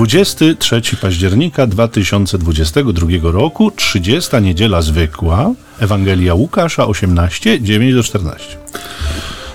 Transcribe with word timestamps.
23 0.00 0.96
października 1.00 1.66
2022 1.66 3.08
roku, 3.22 3.70
30 3.70 4.30
niedziela 4.42 4.82
zwykła, 4.82 5.54
Ewangelia 5.80 6.34
Łukasza 6.34 6.86
18, 6.86 7.62
9 7.62 7.94
do 7.94 8.02
14. 8.02 8.56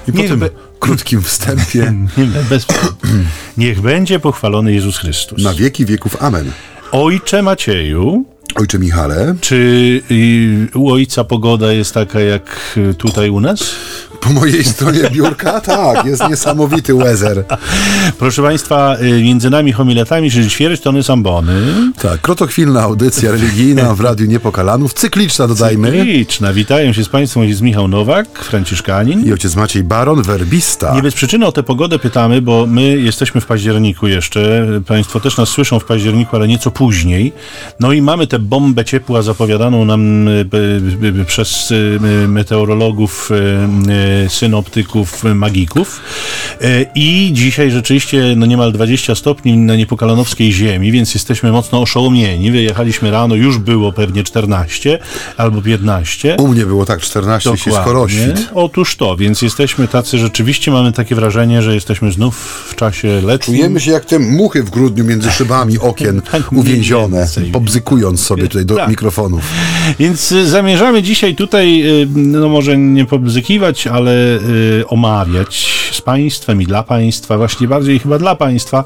I 0.08 0.12
po 0.12 0.24
tym 0.24 0.44
krótkim 0.80 1.22
wstępie 1.22 1.94
Bez... 2.50 2.66
Niech 3.58 3.82
będzie 3.82 4.20
pochwalony 4.20 4.74
Jezus 4.74 4.98
Chrystus. 4.98 5.44
na 5.44 5.54
wieki 5.54 5.86
wieków 5.86 6.24
amen. 6.24 6.52
Ojcze 6.92 7.42
Macieju, 7.42 8.26
Ojcze 8.56 8.80
Michale, 8.80 9.36
czy 9.42 10.02
u 10.76 10.92
ojca 10.92 11.24
pogoda 11.24 11.72
jest 11.72 11.94
taka 11.94 12.20
jak 12.20 12.80
tutaj 12.98 13.30
u 13.30 13.40
nas? 13.40 13.76
po 14.26 14.34
mojej 14.34 14.64
stronie 14.64 15.10
biurka, 15.12 15.62
tak, 15.76 16.06
jest 16.06 16.30
niesamowity 16.30 16.94
weather. 16.94 17.44
Proszę 18.20 18.42
Państwa, 18.42 18.98
y, 19.02 19.24
między 19.24 19.50
nami 19.50 19.72
homiletami, 19.72 20.32
czyli 20.32 20.50
ćwierć 20.50 20.82
tony 20.82 21.04
sambony. 21.04 21.54
Tak, 22.02 22.22
krotochwilna 22.22 22.82
audycja 22.82 23.32
religijna 23.32 23.96
w 23.96 24.02
Radiu 24.02 24.26
Niepokalanów, 24.26 24.94
cykliczna 24.94 25.48
dodajmy. 25.48 26.04
Liczna. 26.04 26.54
Witają 26.54 26.94
się 26.94 27.04
z 27.04 27.10
Państwem 27.10 27.44
ojciec 27.44 27.62
Michał 27.62 27.88
Nowak, 27.88 28.40
franciszkanin. 28.40 29.26
I 29.26 29.32
ojciec 29.32 29.56
Maciej 29.56 29.84
Baron, 29.84 30.22
werbista. 30.22 30.96
Nie 30.96 31.02
bez 31.02 31.14
przyczyny 31.14 31.46
o 31.46 31.52
tę 31.52 31.64
pogodę 31.64 32.00
pytamy, 32.00 32.42
bo 32.42 32.66
my 32.68 32.98
jesteśmy 32.98 33.42
w 33.42 33.46
październiku 33.46 34.08
jeszcze. 34.08 34.68
Państwo 34.88 35.20
też 35.20 35.38
nas 35.38 35.50
słyszą 35.50 35.80
w 35.80 35.86
październiku, 35.86 36.36
ale 36.36 36.48
nieco 36.48 36.72
później. 36.72 37.34
No 37.80 37.92
i 37.92 38.02
mamy 38.02 38.28
tę 38.28 38.35
bombę 38.40 38.86
ciepła 38.86 39.22
zapowiadaną 39.22 39.86
nam 39.86 40.30
przez 41.28 41.74
meteorologów, 42.28 43.30
synoptyków, 44.28 45.24
magików. 45.24 46.02
I 46.96 47.30
dzisiaj 47.34 47.72
rzeczywiście 47.72 48.34
no 48.38 48.46
niemal 48.46 48.72
20 48.72 49.16
stopni 49.16 49.58
na 49.58 49.76
niepokalanowskiej 49.76 50.54
ziemi, 50.54 50.92
więc 50.92 51.14
jesteśmy 51.14 51.52
mocno 51.52 51.82
oszołomieni. 51.82 52.52
Wyjechaliśmy 52.52 53.12
rano, 53.12 53.36
już 53.36 53.58
było 53.58 53.92
pewnie 53.92 54.24
14 54.24 55.00
albo 55.38 55.62
15. 55.62 56.36
U 56.40 56.48
mnie 56.48 56.66
było 56.66 56.86
tak 56.86 57.02
14 57.02 57.58
się 57.58 57.72
skoroświt. 57.72 58.50
Otóż 58.54 58.96
to, 58.96 59.18
więc 59.18 59.42
jesteśmy 59.42 59.88
tacy, 59.88 60.18
rzeczywiście 60.18 60.72
mamy 60.72 60.92
takie 60.92 61.16
wrażenie, 61.16 61.62
że 61.62 61.76
jesteśmy 61.76 62.12
znów 62.12 62.66
w 62.70 62.76
czasie 62.76 63.08
letnim. 63.08 63.58
Czujemy 63.58 63.80
się 63.80 63.92
jak 63.92 64.06
te 64.06 64.20
muchy 64.20 64.64
w 64.64 64.70
grudniu 64.70 65.04
między 65.04 65.32
szybami 65.32 65.80
okien 65.80 66.22
Tak 66.32 66.54
uwięzione, 66.54 67.28
pobzykując 67.52 68.25
sobie 68.26 68.44
tutaj 68.44 68.66
do 68.66 68.76
Tak. 68.76 68.90
mikrofonów. 68.90 69.44
Więc 70.00 70.32
y, 70.32 70.48
zamierzamy 70.50 71.04
dzisiaj 71.04 71.36
tutaj, 71.36 71.84
y, 72.02 72.08
no 72.16 72.50
może 72.50 72.78
nie 72.78 73.06
pobzykiwać, 73.06 73.88
ale 73.88 74.12
y, 74.38 74.88
omawiać 74.88 75.76
Państwem 76.06 76.62
i 76.62 76.66
dla 76.66 76.84
Państwa, 76.84 77.38
właśnie 77.38 77.68
bardziej 77.68 78.00
chyba 78.00 78.20
dla 78.20 78.36
Państwa, 78.36 78.84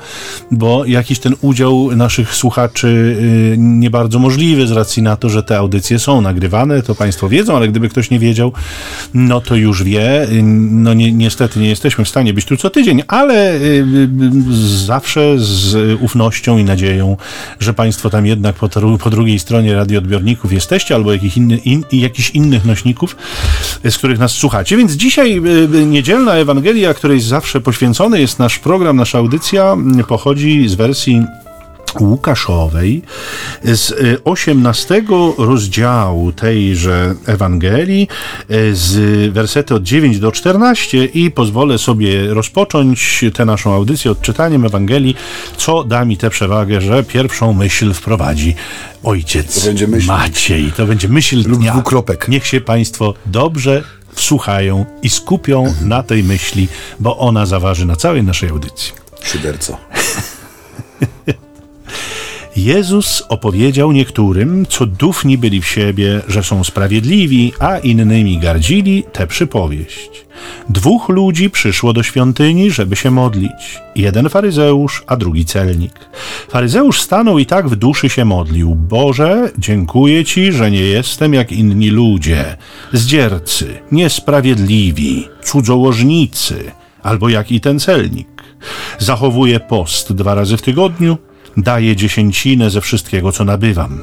bo 0.51 0.85
jakiś 0.85 1.19
ten 1.19 1.35
udział 1.41 1.95
naszych 1.95 2.35
słuchaczy 2.35 2.87
y, 2.87 3.55
nie 3.57 3.89
bardzo 3.89 4.19
możliwy 4.19 4.67
z 4.67 4.71
racji 4.71 5.03
na 5.03 5.15
to, 5.15 5.29
że 5.29 5.43
te 5.43 5.57
audycje 5.57 5.99
są 5.99 6.21
nagrywane, 6.21 6.83
to 6.83 6.95
Państwo 6.95 7.29
wiedzą, 7.29 7.55
ale 7.55 7.67
gdyby 7.67 7.89
ktoś 7.89 8.09
nie 8.09 8.19
wiedział, 8.19 8.53
no 9.13 9.41
to 9.41 9.55
już 9.55 9.83
wie. 9.83 10.27
No 10.71 10.93
ni 10.93 11.13
niestety 11.13 11.59
nie 11.59 11.69
jesteśmy 11.69 12.05
w 12.05 12.09
stanie 12.09 12.33
być 12.33 12.45
tu 12.45 12.57
co 12.57 12.69
tydzień, 12.69 13.03
ale 13.07 13.53
y, 13.53 13.59
y, 13.59 13.87
zawsze 14.85 15.35
z 15.37 15.97
ufnością 16.01 16.57
i 16.57 16.63
nadzieją, 16.63 17.17
że 17.59 17.73
Państwo 17.73 18.09
tam 18.09 18.25
jednak 18.25 18.55
po, 18.55 18.69
po 18.99 19.09
drugiej 19.09 19.39
stronie 19.39 19.75
radioodbiorników 19.75 20.53
jesteście, 20.53 20.95
albo 20.95 21.13
jakich 21.13 21.37
inny, 21.37 21.57
in, 21.57 21.83
jakichś 21.91 22.29
innych 22.29 22.65
nośników, 22.65 23.15
z 23.89 23.97
których 23.97 24.19
nas 24.19 24.31
słuchacie. 24.31 24.77
Więc 24.77 24.91
dzisiaj 24.91 25.41
niedzielna 25.85 26.33
Ewangelia, 26.33 26.93
której 27.09 27.21
zawsze 27.21 27.61
poświęcony 27.61 28.21
jest 28.21 28.39
nasz 28.39 28.59
program, 28.59 28.97
nasza 28.97 29.17
audycja, 29.17 29.77
y, 29.99 30.03
pochodzi 30.03 30.69
z 30.69 30.75
wersji 30.75 31.23
Łukaszowej 31.99 33.01
z 33.63 33.91
y, 33.91 34.23
18 34.23 35.03
rozdziału 35.37 36.31
tejże 36.31 37.15
Ewangelii 37.25 38.07
y, 38.51 38.75
z 38.75 39.33
wersety 39.33 39.75
od 39.75 39.83
9 39.83 40.19
do 40.19 40.31
14 40.31 41.05
i 41.05 41.31
pozwolę 41.31 41.77
sobie 41.77 42.33
rozpocząć 42.33 43.25
tę 43.33 43.45
naszą 43.45 43.73
audycję 43.73 44.11
odczytaniem 44.11 44.65
Ewangelii, 44.65 45.15
co 45.57 45.83
da 45.83 46.05
mi 46.05 46.17
tę 46.17 46.29
przewagę, 46.29 46.81
że 46.81 47.03
pierwszą 47.03 47.53
myśl 47.53 47.93
wprowadzi 47.93 48.55
ojciec 49.03 49.61
To 49.61 49.67
będzie 49.67 49.87
myśl. 49.87 50.07
Maciej. 50.07 50.71
To 50.71 50.85
będzie 50.85 51.07
myśl 51.07 51.49
Lub 51.49 51.59
dnia. 51.59 51.71
dwukropek. 51.71 52.27
Niech 52.27 52.47
się 52.47 52.61
Państwo 52.61 53.13
dobrze 53.25 53.83
wsłuchają 54.19 54.85
i 55.03 55.09
skupią 55.09 55.73
na 55.81 56.03
tej 56.03 56.23
myśli, 56.23 56.67
bo 56.99 57.17
ona 57.17 57.45
zaważy 57.45 57.85
na 57.85 57.95
całej 57.95 58.23
naszej 58.23 58.49
audycji. 58.49 58.93
Szyderco. 59.23 59.77
Jezus 62.55 63.23
opowiedział 63.29 63.91
niektórym, 63.91 64.65
co 64.69 64.85
dufni 64.85 65.37
byli 65.37 65.61
w 65.61 65.67
siebie, 65.67 66.21
że 66.27 66.43
są 66.43 66.63
sprawiedliwi, 66.63 67.53
a 67.59 67.77
innymi 67.77 68.37
gardzili, 68.37 69.03
tę 69.13 69.27
przypowieść. 69.27 70.25
Dwóch 70.69 71.09
ludzi 71.09 71.49
przyszło 71.49 71.93
do 71.93 72.03
świątyni, 72.03 72.71
żeby 72.71 72.95
się 72.95 73.11
modlić. 73.11 73.79
Jeden 73.95 74.29
faryzeusz, 74.29 75.03
a 75.07 75.17
drugi 75.17 75.45
celnik. 75.45 75.93
Faryzeusz 76.49 77.01
stanął 77.01 77.39
i 77.39 77.45
tak 77.45 77.69
w 77.69 77.75
duszy 77.75 78.09
się 78.09 78.25
modlił. 78.25 78.75
Boże, 78.75 79.51
dziękuję 79.57 80.25
Ci, 80.25 80.51
że 80.51 80.71
nie 80.71 80.81
jestem 80.81 81.33
jak 81.33 81.51
inni 81.51 81.89
ludzie. 81.89 82.57
Zdziercy, 82.93 83.79
niesprawiedliwi, 83.91 85.27
cudzołożnicy, 85.43 86.71
albo 87.03 87.29
jak 87.29 87.51
i 87.51 87.61
ten 87.61 87.79
celnik. 87.79 88.43
Zachowuję 88.99 89.59
post 89.59 90.13
dwa 90.13 90.35
razy 90.35 90.57
w 90.57 90.61
tygodniu, 90.61 91.17
daję 91.57 91.95
dziesięcinę 91.95 92.69
ze 92.69 92.81
wszystkiego, 92.81 93.31
co 93.31 93.45
nabywam. 93.45 94.01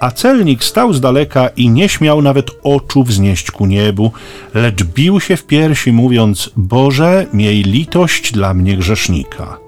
A 0.00 0.10
celnik 0.10 0.64
stał 0.64 0.92
z 0.92 1.00
daleka 1.00 1.48
i 1.48 1.70
nie 1.70 1.88
śmiał 1.88 2.22
nawet 2.22 2.50
oczu 2.62 3.04
wznieść 3.04 3.50
ku 3.50 3.66
niebu, 3.66 4.12
lecz 4.54 4.84
bił 4.84 5.20
się 5.20 5.36
w 5.36 5.46
piersi, 5.46 5.92
mówiąc: 5.92 6.50
Boże, 6.56 7.26
miej 7.32 7.62
litość 7.62 8.32
dla 8.32 8.54
mnie 8.54 8.76
grzesznika. 8.76 9.58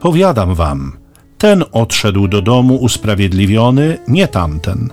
Powiadam 0.00 0.54
wam, 0.54 0.92
ten 1.38 1.64
odszedł 1.72 2.28
do 2.28 2.42
domu 2.42 2.76
usprawiedliwiony, 2.76 3.98
nie 4.08 4.28
tamten. 4.28 4.90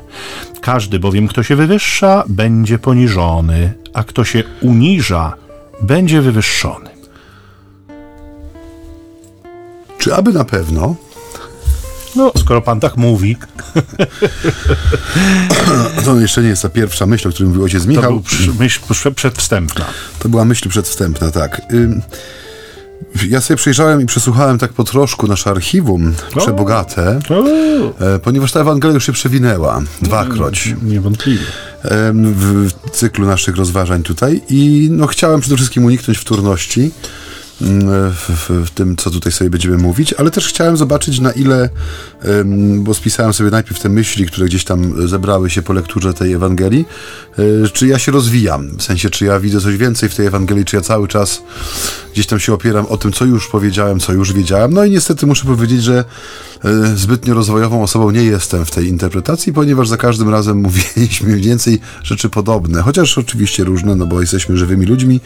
Każdy 0.62 1.00
bowiem, 1.00 1.28
kto 1.28 1.44
się 1.44 1.56
wywyższa, 1.56 2.24
będzie 2.28 2.80
poniżony, 2.80 3.74
a 3.94 4.04
kto 4.04 4.24
się 4.24 4.44
uniża, 4.62 5.34
będzie 5.82 6.22
wywyższony. 6.22 6.90
Czy 9.98 10.16
aby 10.16 10.34
na 10.34 10.46
pewno? 10.46 10.96
No, 12.16 12.32
skoro 12.38 12.62
pan 12.62 12.80
tak 12.80 12.98
mówi, 12.98 13.38
To 16.06 16.20
jeszcze 16.20 16.42
nie 16.44 16.50
jest 16.50 16.62
ta 16.62 16.70
pierwsza 16.70 17.06
myśl, 17.06 17.28
o 17.28 17.32
której 17.32 17.48
mówił 17.50 17.64
ojciec 17.64 17.84
to 17.84 17.90
Michał. 17.90 18.12
był 18.12 18.22
przy- 18.22 18.54
myśl 18.60 18.80
prze- 18.90 19.12
przedwstępna. 19.12 19.86
To 20.20 20.30
była 20.30 20.46
myśl 20.46 20.70
przedwstępna, 20.70 21.32
tak. 21.32 21.62
Ja 23.30 23.42
sobie 23.42 23.58
przejrzałem 23.58 24.02
i 24.02 24.06
przesłuchałem 24.06 24.58
tak 24.58 24.74
po 24.74 24.84
troszku 24.84 25.28
nasze 25.28 25.50
archiwum 25.50 26.14
przebogate, 26.38 27.20
O, 27.30 27.44
e, 28.16 28.20
ponieważ 28.20 28.52
ta 28.52 28.60
Ewangelia 28.60 28.94
już 28.94 29.06
się 29.06 29.12
przewinęła 29.12 29.82
dwakroć 30.02 30.76
niewątpliwie. 30.84 31.46
em, 31.84 32.34
w 32.34 32.70
cyklu 32.92 33.26
naszych 33.28 33.56
rozważań 33.56 34.04
tutaj 34.04 34.42
i 34.50 34.88
no, 34.92 35.08
chciałem 35.08 35.42
przede 35.42 35.56
wszystkim 35.56 35.86
uniknąć 35.86 36.18
wtórności 36.18 36.92
w, 37.64 38.50
w, 38.66 38.70
tym, 38.70 38.98
co 38.98 39.12
tutaj 39.12 39.32
sobie 39.32 39.50
będziemy 39.50 39.78
mówić, 39.78 40.14
ale 40.14 40.32
też 40.32 40.48
chciałem 40.48 40.78
zobaczyć 40.78 41.20
na 41.20 41.32
ile, 41.32 41.70
bo 42.78 42.94
spisałem 42.94 43.34
sobie 43.34 43.50
najpierw 43.50 43.80
te 43.80 43.90
myśli, 43.90 44.26
które 44.26 44.46
gdzieś 44.46 44.64
tam 44.64 45.08
zebrały 45.08 45.50
się 45.50 45.62
po 45.62 45.74
lekturze 45.74 46.14
tej 46.14 46.34
Ewangelii, 46.34 46.86
e, 47.40 47.70
czy 47.70 47.88
ja 47.88 48.00
się 48.00 48.12
rozwijam, 48.12 48.78
w 48.78 48.84
sensie, 48.84 49.10
czy 49.10 49.26
ja 49.26 49.40
widzę 49.40 49.62
coś 49.62 49.78
więcej 49.78 50.10
w 50.10 50.16
tej 50.16 50.26
Ewangelii, 50.26 50.66
czy 50.66 50.76
ja 50.76 50.82
cały 50.82 51.08
czas 51.08 51.44
gdzieś 52.14 52.28
tam 52.28 52.40
się 52.40 52.54
opieram 52.54 52.86
o 52.86 52.98
tym, 52.98 53.12
co 53.12 53.26
już 53.26 53.48
powiedziałem, 53.48 54.00
co 54.00 54.14
już 54.14 54.34
wiedziałem. 54.34 54.74
No 54.74 54.86
i 54.86 54.92
niestety 54.92 55.26
muszę 55.26 55.46
powiedzieć, 55.46 55.84
że 55.84 56.06
e, 56.66 56.98
zbytnio 56.98 57.34
rozwojową 57.34 57.84
osobą 57.84 58.12
nie 58.12 58.24
jestem 58.24 58.66
w 58.66 58.72
tej 58.72 58.88
interpretacji, 58.88 59.54
ponieważ 59.54 59.88
za 59.88 59.98
każdym 59.98 60.30
razem 60.30 60.58
mówiliśmy 60.68 61.38
więcej 61.38 61.80
rzeczy 62.04 62.30
podobne, 62.30 62.82
chociaż 62.82 63.18
oczywiście 63.18 63.64
różne, 63.64 63.96
no 63.96 64.06
bo 64.06 64.22
jesteśmy 64.22 64.58
żywymi 64.58 64.86
ludźmi, 64.86 65.22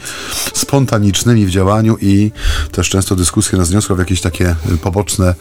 spontanicznymi 0.54 1.46
w 1.46 1.50
działaniu 1.50 1.96
i 2.00 2.27
też 2.72 2.88
często 2.88 3.16
dyskusja 3.16 3.58
nas 3.58 3.70
niosła 3.70 3.96
w 3.96 3.98
jakieś 3.98 4.20
takie 4.20 4.48
e, 4.48 4.56
poboczne, 4.82 5.34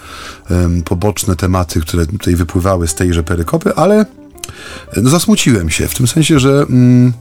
poboczne 0.85 1.35
tematy, 1.35 1.81
które 1.81 2.05
tutaj 2.05 2.35
wypływały 2.35 2.87
z 2.87 2.95
tejże 2.95 3.23
perykopy, 3.23 3.75
ale 3.75 4.05
no 4.97 5.09
zasmuciłem 5.09 5.69
się, 5.69 5.87
w 5.87 5.95
tym 5.95 6.07
sensie, 6.07 6.39
że 6.39 6.49
mm, 6.49 7.13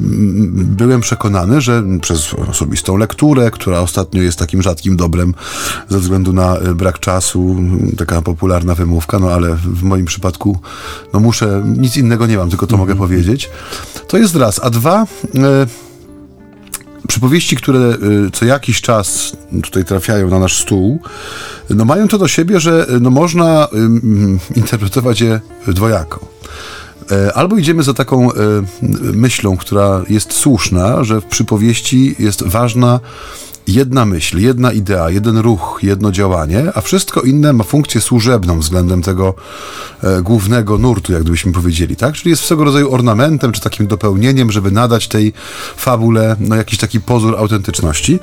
mm, 0.00 0.66
byłem 0.76 1.00
przekonany, 1.00 1.60
że 1.60 1.82
przez 2.00 2.34
osobistą 2.34 2.96
lekturę, 2.96 3.50
która 3.50 3.80
ostatnio 3.80 4.22
jest 4.22 4.38
takim 4.38 4.62
rzadkim 4.62 4.96
dobrem 4.96 5.34
ze 5.88 5.98
względu 5.98 6.32
na 6.32 6.56
e, 6.56 6.74
brak 6.74 7.00
czasu, 7.00 7.56
mm, 7.58 7.92
taka 7.96 8.22
popularna 8.22 8.74
wymówka, 8.74 9.18
no 9.18 9.30
ale 9.30 9.54
w 9.54 9.82
moim 9.82 10.04
przypadku 10.04 10.58
no 11.12 11.20
muszę, 11.20 11.62
nic 11.76 11.96
innego 11.96 12.26
nie 12.26 12.36
mam, 12.36 12.50
tylko 12.50 12.66
to 12.66 12.76
mogę 12.76 12.96
powiedzieć. 12.96 13.50
To 14.08 14.18
jest 14.18 14.36
raz, 14.36 14.60
a 14.62 14.70
dwa... 14.70 15.06
E, 15.34 15.85
przypowieści, 17.06 17.56
które 17.56 17.78
y, 18.26 18.30
co 18.32 18.44
jakiś 18.44 18.80
czas 18.80 19.36
tutaj 19.62 19.84
trafiają 19.84 20.30
na 20.30 20.38
nasz 20.38 20.62
stół, 20.62 21.00
no 21.70 21.84
mają 21.84 22.08
to 22.08 22.18
do 22.18 22.28
siebie, 22.28 22.60
że 22.60 22.86
no 23.00 23.10
można 23.10 23.68
y, 24.54 24.58
interpretować 24.60 25.20
je 25.20 25.40
dwojako. 25.68 26.36
E, 27.10 27.32
albo 27.32 27.56
idziemy 27.56 27.82
za 27.82 27.94
taką 27.94 28.32
e, 28.32 28.34
myślą, 29.12 29.56
która 29.56 30.02
jest 30.08 30.32
słuszna, 30.32 31.04
że 31.04 31.20
w 31.20 31.24
przypowieści 31.24 32.14
jest 32.18 32.42
ważna 32.42 33.00
jedna 33.66 34.04
myśl, 34.04 34.38
jedna 34.38 34.72
idea, 34.72 35.10
jeden 35.10 35.38
ruch, 35.38 35.78
jedno 35.82 36.12
działanie, 36.12 36.72
a 36.74 36.80
wszystko 36.80 37.20
inne 37.20 37.52
ma 37.52 37.64
funkcję 37.64 38.00
służebną 38.00 38.60
względem 38.60 39.02
tego 39.02 39.34
e, 40.02 40.22
głównego 40.22 40.78
nurtu, 40.78 41.12
jak 41.12 41.22
gdybyśmy 41.22 41.52
powiedzieli, 41.52 41.96
tak? 41.96 42.14
Czyli 42.14 42.30
jest 42.30 42.42
swego 42.42 42.64
rodzaju 42.64 42.94
ornamentem, 42.94 43.52
czy 43.52 43.60
takim 43.60 43.86
dopełnieniem, 43.86 44.52
żeby 44.52 44.70
nadać 44.70 45.08
tej 45.08 45.32
fabule 45.76 46.36
no, 46.40 46.56
jakiś 46.56 46.78
taki 46.78 47.00
pozór 47.00 47.36
autentyczności. 47.36 48.18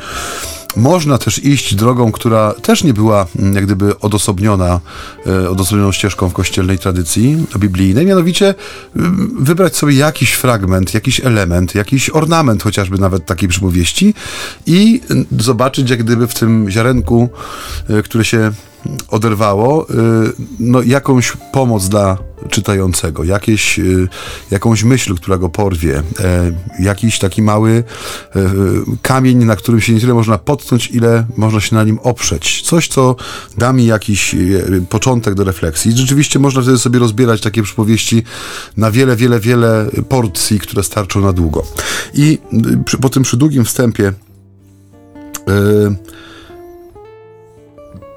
Można 0.75 1.17
też 1.17 1.43
iść 1.43 1.75
drogą, 1.75 2.11
która 2.11 2.53
też 2.53 2.83
nie 2.83 2.93
była 2.93 3.25
mm, 3.39 3.53
jak 3.53 3.65
gdyby 3.65 3.99
odosobniona, 3.99 4.79
e, 5.27 5.49
odosobnioną 5.49 5.91
ścieżką 5.91 6.29
w 6.29 6.33
kościelnej 6.33 6.79
tradycji 6.79 7.45
biblijnej, 7.57 8.05
mianowicie 8.05 8.55
mm, 8.95 9.35
wybrać 9.39 9.75
sobie 9.75 9.93
jakiś 9.93 10.31
fragment, 10.31 10.93
jakiś 10.93 11.19
element, 11.19 11.75
jakiś 11.75 12.09
ornament 12.09 12.63
chociażby 12.63 12.97
nawet 12.97 13.25
takiej 13.25 13.49
przypowieści 13.49 14.13
i 14.65 15.01
mm, 15.09 15.25
zobaczyć 15.39 15.89
jak 15.89 16.03
gdyby 16.03 16.27
w 16.27 16.33
tym 16.33 16.69
ziarenku, 16.69 17.29
e, 17.89 18.03
które 18.03 18.25
się 18.25 18.51
oderwało, 19.07 19.89
y, 19.89 19.93
no, 20.59 20.81
jakąś 20.81 21.33
pomoc 21.51 21.89
dla 21.89 22.17
czytającego, 22.49 23.23
jakieś, 23.23 23.79
y, 23.79 24.07
jakąś 24.51 24.83
myśl, 24.83 25.15
która 25.15 25.37
go 25.37 25.49
porwie, 25.49 26.03
e, 26.19 26.51
jakiś 26.79 27.19
taki 27.19 27.41
mały 27.41 27.83
e, 28.35 28.51
kamień, 29.01 29.45
na 29.45 29.55
którym 29.55 29.81
się 29.81 29.93
nie 29.93 29.99
tyle 29.99 30.13
można 30.13 30.37
potknąć, 30.37 30.91
ile 30.91 31.25
można 31.37 31.59
się 31.59 31.75
na 31.75 31.83
nim 31.83 31.99
oprzeć. 31.99 32.61
Coś, 32.61 32.87
co 32.87 33.15
da 33.57 33.73
mi 33.73 33.85
jakiś 33.85 34.35
e, 34.35 34.37
początek 34.89 35.33
do 35.33 35.43
refleksji. 35.43 35.91
Rzeczywiście 35.91 36.39
można 36.39 36.61
wtedy 36.61 36.77
sobie 36.77 36.99
rozbierać 36.99 37.41
takie 37.41 37.63
przypowieści 37.63 38.23
na 38.77 38.91
wiele, 38.91 39.15
wiele, 39.15 39.39
wiele 39.39 39.89
porcji, 40.09 40.59
które 40.59 40.83
starczą 40.83 41.21
na 41.21 41.33
długo. 41.33 41.63
I 42.13 42.39
y, 42.93 42.97
po 42.97 43.09
tym 43.09 43.23
przydługim 43.23 43.65
wstępie 43.65 44.03
yy, 45.47 45.95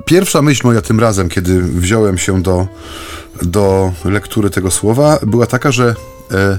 Pierwsza 0.07 0.43
myśl 0.43 0.67
moja 0.67 0.83
tym 0.83 1.01
razem, 1.01 1.29
kiedy 1.29 1.63
wziąłem 1.63 2.19
się 2.19 2.43
do, 2.43 2.67
do 3.43 3.93
lektury 4.05 4.51
tego 4.51 4.71
słowa, 4.71 5.19
była 5.23 5.47
taka, 5.47 5.73
że 5.73 5.95
e, 6.33 6.59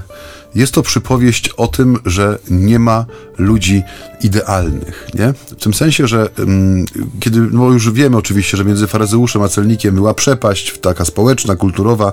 jest 0.54 0.72
to 0.72 0.82
przypowieść 0.82 1.48
o 1.48 1.68
tym, 1.68 1.98
że 2.06 2.38
nie 2.50 2.78
ma 2.78 3.06
ludzi 3.38 3.82
idealnych, 4.22 5.08
nie? 5.14 5.32
W 5.32 5.62
tym 5.62 5.74
sensie, 5.74 6.06
że 6.06 6.28
um, 6.38 6.84
kiedy, 7.20 7.40
no 7.40 7.70
już 7.70 7.90
wiemy 7.90 8.16
oczywiście, 8.16 8.56
że 8.56 8.64
między 8.64 8.86
faryzeuszem 8.86 9.42
a 9.42 9.48
celnikiem 9.48 9.94
była 9.94 10.14
przepaść 10.14 10.78
taka 10.78 11.04
społeczna, 11.04 11.56
kulturowa, 11.56 12.12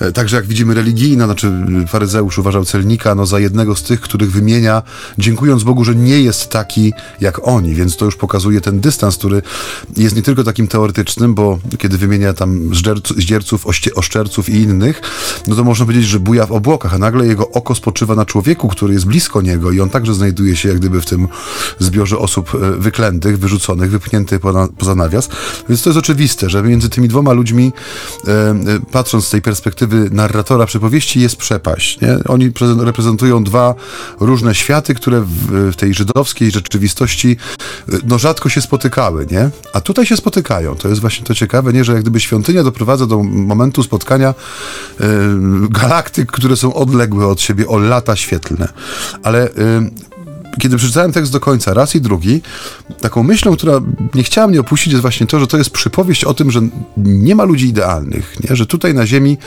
e, 0.00 0.12
także 0.12 0.36
jak 0.36 0.46
widzimy 0.46 0.74
religijna, 0.74 1.24
znaczy 1.24 1.52
faryzeusz 1.88 2.38
uważał 2.38 2.64
celnika 2.64 3.14
no, 3.14 3.26
za 3.26 3.38
jednego 3.38 3.76
z 3.76 3.82
tych, 3.82 4.00
których 4.00 4.32
wymienia, 4.32 4.82
dziękując 5.18 5.62
Bogu, 5.62 5.84
że 5.84 5.94
nie 5.94 6.20
jest 6.20 6.48
taki 6.48 6.92
jak 7.20 7.48
oni, 7.48 7.74
więc 7.74 7.96
to 7.96 8.04
już 8.04 8.16
pokazuje 8.16 8.60
ten 8.60 8.80
dystans, 8.80 9.16
który 9.16 9.42
jest 9.96 10.16
nie 10.16 10.22
tylko 10.22 10.44
takim 10.44 10.68
teoretycznym, 10.68 11.34
bo 11.34 11.58
kiedy 11.78 11.98
wymienia 11.98 12.32
tam 12.32 12.70
zdzierców, 13.16 13.66
oszczerców 13.94 14.48
i 14.48 14.54
innych, 14.54 15.00
no 15.46 15.56
to 15.56 15.64
można 15.64 15.86
powiedzieć, 15.86 16.06
że 16.06 16.20
buja 16.20 16.46
w 16.46 16.52
obłokach, 16.52 16.94
a 16.94 16.98
nagle 16.98 17.26
jego 17.26 17.50
oko 17.58 17.74
spoczywa 17.74 18.14
na 18.14 18.24
człowieku, 18.26 18.68
który 18.68 18.94
jest 18.94 19.06
blisko 19.06 19.42
niego 19.42 19.72
i 19.72 19.80
on 19.80 19.90
także 19.90 20.14
znajduje 20.14 20.56
się 20.56 20.68
jak 20.68 20.78
gdyby 20.78 21.00
w 21.00 21.06
tym 21.06 21.28
zbiorze 21.78 22.18
osób 22.18 22.54
e, 22.54 22.58
wyklętych, 22.72 23.38
wyrzuconych, 23.38 23.90
wypchniętych 23.90 24.40
poza, 24.78 24.94
nawias. 24.94 25.28
Więc 25.68 25.82
to 25.82 25.90
jest 25.90 25.98
oczywiste, 25.98 26.50
że 26.50 26.62
między 26.62 26.88
tymi 26.88 27.08
dwoma 27.08 27.32
ludźmi, 27.32 27.72
e, 28.28 28.30
e, 28.30 28.56
patrząc 28.92 29.24
z 29.26 29.30
tej 29.30 29.42
perspektywy 29.42 30.10
narratora 30.12 30.66
przypowieści, 30.66 31.20
jest 31.20 31.36
przepaść. 31.36 32.00
Nie? 32.00 32.18
Oni 32.28 32.52
reprezentują 32.78 33.44
dwa 33.44 33.74
różne 34.20 34.54
światy, 34.54 34.94
które 34.94 35.20
w, 35.20 35.72
w 35.72 35.76
tej 35.76 35.94
żydowskiej 35.94 36.50
rzeczywistości 36.50 37.36
no, 38.04 38.18
rzadko 38.18 38.48
się 38.48 38.60
spotykały, 38.60 39.26
nie? 39.30 39.50
A 39.72 39.80
tutaj 39.80 40.06
się 40.06 40.16
spotykają. 40.16 40.74
To 40.74 40.88
jest 40.88 41.00
właśnie 41.00 41.26
to 41.26 41.34
ciekawe, 41.34 41.72
nie? 41.72 41.84
że 41.84 41.92
jak 41.92 42.02
gdyby 42.02 42.20
świątynia 42.20 42.64
doprowadza 42.64 43.06
do 43.06 43.22
momentu 43.22 43.82
spotkania 43.82 44.34
galaktyk, 45.70 46.32
które 46.32 46.56
są 46.56 46.74
odległe 46.74 47.26
od 47.26 47.40
siebie 47.40 47.47
o 47.66 47.78
lata 47.78 48.16
świetlne. 48.16 48.68
Ale 49.22 49.48
kiedy 50.58 50.76
przeczytałem 50.76 51.12
tekst 51.12 51.32
do 51.32 51.40
końca, 51.40 51.74
raz 51.74 51.94
i 51.94 52.00
drugi, 52.00 52.42
taką 53.00 53.22
myślą, 53.22 53.56
która 53.56 53.80
nie 54.14 54.22
chciała 54.22 54.48
mnie 54.48 54.60
opuścić, 54.60 54.92
jest 54.92 55.02
właśnie 55.02 55.26
to, 55.26 55.40
że 55.40 55.46
to 55.46 55.58
jest 55.58 55.70
przypowieść 55.70 56.24
o 56.24 56.34
tym, 56.34 56.50
że 56.50 56.60
nie 56.96 57.34
ma 57.34 57.44
ludzi 57.44 57.68
idealnych, 57.68 58.36
nie? 58.50 58.56
że 58.56 58.66
tutaj 58.66 58.94
na 58.94 59.06
Ziemi 59.06 59.38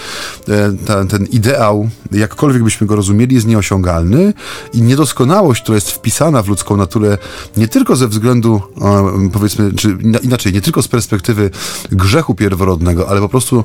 e, 0.50 0.74
ta, 0.86 1.06
ten 1.06 1.26
ideał, 1.26 1.90
jakkolwiek 2.12 2.64
byśmy 2.64 2.88
go 2.88 2.96
rozumieli, 2.96 3.36
jest 3.36 3.48
nieosiągalny 3.48 4.34
i 4.74 4.82
niedoskonałość, 4.82 5.62
która 5.62 5.76
jest 5.76 5.92
wpisana 5.92 6.44
w 6.44 6.48
ludzką 6.48 6.78
naturę, 6.78 7.18
nie 7.58 7.68
tylko 7.68 7.96
ze 7.96 8.08
względu, 8.08 8.62
e, 8.82 9.30
powiedzmy, 9.34 9.74
czy 9.74 9.98
inaczej, 10.22 10.54
nie 10.54 10.62
tylko 10.62 10.82
z 10.82 10.88
perspektywy 10.88 11.50
grzechu 11.92 12.36
pierworodnego, 12.36 13.10
ale 13.10 13.20
po 13.20 13.30
prostu 13.30 13.64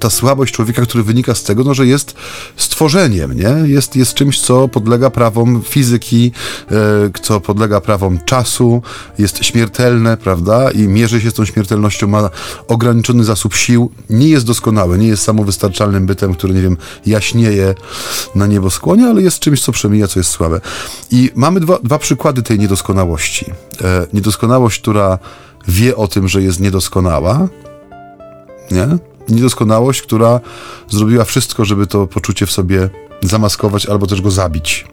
ta 0.00 0.10
słabość 0.10 0.54
człowieka, 0.54 0.82
który 0.82 1.04
wynika 1.04 1.34
z 1.34 1.42
tego, 1.42 1.64
no, 1.64 1.74
że 1.74 1.86
jest 1.86 2.14
stworzeniem, 2.56 3.32
nie? 3.32 3.68
Jest, 3.68 3.96
jest 3.96 4.14
czymś, 4.14 4.40
co 4.40 4.68
podlega 4.68 5.10
prawom 5.10 5.62
fizyki, 5.62 6.32
e, 6.70 6.79
co 7.22 7.40
podlega 7.40 7.80
prawom 7.80 8.18
czasu, 8.24 8.82
jest 9.18 9.44
śmiertelne, 9.44 10.16
prawda? 10.16 10.70
I 10.70 10.88
mierzy 10.88 11.20
się 11.20 11.30
z 11.30 11.34
tą 11.34 11.44
śmiertelnością, 11.44 12.06
ma 12.06 12.30
ograniczony 12.68 13.24
zasób 13.24 13.54
sił, 13.54 13.90
nie 14.10 14.28
jest 14.28 14.46
doskonały, 14.46 14.98
nie 14.98 15.06
jest 15.08 15.22
samowystarczalnym 15.22 16.06
bytem, 16.06 16.34
który, 16.34 16.54
nie 16.54 16.62
wiem, 16.62 16.76
jaśnieje 17.06 17.74
na 18.34 18.46
nieboskłonie, 18.46 19.06
ale 19.06 19.22
jest 19.22 19.38
czymś, 19.38 19.62
co 19.62 19.72
przemija, 19.72 20.08
co 20.08 20.20
jest 20.20 20.30
słabe. 20.30 20.60
I 21.10 21.30
mamy 21.34 21.60
dwa, 21.60 21.78
dwa 21.82 21.98
przykłady 21.98 22.42
tej 22.42 22.58
niedoskonałości. 22.58 23.46
E, 23.84 24.06
niedoskonałość, 24.12 24.80
która 24.80 25.18
wie 25.68 25.96
o 25.96 26.08
tym, 26.08 26.28
że 26.28 26.42
jest 26.42 26.60
niedoskonała, 26.60 27.48
nie? 28.70 28.98
Niedoskonałość, 29.28 30.02
która 30.02 30.40
zrobiła 30.88 31.24
wszystko, 31.24 31.64
żeby 31.64 31.86
to 31.86 32.06
poczucie 32.06 32.46
w 32.46 32.52
sobie 32.52 32.90
zamaskować 33.22 33.86
albo 33.86 34.06
też 34.06 34.20
go 34.20 34.30
zabić. 34.30 34.86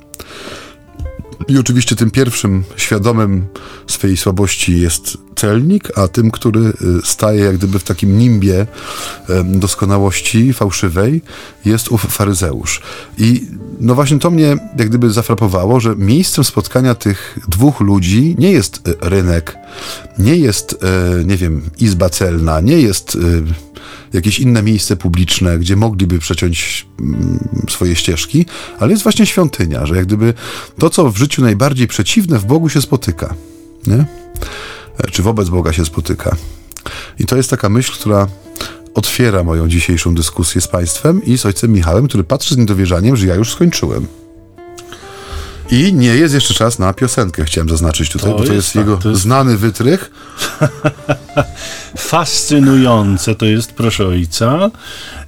I 1.48 1.58
oczywiście 1.58 1.96
tym 1.96 2.12
pierwszym 2.12 2.64
świadomym 2.76 3.48
swojej 3.88 4.18
słabości 4.18 4.82
jest 4.82 5.18
celnik, 5.36 5.98
a 5.98 6.08
tym, 6.08 6.32
który 6.32 6.60
y, 6.60 6.74
staje 7.04 7.40
jak 7.40 7.58
gdyby 7.58 7.80
w 7.80 7.84
takim 7.84 8.18
nimbie 8.18 8.68
doskonałości 9.46 10.54
fałszywej, 10.54 11.22
jest 11.66 11.88
ów 11.88 12.02
faryzeusz. 12.02 12.82
I 13.18 13.48
no 13.80 13.96
właśnie 13.96 14.20
to 14.20 14.30
mnie 14.30 14.56
jak 14.78 14.90
gdyby 14.90 15.12
zafrapowało, 15.12 15.80
że 15.80 15.96
miejscem 15.96 16.44
spotkania 16.44 16.96
tych 16.96 17.40
dwóch 17.48 17.80
ludzi 17.80 18.36
nie 18.40 18.52
jest 18.52 18.88
y, 18.88 18.96
rynek, 19.02 19.58
nie 20.20 20.36
jest, 20.36 20.78
nie 21.26 21.38
wiem, 21.38 21.62
izba 21.80 22.10
celna, 22.10 22.62
nie 22.62 22.82
jest 22.82 23.16
y, 23.16 23.44
jakieś 24.14 24.40
inne 24.40 24.64
miejsce 24.64 24.96
publiczne, 24.96 25.60
gdzie 25.60 25.76
mogliby 25.76 26.20
przeciąć 26.20 26.86
mm, 27.00 27.66
swoje 27.70 27.96
ścieżki, 27.96 28.46
ale 28.80 28.92
jest 28.92 29.04
właśnie 29.04 29.26
świątynia, 29.26 29.86
że 29.86 29.96
jak 29.96 30.06
gdyby 30.06 30.34
to, 30.80 30.90
co 30.90 31.12
w 31.12 31.18
życiu 31.18 31.42
najbardziej 31.42 31.88
przeciwne, 31.88 32.40
w 32.40 32.46
Bogu 32.46 32.70
się 32.70 32.82
spotyka. 32.82 33.36
Nie? 33.88 34.06
E, 34.98 35.12
czy 35.12 35.24
wobec 35.24 35.50
Boga 35.50 35.74
się 35.74 35.86
spotyka. 35.86 36.36
I 37.20 37.26
to 37.26 37.38
jest 37.38 37.50
taka 37.50 37.70
myśl, 37.70 37.94
która 37.94 38.28
otwiera 38.94 39.44
moją 39.44 39.70
dzisiejszą 39.70 40.16
dyskusję 40.16 40.62
z 40.62 40.68
Państwem 40.68 41.26
i 41.26 41.38
z 41.38 41.46
ojcem 41.46 41.72
Michałem, 41.72 42.08
który 42.08 42.24
patrzy 42.24 42.56
z 42.56 42.58
niedowierzaniem, 42.58 43.16
że 43.16 43.28
ja 43.28 43.36
już 43.36 43.52
skończyłem. 43.52 44.08
I 45.72 45.94
nie 45.94 46.08
jest 46.08 46.34
jeszcze 46.34 46.54
czas 46.54 46.80
na 46.80 46.94
piosenkę, 46.94 47.46
chciałem 47.46 47.70
zaznaczyć 47.70 48.10
tutaj, 48.10 48.32
to 48.32 48.38
bo 48.38 48.44
to 48.44 48.54
jest, 48.54 48.56
jest 48.56 48.74
tak, 48.74 48.80
jego 48.80 48.98
to 48.98 49.10
jest... 49.10 49.22
znany 49.22 49.58
wytrych. 49.58 50.12
Fascynujące 51.98 53.36
to 53.36 53.46
jest, 53.46 53.74
proszę 53.74 54.08
ojca. 54.08 54.72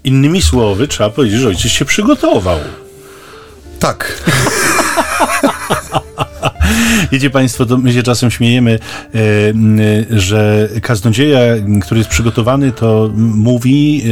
Innymi 0.03 0.41
słowy, 0.41 0.87
trzeba 0.87 1.09
powiedzieć, 1.09 1.39
że 1.39 1.47
ojciec 1.47 1.71
się 1.71 1.85
przygotował. 1.85 2.59
Tak. 3.79 4.13
Wiecie 7.11 7.29
Państwo, 7.29 7.65
to 7.65 7.77
my 7.77 7.93
się 7.93 8.03
czasem 8.03 8.31
śmiejemy, 8.31 8.79
e, 9.15 10.19
że 10.19 10.69
kaznodzieja, 10.81 11.39
który 11.81 11.97
jest 11.97 12.09
przygotowany, 12.09 12.71
to 12.71 13.09
mówi, 13.15 14.03
e, 14.03 14.09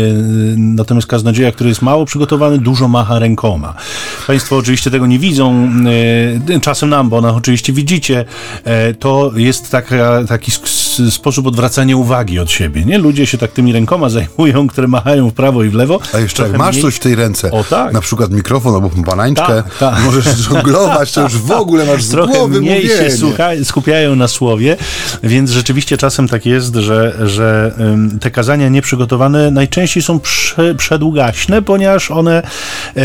natomiast 0.57 1.07
kaznodzieja, 1.07 1.51
który 1.51 1.69
jest 1.69 1.81
mało 1.81 2.05
przygotowany, 2.05 2.57
dużo 2.57 2.87
macha 2.87 3.19
rękoma. 3.19 3.73
Państwo 4.27 4.57
oczywiście 4.57 4.91
tego 4.91 5.07
nie 5.07 5.19
widzą, 5.19 5.69
e, 6.55 6.59
czasem 6.59 6.89
nam, 6.89 7.09
bo 7.09 7.21
na 7.21 7.35
oczywiście 7.35 7.73
widzicie. 7.73 8.25
To 8.99 9.31
jest 9.35 9.71
taka, 9.71 10.23
taki 10.27 10.51
sposób 11.11 11.47
odwracania 11.47 11.95
uwagi 11.97 12.39
od 12.39 12.51
siebie, 12.51 12.85
nie? 12.85 12.97
Ludzie 12.97 13.25
się 13.25 13.37
tak 13.37 13.51
tymi 13.51 13.73
rękoma 13.73 14.09
zajmują, 14.09 14.67
które 14.67 14.87
machają 14.87 15.29
w 15.29 15.33
prawo 15.33 15.63
i 15.63 15.69
w 15.69 15.73
lewo. 15.73 15.99
A 16.13 16.19
jeszcze 16.19 16.43
jak 16.43 16.57
masz 16.57 16.75
mniej- 16.75 16.81
coś 16.81 16.95
w 16.95 16.99
tej 16.99 17.15
ręce, 17.15 17.51
O, 17.51 17.63
tak. 17.63 17.93
na 17.93 18.01
przykład 18.01 18.31
mikrofon 18.31 18.73
albo 18.75 18.89
banańczkę, 18.95 19.47
Tak, 19.63 19.77
tak. 19.77 20.03
możesz 20.05 20.25
żonglować, 20.37 21.11
to 21.11 21.21
już 21.21 21.37
w 21.37 21.51
ogóle 21.51 21.85
masz 21.85 22.03
z 22.03 22.09
trochę 22.09 22.33
głowy 22.33 22.61
mniej 22.61 22.83
mówienie. 22.83 23.11
się 23.57 23.65
skupiają 23.65 24.15
na 24.15 24.27
słowie, 24.27 24.77
więc 25.23 25.51
rzeczywiście 25.51 25.97
czasem 25.97 26.27
tak 26.27 26.45
jest, 26.45 26.75
że, 26.75 27.13
że 27.27 27.73
ym, 27.79 28.19
te 28.19 28.31
kazania 28.31 28.69
nieprzygotowane 28.69 29.51
najczęściej 29.51 30.03
są 30.03 30.19
prze, 30.19 30.75
przedługaśne, 30.75 31.61
ponieważ 31.61 32.11
one 32.11 32.43
y, 32.97 33.01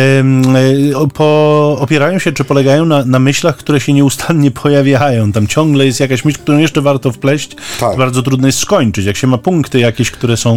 po, 1.14 1.76
opierają 1.80 2.18
się 2.18 2.32
czy 2.32 2.44
polegają 2.44 2.84
na, 2.86 3.04
na 3.04 3.18
myślach, 3.18 3.56
które 3.56 3.80
się 3.80 3.92
nieustannie 3.92 4.50
pojawiają. 4.62 5.32
Tam 5.32 5.46
ciągle 5.46 5.86
jest 5.86 6.00
jakaś 6.00 6.24
myśl, 6.24 6.38
którą 6.38 6.58
jeszcze 6.58 6.80
warto 6.82 7.12
wpleść. 7.12 7.56
Tak. 7.88 7.98
Bardzo 7.98 8.22
trudno 8.22 8.46
jest 8.48 8.58
skończyć. 8.58 9.06
Jak 9.06 9.16
się 9.16 9.26
ma 9.26 9.38
punkty 9.38 9.78
jakieś, 9.80 10.10
które 10.10 10.36
są 10.36 10.56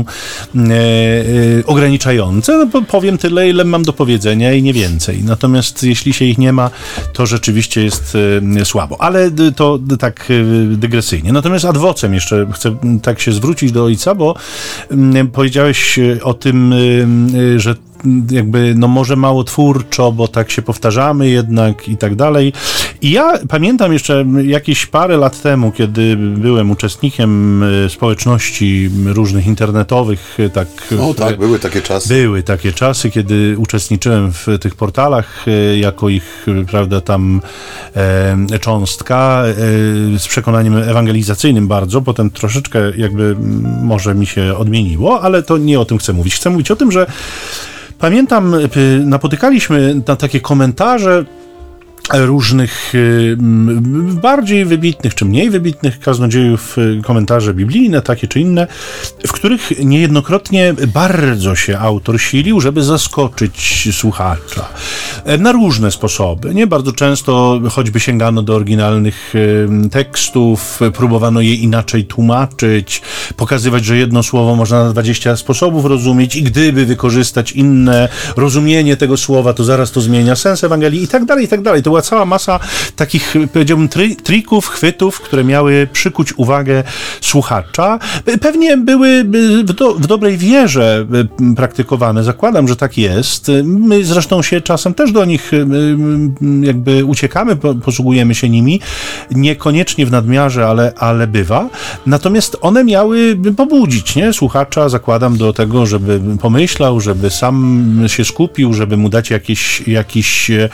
e, 0.56 0.60
e, 0.62 1.66
ograniczające, 1.66 2.58
no, 2.58 2.68
po- 2.68 2.82
powiem 2.82 3.18
tyle, 3.18 3.50
ile 3.50 3.64
mam 3.64 3.84
do 3.84 3.94
powiedzenia 3.94 4.54
i 4.54 4.64
nie 4.64 4.74
więcej. 4.74 5.24
Natomiast 5.24 5.84
jeśli 5.84 6.14
się 6.14 6.26
ich 6.26 6.38
nie 6.38 6.54
ma, 6.54 6.70
to 7.14 7.26
rzeczywiście 7.26 7.84
jest 7.84 8.18
e, 8.62 8.66
słabo. 8.66 9.02
Ale 9.02 9.32
to 9.56 9.80
tak 10.00 10.28
e, 10.30 10.76
dygresyjnie. 10.76 11.34
Natomiast 11.34 11.66
ad 11.66 11.78
vocem 11.78 12.14
jeszcze 12.14 12.48
chcę 12.54 12.76
tak 13.02 13.20
się 13.20 13.32
zwrócić 13.32 13.72
do 13.72 13.84
ojca, 13.84 14.16
bo 14.16 14.36
powiedziałeś 15.34 16.00
e, 16.00 16.24
o 16.24 16.34
tym, 16.34 16.74
e, 16.74 17.60
że 17.60 17.76
jakby, 18.32 18.74
no 18.78 18.88
może 18.88 19.16
mało 19.16 19.44
twórczo, 19.44 20.12
bo 20.12 20.28
tak 20.28 20.52
się 20.52 20.62
powtarzamy 20.62 21.30
jednak 21.30 21.90
i 21.90 21.98
tak 21.98 22.16
dalej. 22.16 22.54
I 23.02 23.12
ja 23.12 23.34
pamiętam 23.50 23.94
jeszcze 23.94 24.26
jakieś 24.44 24.86
parę 24.86 25.18
lat 25.18 25.42
temu, 25.42 25.72
kiedy 25.72 26.18
byłem 26.18 26.72
uczestnikiem 26.72 27.64
e, 27.64 27.90
społeczności 27.90 28.90
różnych 29.06 29.48
internetowych, 29.48 30.38
e, 30.40 30.50
tak... 30.50 30.68
O 31.02 31.14
tak, 31.14 31.38
były 31.40 31.60
takie 31.60 31.82
czasy. 31.82 32.10
były 32.14 32.44
takie 32.44 32.74
czasy, 32.74 33.12
kiedy 33.12 33.56
uczestniczyłem 33.58 34.34
w 34.34 34.48
tych 34.62 34.76
portalach 34.76 35.46
e, 35.48 35.78
jako 35.78 36.10
ich, 36.10 36.46
prawda, 36.72 37.02
tam 37.02 37.42
e, 37.96 38.60
cząstka 38.60 39.44
e, 39.46 39.54
z 40.20 40.28
przekonaniem 40.28 40.78
ewangelizacyjnym 40.78 41.68
bardzo. 41.68 42.02
Potem 42.02 42.30
troszeczkę 42.30 42.80
jakby 42.98 43.36
może 43.82 44.16
mi 44.16 44.26
się 44.26 44.58
odmieniło, 44.58 45.22
ale 45.22 45.44
to 45.44 45.58
nie 45.58 45.80
o 45.80 45.86
tym 45.86 45.98
chcę 45.98 46.14
mówić. 46.14 46.36
Chcę 46.36 46.50
mówić 46.50 46.72
o 46.72 46.76
tym, 46.76 46.92
że 46.92 47.06
pamiętam, 48.00 48.56
napotykaliśmy 49.06 50.02
na 50.08 50.16
takie 50.16 50.42
komentarze 50.42 51.26
różnych 52.14 52.96
y, 52.96 53.38
bardziej 54.22 54.66
wybitnych 54.66 55.16
czy 55.16 55.26
mniej 55.26 55.50
wybitnych 55.50 56.00
kaznodziejów, 56.00 56.78
y, 56.78 57.02
komentarze 57.04 57.54
biblijne, 57.54 58.02
takie 58.02 58.28
czy 58.28 58.40
inne, 58.40 58.68
w 59.28 59.32
których 59.32 59.86
niejednokrotnie 59.86 60.74
bardzo 60.94 61.56
się 61.56 61.80
autor 61.80 62.22
silił, 62.22 62.62
żeby 62.62 62.84
zaskoczyć 62.84 63.90
słuchacza. 63.92 64.68
E, 65.26 65.38
Na 65.38 65.52
różne 65.52 65.92
sposoby. 65.92 66.56
Nie 66.56 66.68
bardzo 66.68 66.92
często 66.92 67.62
choćby 67.72 68.00
sięgano 68.00 68.44
do 68.44 68.56
oryginalnych 68.56 69.36
y, 69.36 69.68
tekstów, 69.92 70.80
próbowano 70.98 71.42
je 71.42 71.54
inaczej 71.54 72.06
tłumaczyć, 72.06 73.02
pokazywać, 73.38 73.86
że 73.86 73.98
jedno 73.98 74.24
słowo 74.24 74.56
można 74.56 74.84
na 74.84 74.92
20 74.92 75.36
sposobów 75.36 75.86
rozumieć 75.86 76.36
i 76.36 76.44
gdyby 76.44 76.86
wykorzystać 76.86 77.52
inne 77.52 78.10
rozumienie 78.36 78.98
tego 78.98 79.18
słowa, 79.18 79.54
to 79.54 79.64
zaraz 79.64 79.92
to 79.92 80.02
zmienia 80.02 80.36
sens 80.36 80.64
Ewangelii 80.64 81.04
i 81.04 81.08
tak 81.08 81.26
dalej, 81.26 81.46
i 81.46 81.48
tak 81.48 81.62
dalej. 81.62 81.84
To 81.84 81.95
była 81.96 82.02
cała 82.02 82.26
masa 82.26 82.60
takich, 82.96 83.36
powiedziałbym, 83.54 83.88
tri 83.88 84.16
trików, 84.16 84.68
chwytów, 84.68 85.22
które 85.22 85.44
miały 85.44 85.88
przykuć 85.94 86.34
uwagę 86.38 86.84
słuchacza. 87.22 88.00
Pe- 88.26 88.38
Pewnie 88.38 88.78
były 88.78 89.24
w, 89.24 89.64
do, 89.64 89.94
w 89.94 90.08
dobrej 90.08 90.38
wierze 90.38 91.06
praktykowane. 91.56 92.24
Zakładam, 92.24 92.68
że 92.68 92.76
tak 92.76 92.98
jest. 92.98 93.52
My 93.64 94.04
zresztą 94.06 94.42
się 94.42 94.62
czasem 94.62 94.94
też 94.94 95.12
do 95.12 95.26
nich 95.26 95.54
y, 95.54 95.58
y, 95.58 95.66
jakby 96.66 97.06
uciekamy, 97.06 97.56
po- 97.56 97.76
posługujemy 97.76 98.36
się 98.36 98.50
nimi. 98.50 98.80
Niekoniecznie 99.32 100.06
w 100.06 100.12
nadmiarze, 100.12 100.68
ale, 100.68 100.94
ale 100.98 101.28
bywa. 101.28 101.70
Natomiast 102.06 102.58
one 102.62 102.84
miały 102.84 103.38
pobudzić 103.58 104.16
nie? 104.16 104.34
słuchacza, 104.34 104.90
zakładam, 104.90 105.38
do 105.38 105.54
tego, 105.54 105.86
żeby 105.86 106.22
pomyślał, 106.42 107.00
żeby 107.02 107.30
sam 107.30 107.86
się 108.08 108.26
skupił, 108.26 108.74
żeby 108.74 108.98
mu 108.98 109.10
dać 109.10 109.30
jakiś, 109.30 109.88
jakiś 109.88 110.52
e, 110.52 110.70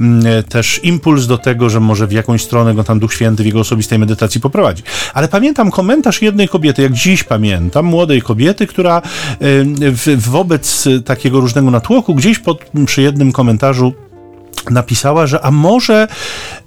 m, 0.00 0.22
też 0.62 0.80
impuls 0.84 1.26
do 1.26 1.38
tego, 1.38 1.70
że 1.70 1.80
może 1.80 2.06
w 2.06 2.12
jakąś 2.12 2.42
stronę 2.42 2.74
go 2.74 2.84
tam 2.84 2.98
Duch 2.98 3.14
Święty 3.14 3.42
w 3.42 3.46
jego 3.46 3.60
osobistej 3.60 3.98
medytacji 3.98 4.40
poprowadzi. 4.40 4.82
Ale 5.14 5.28
pamiętam 5.28 5.70
komentarz 5.70 6.22
jednej 6.22 6.48
kobiety, 6.48 6.82
jak 6.82 6.92
dziś 6.92 7.24
pamiętam, 7.24 7.86
młodej 7.86 8.22
kobiety, 8.22 8.66
która 8.66 9.02
wobec 10.16 10.88
takiego 11.04 11.40
różnego 11.40 11.70
natłoku 11.70 12.14
gdzieś 12.14 12.38
pod, 12.38 12.64
przy 12.86 13.02
jednym 13.02 13.32
komentarzu 13.32 13.92
napisała, 14.70 15.26
że 15.26 15.44
a 15.44 15.50
może, 15.50 16.08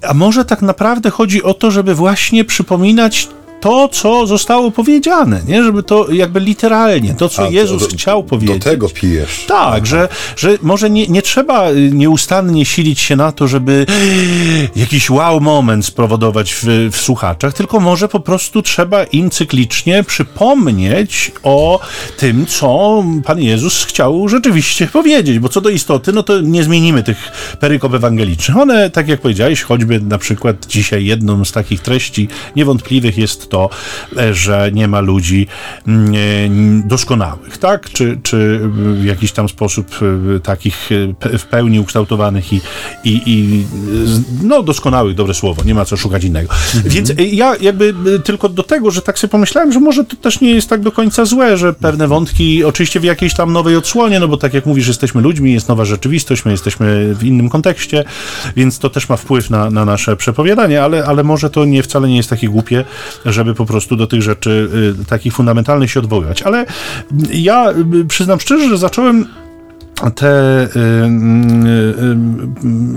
a 0.02 0.14
może 0.14 0.46
tak 0.46 0.62
naprawdę 0.62 1.10
chodzi 1.10 1.44
o 1.44 1.54
to, 1.54 1.72
żeby 1.72 1.96
właśnie 1.96 2.46
przypominać 2.46 3.28
to, 3.62 3.88
co 3.88 4.28
zostało 4.28 4.72
powiedziane, 4.72 5.42
nie? 5.48 5.64
Żeby 5.64 5.84
to 5.84 6.12
jakby 6.12 6.40
literalnie, 6.40 7.14
to, 7.14 7.30
co 7.30 7.44
A, 7.44 7.50
Jezus 7.50 7.82
do- 7.82 7.88
chciał 7.88 8.24
powiedzieć. 8.24 8.58
Do 8.58 8.70
tego 8.70 8.90
pijesz. 8.90 9.46
Tak, 9.48 9.86
że, 9.86 10.10
że 10.38 10.58
może 10.62 10.90
nie, 10.90 11.08
nie 11.08 11.22
trzeba 11.22 11.72
y, 11.72 11.92
nieustannie 11.94 12.66
silić 12.66 13.00
się 13.00 13.16
na 13.16 13.32
to, 13.32 13.48
żeby 13.48 13.86
jakiś 14.76 15.10
wow 15.10 15.42
moment 15.42 15.86
spowodować 15.86 16.54
w, 16.54 16.64
w 16.92 16.98
słuchaczach, 16.98 17.54
tylko 17.54 17.80
może 17.80 18.08
po 18.08 18.20
prostu 18.20 18.62
trzeba 18.62 19.04
im 19.04 19.30
cyklicznie 19.30 20.04
przypomnieć 20.04 21.32
o 21.44 21.80
tym, 22.18 22.46
co 22.46 23.04
Pan 23.26 23.42
Jezus 23.42 23.84
chciał 23.84 24.30
rzeczywiście 24.30 24.88
powiedzieć, 24.88 25.40
bo 25.40 25.50
co 25.50 25.62
do 25.62 25.70
istoty, 25.70 26.14
no 26.14 26.24
to 26.24 26.42
nie 26.42 26.64
zmienimy 26.64 27.04
tych 27.04 27.18
perykop 27.60 27.94
ewangelicznych. 27.94 28.58
One, 28.58 28.90
tak 28.90 29.08
jak 29.08 29.22
powiedziałeś, 29.22 29.62
choćby 29.62 30.00
na 30.00 30.18
przykład 30.18 30.66
dzisiaj 30.66 31.06
jedną 31.06 31.46
z 31.46 31.52
takich 31.52 31.82
treści 31.82 32.28
niewątpliwych 32.56 33.18
jest 33.18 33.50
to, 33.50 33.55
e, 34.18 34.34
że 34.34 34.70
nie 34.74 34.88
ma 34.88 35.00
ludzi 35.00 35.48
mm, 35.88 36.14
e, 36.16 36.88
doskonałych, 36.88 37.58
tak? 37.58 37.90
Czy, 37.90 38.20
czy 38.24 38.60
w 38.74 39.06
jakiś 39.06 39.32
tam 39.32 39.50
sposób 39.50 39.88
e, 40.36 40.40
takich 40.40 40.90
e, 41.32 41.38
w 41.38 41.46
pełni 41.46 41.80
ukształtowanych 41.80 42.54
i, 42.54 42.62
i, 43.04 43.22
i 43.26 43.66
no 44.44 44.64
doskonałych, 44.64 45.16
dobre 45.16 45.34
słowo, 45.34 45.64
nie 45.64 45.76
ma 45.76 45.86
co 45.86 45.98
szukać 45.98 46.24
innego. 46.24 46.54
Więc 46.86 47.10
e, 47.10 47.14
ja 47.24 47.56
jakby 47.62 47.94
tylko 48.24 48.50
do 48.50 48.64
tego, 48.64 48.92
że 48.92 49.02
tak 49.02 49.20
sobie 49.20 49.32
pomyślałem, 49.32 49.72
że 49.72 49.80
może 49.80 50.04
to 50.06 50.16
też 50.16 50.42
nie 50.42 50.52
jest 50.52 50.70
tak 50.70 50.82
do 50.82 50.92
końca 50.92 51.26
złe, 51.26 51.58
że 51.58 51.74
pewne 51.74 52.08
wątki 52.08 52.64
oczywiście 52.64 53.00
w 53.00 53.04
jakiejś 53.04 53.34
tam 53.34 53.54
nowej 53.54 53.76
odsłonie, 53.76 54.20
no 54.20 54.28
bo 54.28 54.38
tak 54.38 54.54
jak 54.54 54.66
mówisz, 54.66 54.88
jesteśmy 54.88 55.22
ludźmi, 55.22 55.54
jest 55.54 55.68
nowa 55.68 55.86
rzeczywistość, 55.86 56.46
my 56.46 56.52
jesteśmy 56.52 57.16
w 57.16 57.24
innym 57.24 57.50
kontekście, 57.50 58.04
więc 58.56 58.80
to 58.80 58.90
też 58.90 59.10
ma 59.10 59.18
wpływ 59.18 59.50
na, 59.50 59.70
na 59.70 59.86
nasze 59.86 60.16
przepowiadanie, 60.16 60.84
ale, 60.84 61.06
ale 61.06 61.24
może 61.24 61.50
to 61.50 61.66
nie 61.66 61.84
wcale 61.84 62.08
nie 62.08 62.18
jest 62.18 62.30
takie 62.30 62.50
głupie, 62.50 62.86
żeby 63.36 63.54
po 63.54 63.66
prostu 63.66 63.96
do 63.96 64.08
tych 64.08 64.22
rzeczy 64.22 64.70
y, 65.02 65.06
takich 65.06 65.34
fundamentalnych 65.34 65.92
się 65.92 66.00
odwoływać. 66.00 66.42
Ale 66.42 66.66
ja 67.30 67.72
y, 68.02 68.06
przyznam 68.06 68.40
szczerze, 68.40 68.70
że 68.70 68.78
zacząłem 68.78 69.28
te 70.16 70.64
y, 70.64 70.70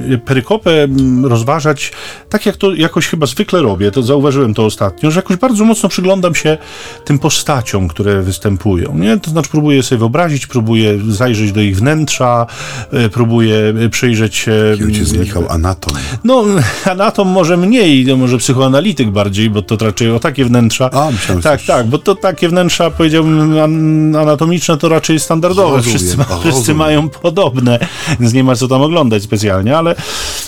y, 0.08 0.12
y, 0.14 0.18
perykopę 0.18 0.82
mm, 0.82 1.26
rozważać 1.26 1.92
tak, 2.28 2.46
jak 2.46 2.56
to 2.56 2.74
jakoś 2.74 3.06
chyba 3.06 3.26
zwykle 3.26 3.62
robię, 3.62 3.90
to 3.90 4.02
zauważyłem 4.02 4.54
to 4.54 4.64
ostatnio, 4.64 5.10
że 5.10 5.18
jakoś 5.18 5.36
bardzo 5.36 5.64
mocno 5.64 5.88
przyglądam 5.88 6.34
się 6.34 6.58
tym 7.04 7.18
postaciom, 7.18 7.88
które 7.88 8.22
występują, 8.22 8.98
nie? 8.98 9.20
To 9.20 9.30
znaczy 9.30 9.48
próbuję 9.50 9.82
sobie 9.82 9.98
wyobrazić, 9.98 10.46
próbuję 10.46 10.98
zajrzeć 11.08 11.52
do 11.52 11.60
ich 11.60 11.76
wnętrza, 11.76 12.46
próbuję 13.12 13.74
przyjrzeć 13.90 14.36
się... 14.36 14.52
Ojciec 14.86 15.12
y, 15.12 15.18
Michał 15.18 15.44
Anatom. 15.48 15.94
no, 16.24 16.44
anatom 16.92 17.28
może 17.28 17.56
mniej, 17.56 18.06
no 18.06 18.16
może 18.16 18.38
psychoanalityk 18.38 19.10
bardziej, 19.10 19.50
bo 19.50 19.62
to 19.62 19.76
raczej 19.86 20.10
o 20.10 20.20
takie 20.20 20.44
wnętrza. 20.44 20.90
A, 20.92 21.10
myślałem, 21.10 21.42
tak, 21.42 21.60
że- 21.60 21.66
tak, 21.66 21.86
bo 21.86 21.98
to 21.98 22.14
takie 22.14 22.48
wnętrza, 22.48 22.90
powiedziałbym, 22.90 23.58
an- 23.58 24.16
anatomiczne 24.16 24.76
to 24.76 24.88
raczej 24.88 25.20
standardowe. 25.20 25.76
Rozumiem, 25.76 25.98
wszyscy, 25.98 26.16
ma, 26.16 26.24
wszyscy 26.24 26.48
rozumiem. 26.50 26.87
Mają 26.88 27.08
podobne, 27.08 27.78
więc 28.20 28.32
nie 28.32 28.44
ma 28.44 28.56
co 28.56 28.68
tam 28.68 28.82
oglądać 28.82 29.22
specjalnie, 29.22 29.76
ale, 29.76 29.94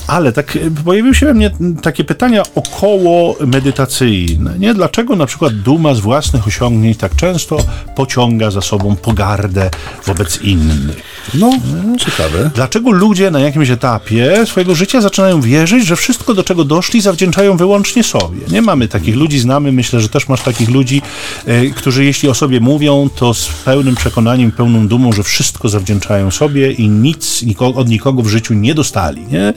ale 0.07 0.33
tak 0.33 0.57
e, 0.57 0.71
pojawiły 0.85 1.15
się 1.15 1.27
we 1.27 1.35
mnie 1.35 1.51
takie 1.83 2.05
pytania 2.05 2.43
około 2.55 3.37
medytacyjne. 3.47 4.59
Nie? 4.59 4.75
Dlaczego 4.75 5.17
na 5.17 5.27
przykład 5.27 5.55
duma 5.55 5.95
z 5.95 6.01
własnych 6.01 6.47
osiągnięć 6.47 6.97
tak 6.99 7.17
często 7.17 7.57
pociąga 7.97 8.51
za 8.51 8.61
sobą 8.61 8.97
pogardę 8.97 9.71
wobec 10.07 10.43
innych? 10.43 11.03
No, 11.35 11.51
ciekawe. 11.99 12.51
Dlaczego 12.55 12.91
ludzie 12.91 13.31
na 13.31 13.41
jakimś 13.41 13.71
etapie 13.71 14.47
swojego 14.47 14.75
życia 14.75 15.01
zaczynają 15.01 15.41
wierzyć, 15.41 15.87
że 15.87 15.97
wszystko, 15.97 16.35
do 16.35 16.45
czego 16.45 16.65
doszli, 16.65 17.01
zawdzięczają 17.01 17.57
wyłącznie 17.57 18.05
sobie? 18.05 18.41
Nie 18.51 18.63
mamy 18.63 18.89
takich 18.89 19.17
ludzi, 19.17 19.39
znamy, 19.39 19.73
myślę, 19.73 20.01
że 20.01 20.09
też 20.09 20.29
masz 20.29 20.43
takich 20.43 20.71
ludzi, 20.71 21.03
e, 21.47 21.67
którzy 21.67 22.05
jeśli 22.05 22.29
o 22.29 22.35
sobie 22.35 22.61
mówią, 22.61 23.09
to 23.17 23.35
z 23.35 23.49
pełnym 23.49 23.95
przekonaniem, 23.95 24.53
pełną 24.53 24.89
dumą, 24.89 25.13
że 25.13 25.23
wszystko 25.23 25.69
zawdzięczają 25.69 26.30
sobie 26.31 26.73
i 26.73 26.89
nic 26.89 27.45
od 27.61 27.89
nikogo 27.89 28.23
w 28.23 28.29
życiu 28.29 28.55
nie 28.55 28.75
dostali. 28.75 29.27
Nie? 29.27 29.53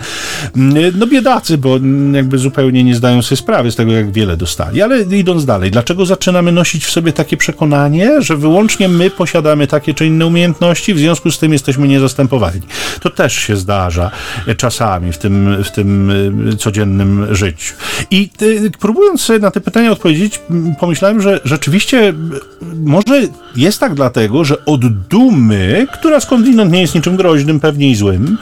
No 0.96 1.08
biedacy, 1.08 1.58
bo 1.58 1.80
jakby 2.14 2.38
zupełnie 2.38 2.84
nie 2.84 2.96
zdają 2.96 3.22
sobie 3.22 3.38
sprawy 3.38 3.72
z 3.72 3.76
tego, 3.76 3.92
jak 3.92 4.12
wiele 4.12 4.38
dostali. 4.38 4.82
Ale 4.82 5.02
idąc 5.02 5.46
dalej, 5.46 5.72
dlaczego 5.72 6.06
zaczynamy 6.06 6.52
nosić 6.52 6.86
w 6.86 6.92
sobie 6.92 7.14
takie 7.14 7.38
przekonanie, 7.38 8.22
że 8.22 8.38
wyłącznie 8.38 8.88
my 8.88 9.10
posiadamy 9.10 9.68
takie 9.68 9.94
czy 9.94 10.06
inne 10.06 10.26
umiejętności, 10.26 10.94
w 10.94 11.00
związku 11.00 11.32
z 11.32 11.40
tym 11.40 11.54
jesteśmy 11.54 11.88
niezastępowani? 11.88 12.62
To 13.02 13.10
też 13.10 13.34
się 13.34 13.56
zdarza 13.56 14.12
czasami 14.58 15.12
w 15.12 15.18
tym, 15.18 15.64
w 15.64 15.72
tym 15.72 16.10
y, 16.50 16.58
codziennym 16.58 17.36
życiu. 17.36 17.74
I 18.12 18.30
y, 18.42 18.72
próbując 18.80 19.22
sobie 19.22 19.40
na 19.40 19.52
te 19.52 19.62
pytania 19.62 19.92
odpowiedzieć, 19.92 20.40
pomyślałem, 20.80 21.22
że 21.22 21.40
rzeczywiście 21.46 22.14
może 22.84 23.22
jest 23.56 23.80
tak 23.80 23.94
dlatego, 23.94 24.44
że 24.46 24.66
od 24.66 24.88
dumy, 25.08 25.88
która 25.94 26.20
skądinąd 26.20 26.63
nie 26.72 26.82
jest 26.82 26.96
niczym 26.96 27.16
groźnym, 27.16 27.60
pewnie 27.60 27.90
i 27.92 27.96
złym, 27.96 28.38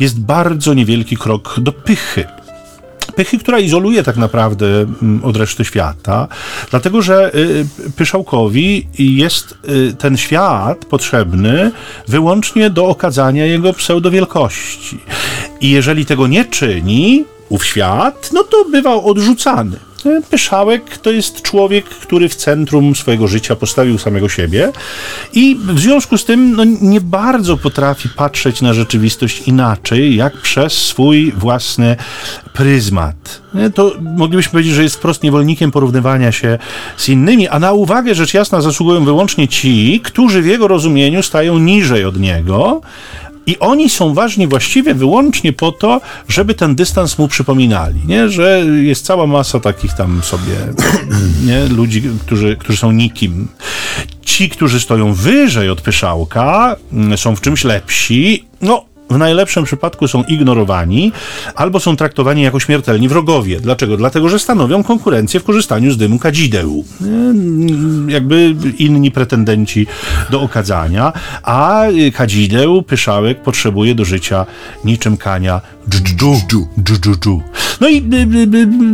jest 0.00 0.20
bardzo 0.20 0.74
niewielki 0.74 1.16
krok 1.16 1.60
do 1.60 1.72
pychy 1.72 2.24
pychy, 3.14 3.38
która 3.38 3.58
izoluje 3.58 4.02
tak 4.02 4.16
naprawdę 4.16 4.66
od 5.22 5.36
reszty 5.36 5.64
świata, 5.64 6.28
dlatego 6.70 7.02
że 7.02 7.34
y, 7.34 7.66
Pyszałkowi 7.96 8.88
jest 8.98 9.58
y, 9.68 9.94
ten 9.98 10.16
świat 10.16 10.84
potrzebny 10.84 11.70
wyłącznie 12.08 12.70
do 12.70 12.86
okazania 12.86 13.46
jego 13.46 13.72
pseudowielkości. 13.72 14.98
I 15.60 15.70
jeżeli 15.70 16.06
tego 16.06 16.26
nie 16.26 16.44
czyni, 16.44 17.24
ów 17.48 17.66
świat, 17.66 18.30
no 18.32 18.42
to 18.42 18.64
bywał 18.64 19.10
odrzucany. 19.10 19.76
Pyszałek 20.30 20.98
to 20.98 21.10
jest 21.10 21.42
człowiek, 21.42 21.84
który 21.84 22.28
w 22.28 22.34
centrum 22.34 22.96
swojego 22.96 23.28
życia 23.28 23.56
postawił 23.56 23.98
samego 23.98 24.28
siebie 24.28 24.72
i 25.32 25.56
w 25.64 25.80
związku 25.80 26.18
z 26.18 26.24
tym 26.24 26.56
no, 26.56 26.64
nie 26.64 27.00
bardzo 27.00 27.56
potrafi 27.56 28.08
patrzeć 28.08 28.62
na 28.62 28.74
rzeczywistość 28.74 29.42
inaczej, 29.48 30.16
jak 30.16 30.36
przez 30.36 30.72
swój 30.72 31.32
własny 31.32 31.96
pryzmat. 32.52 33.42
To 33.74 33.92
moglibyśmy 34.16 34.52
powiedzieć, 34.52 34.74
że 34.74 34.82
jest 34.82 34.96
wprost 34.96 35.22
niewolnikiem 35.22 35.70
porównywania 35.70 36.32
się 36.32 36.58
z 36.96 37.08
innymi, 37.08 37.48
a 37.48 37.58
na 37.58 37.72
uwagę 37.72 38.14
rzecz 38.14 38.34
jasna 38.34 38.60
zasługują 38.60 39.04
wyłącznie 39.04 39.48
ci, 39.48 40.00
którzy 40.04 40.42
w 40.42 40.46
jego 40.46 40.68
rozumieniu 40.68 41.22
stają 41.22 41.58
niżej 41.58 42.04
od 42.04 42.20
niego, 42.20 42.80
i 43.46 43.58
oni 43.58 43.90
są 43.90 44.14
ważni 44.14 44.46
właściwie 44.46 44.94
wyłącznie 44.94 45.52
po 45.52 45.72
to, 45.72 46.00
żeby 46.28 46.54
ten 46.54 46.74
dystans 46.74 47.18
mu 47.18 47.28
przypominali, 47.28 48.00
nie? 48.06 48.28
że 48.28 48.64
jest 48.82 49.04
cała 49.04 49.26
masa 49.26 49.60
takich 49.60 49.92
tam 49.92 50.22
sobie 50.22 50.54
nie? 51.48 51.66
ludzi, 51.68 52.02
którzy, 52.26 52.56
którzy 52.56 52.78
są 52.78 52.92
nikim. 52.92 53.48
Ci, 54.22 54.48
którzy 54.48 54.80
stoją 54.80 55.14
wyżej 55.14 55.70
od 55.70 55.80
pyszałka, 55.80 56.76
mm, 56.92 57.18
są 57.18 57.36
w 57.36 57.40
czymś 57.40 57.64
lepsi, 57.64 58.44
no 58.60 58.93
w 59.10 59.18
najlepszym 59.18 59.64
przypadku 59.64 60.08
są 60.08 60.22
ignorowani 60.22 61.12
albo 61.54 61.80
są 61.80 61.96
traktowani 61.96 62.42
jako 62.42 62.60
śmiertelni 62.60 63.08
wrogowie. 63.08 63.60
Dlaczego? 63.60 63.96
Dlatego, 63.96 64.28
że 64.28 64.38
stanowią 64.38 64.84
konkurencję 64.84 65.40
w 65.40 65.44
korzystaniu 65.44 65.92
z 65.92 65.96
dymu 65.96 66.18
kadzideł. 66.18 66.84
Jakby 68.08 68.54
inni 68.78 69.10
pretendenci 69.10 69.86
do 70.30 70.40
okadzania, 70.40 71.12
a 71.42 71.82
kadzideł, 72.14 72.82
pyszałek 72.82 73.42
potrzebuje 73.42 73.94
do 73.94 74.04
życia 74.04 74.46
niczym 74.84 75.16
kania 75.16 75.60
No 77.80 77.88
i 77.88 78.02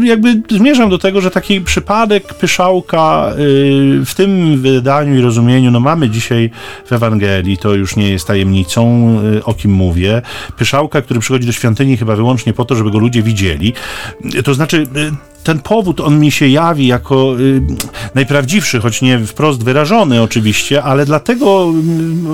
jakby 0.03 0.43
zmierzam 0.51 0.91
do 0.91 0.99
tego, 0.99 1.21
że 1.21 1.31
taki 1.31 1.61
przypadek 1.61 2.35
pyszałka 2.35 3.33
y, 3.33 4.05
w 4.05 4.15
tym 4.15 4.61
wydaniu 4.61 5.19
i 5.19 5.21
rozumieniu, 5.21 5.71
no 5.71 5.81
mamy 5.81 6.11
dzisiaj 6.11 6.51
w 6.87 6.93
Ewangelii, 6.93 7.59
to 7.59 7.75
już 7.75 7.97
nie 7.97 8.11
jest 8.11 8.27
tajemnicą, 8.27 9.17
y, 9.37 9.45
o 9.45 9.55
kim 9.55 9.73
mówię, 9.73 10.23
pyszałka, 10.57 11.03
który 11.03 11.21
przychodzi 11.21 11.47
do 11.47 11.53
świątyni 11.53 11.97
chyba 11.97 12.17
wyłącznie 12.17 12.53
po 12.53 12.65
to, 12.65 12.75
żeby 12.75 12.91
go 12.91 12.99
ludzie 12.99 13.23
widzieli. 13.23 13.73
To 14.45 14.55
znaczy, 14.55 14.87
y, 14.97 15.13
ten 15.45 15.59
powód, 15.59 16.01
on 16.01 16.21
mi 16.21 16.31
się 16.31 16.49
jawi 16.49 16.87
jako 16.87 17.41
y, 17.41 17.63
najprawdziwszy, 18.15 18.81
choć 18.81 19.03
nie 19.03 19.19
wprost 19.19 19.65
wyrażony 19.65 20.23
oczywiście, 20.23 20.83
ale 20.83 21.07
dlatego 21.07 21.73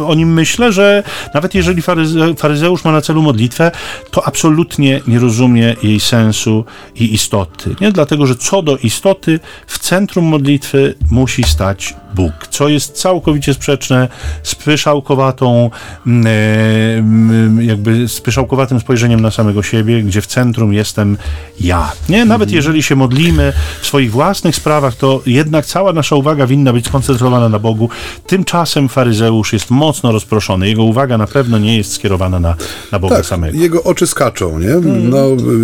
y, 0.01 0.07
o 0.07 0.15
nim 0.15 0.33
myślę, 0.33 0.73
że 0.73 1.03
nawet 1.35 1.55
jeżeli 1.55 1.83
faryze, 1.83 2.35
faryzeusz 2.35 2.85
ma 2.85 2.93
na 2.93 3.01
celu 3.01 3.23
modlitwę, 3.23 3.71
to 4.11 4.27
absolutnie 4.27 5.01
nie 5.09 5.19
rozumie 5.19 5.77
jej 5.83 6.01
sensu 6.01 6.65
i 6.95 7.15
istoty. 7.15 7.77
Nie? 7.81 7.93
Dlatego, 7.93 8.27
że 8.27 8.37
co 8.37 8.63
do 8.63 8.77
istoty, 8.77 9.41
w 9.67 9.79
centrum 9.79 10.25
modlitwy 10.25 10.95
musi 11.11 11.45
stać 11.45 11.95
Bóg, 12.17 12.47
co 12.51 12.69
jest 12.69 12.93
całkowicie 12.93 13.55
sprzeczne 13.55 14.09
z 14.43 14.55
pyszałkowatą, 14.55 15.71
mm, 16.07 17.63
jakby 17.63 18.09
z 18.09 18.21
pyszałkowatym 18.21 18.81
spojrzeniem 18.81 19.21
na 19.21 19.31
samego 19.31 19.63
siebie, 19.63 20.03
gdzie 20.03 20.21
w 20.21 20.27
centrum 20.27 20.73
jestem 20.73 21.17
ja. 21.61 21.93
Nie? 22.09 22.25
Nawet 22.25 22.49
mhm. 22.49 22.57
jeżeli 22.57 22.83
się 22.83 22.96
modlimy 22.97 23.53
w 23.81 23.87
swoich 23.87 24.11
własnych 24.11 24.57
sprawach, 24.57 24.95
to 24.95 25.23
jednak 25.27 25.67
cała 25.67 25.93
nasza 25.93 26.17
uwaga 26.17 26.47
winna 26.47 26.73
być 26.73 26.87
skoncentrowana 26.87 27.49
na 27.49 27.59
Bogu. 27.59 27.89
Tymczasem 28.27 28.89
faryzeusz 28.89 29.53
jest 29.53 29.71
mocno 29.71 30.13
rozproszony. 30.13 30.69
Jego 30.69 30.83
uwaga 30.83 31.19
na 31.19 31.27
pewno 31.27 31.59
nie 31.59 31.77
jest 31.77 31.93
skierowana 31.93 32.41
na, 32.41 32.57
na 32.93 32.99
Boga 32.99 33.17
tak, 33.17 33.27
samego. 33.27 33.59
Jego 33.59 33.83
oczy 33.83 34.07
skaczą, 34.07 34.59
nie? 34.59 34.75
No, 34.85 35.19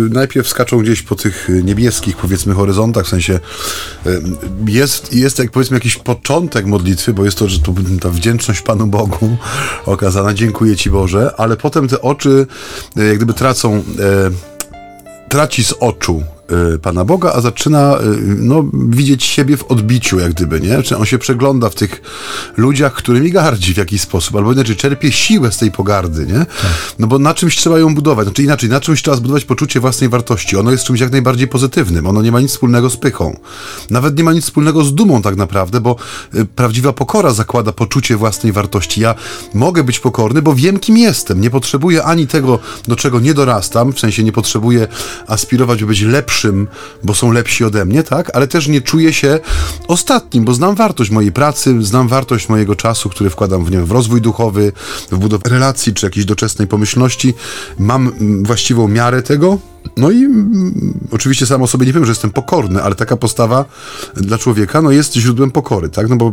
najpierw 0.09 0.47
skaczą 0.47 0.77
gdzieś 0.77 1.01
po 1.01 1.15
tych 1.15 1.49
niebieskich, 1.63 2.17
powiedzmy, 2.17 2.53
horyzontach, 2.53 3.05
w 3.05 3.09
sensie 3.09 3.39
jest, 4.67 5.13
jest 5.13 5.39
jak 5.39 5.51
powiedzmy 5.51 5.77
jakiś 5.77 5.97
początek 5.97 6.65
modlitwy, 6.65 7.13
bo 7.13 7.25
jest 7.25 7.37
to, 7.37 7.49
że 7.49 7.59
to 7.59 7.73
ta 8.01 8.09
wdzięczność 8.09 8.61
Panu 8.61 8.87
Bogu 8.87 9.37
okazana, 9.85 10.33
dziękuję 10.33 10.75
Ci 10.75 10.89
Boże, 10.89 11.31
ale 11.37 11.57
potem 11.57 11.87
te 11.87 12.01
oczy 12.01 12.47
e, 12.97 13.03
jak 13.03 13.17
gdyby 13.17 13.33
tracą, 13.33 13.75
e, 13.75 13.83
traci 15.29 15.63
z 15.63 15.73
oczu 15.79 16.23
Y, 16.42 16.42
Pana 16.81 17.05
Boga, 17.05 17.33
a 17.33 17.41
zaczyna 17.41 17.97
y, 17.97 18.01
no, 18.39 18.65
widzieć 18.73 19.23
siebie 19.23 19.57
w 19.57 19.63
odbiciu, 19.63 20.19
jak 20.19 20.33
gdyby, 20.33 20.61
nie? 20.61 20.83
Czy 20.83 20.97
on 20.97 21.05
się 21.05 21.17
przegląda 21.17 21.69
w 21.69 21.75
tych 21.75 22.01
ludziach, 22.57 22.93
którymi 22.93 23.31
gardzi 23.31 23.73
w 23.73 23.77
jakiś 23.77 24.01
sposób, 24.01 24.35
albo 24.35 24.53
inaczej 24.53 24.75
czerpie 24.75 25.11
siłę 25.11 25.51
z 25.51 25.57
tej 25.57 25.71
pogardy, 25.71 26.25
nie? 26.25 26.39
Tak. 26.39 26.95
No 26.99 27.07
bo 27.07 27.19
na 27.19 27.33
czymś 27.33 27.55
trzeba 27.55 27.79
ją 27.79 27.95
budować, 27.95 28.25
znaczy 28.25 28.43
inaczej, 28.43 28.69
na 28.69 28.79
czymś 28.79 29.01
trzeba 29.01 29.17
zbudować 29.17 29.45
poczucie 29.45 29.79
własnej 29.79 30.09
wartości. 30.09 30.57
Ono 30.57 30.71
jest 30.71 30.83
czymś 30.83 30.99
jak 30.99 31.11
najbardziej 31.11 31.47
pozytywnym, 31.47 32.07
ono 32.07 32.21
nie 32.21 32.31
ma 32.31 32.39
nic 32.39 32.51
wspólnego 32.51 32.89
z 32.89 32.97
pychą. 32.97 33.39
Nawet 33.89 34.17
nie 34.17 34.23
ma 34.23 34.33
nic 34.33 34.43
wspólnego 34.43 34.83
z 34.83 34.95
dumą 34.95 35.21
tak 35.21 35.35
naprawdę, 35.35 35.81
bo 35.81 35.95
y, 36.35 36.45
prawdziwa 36.45 36.93
pokora 36.93 37.33
zakłada 37.33 37.71
poczucie 37.71 38.17
własnej 38.17 38.51
wartości. 38.51 39.01
Ja 39.01 39.15
mogę 39.53 39.83
być 39.83 39.99
pokorny, 39.99 40.41
bo 40.41 40.55
wiem, 40.55 40.79
kim 40.79 40.97
jestem. 40.97 41.41
Nie 41.41 41.49
potrzebuję 41.49 42.03
ani 42.03 42.27
tego, 42.27 42.59
do 42.87 42.95
czego 42.95 43.19
nie 43.19 43.33
dorastam, 43.33 43.93
w 43.93 43.99
sensie 43.99 44.23
nie 44.23 44.31
potrzebuję 44.31 44.87
aspirować, 45.27 45.79
by 45.79 45.85
być 45.85 46.01
lepszy 46.01 46.32
lepszym, 46.33 46.67
bo 47.03 47.13
są 47.13 47.31
lepsi 47.31 47.63
ode 47.63 47.85
mnie, 47.85 48.03
tak? 48.03 48.35
Ale 48.35 48.47
też 48.47 48.67
nie 48.67 48.81
czuję 48.81 49.13
się 49.13 49.39
ostatnim, 49.87 50.45
bo 50.45 50.53
znam 50.53 50.75
wartość 50.75 51.11
mojej 51.11 51.31
pracy, 51.31 51.83
znam 51.83 52.07
wartość 52.07 52.49
mojego 52.49 52.75
czasu, 52.75 53.09
który 53.09 53.29
wkładam 53.29 53.65
w, 53.65 53.71
nie 53.71 53.77
wiem, 53.77 53.85
w 53.85 53.91
rozwój 53.91 54.21
duchowy, 54.21 54.71
w 55.11 55.17
budowę 55.17 55.49
relacji 55.49 55.93
czy 55.93 56.05
jakiejś 56.05 56.25
doczesnej 56.25 56.67
pomyślności. 56.67 57.33
Mam 57.79 58.07
mm, 58.07 58.43
właściwą 58.43 58.87
miarę 58.87 59.21
tego, 59.21 59.59
no 59.97 60.11
i 60.11 60.23
mm, 60.25 60.99
oczywiście 61.11 61.45
sam 61.45 61.61
o 61.61 61.67
sobie 61.67 61.85
nie 61.85 61.93
wiem, 61.93 62.05
że 62.05 62.11
jestem 62.11 62.31
pokorny, 62.31 62.83
ale 62.83 62.95
taka 62.95 63.17
postawa 63.17 63.65
dla 64.15 64.37
człowieka 64.37 64.81
no, 64.81 64.91
jest 64.91 65.13
źródłem 65.13 65.51
pokory, 65.51 65.89
tak? 65.89 66.09
No 66.09 66.15
bo 66.15 66.31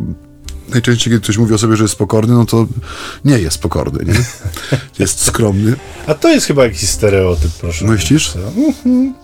najczęściej, 0.68 1.12
kiedy 1.12 1.22
ktoś 1.22 1.38
mówi 1.38 1.54
o 1.54 1.58
sobie, 1.58 1.76
że 1.76 1.84
jest 1.84 1.96
pokorny, 1.96 2.34
no 2.34 2.46
to 2.46 2.66
nie 3.24 3.38
jest 3.38 3.58
pokorny, 3.58 4.04
nie? 4.04 4.14
Jest 4.98 5.24
skromny. 5.24 5.76
A 6.06 6.14
to 6.14 6.28
jest 6.28 6.46
chyba 6.46 6.64
jakiś 6.64 6.88
stereotyp, 6.88 7.50
proszę. 7.60 7.84
Myślisz? 7.84 8.32
Mhm. 8.56 9.14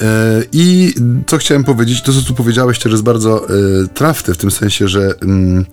E, 0.00 0.42
I 0.52 0.94
co 1.26 1.38
chciałem 1.38 1.64
powiedzieć, 1.64 2.02
to 2.02 2.12
co 2.12 2.22
tu 2.22 2.34
powiedziałeś, 2.34 2.78
to 2.78 2.88
jest 2.88 3.02
bardzo 3.02 3.48
e, 3.48 3.52
trafne 3.94 4.34
w 4.34 4.38
tym 4.38 4.50
sensie, 4.50 4.88
że 4.88 5.14
mm, 5.22 5.64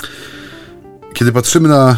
kiedy 1.17 1.31
patrzymy 1.31 1.69
na, 1.69 1.97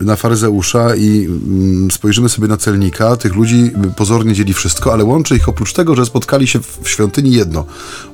y, 0.00 0.04
na 0.04 0.16
faryzeusza 0.16 0.96
i 0.96 1.24
mm, 1.24 1.90
spojrzymy 1.90 2.28
sobie 2.28 2.48
na 2.48 2.56
celnika, 2.56 3.16
tych 3.16 3.34
ludzi 3.34 3.70
pozornie 3.96 4.34
dzieli 4.34 4.54
wszystko, 4.54 4.92
ale 4.92 5.04
łączy 5.04 5.36
ich 5.36 5.48
oprócz 5.48 5.72
tego, 5.72 5.94
że 5.94 6.06
spotkali 6.06 6.46
się 6.46 6.58
w 6.82 6.88
świątyni 6.88 7.32
jedno. 7.32 7.66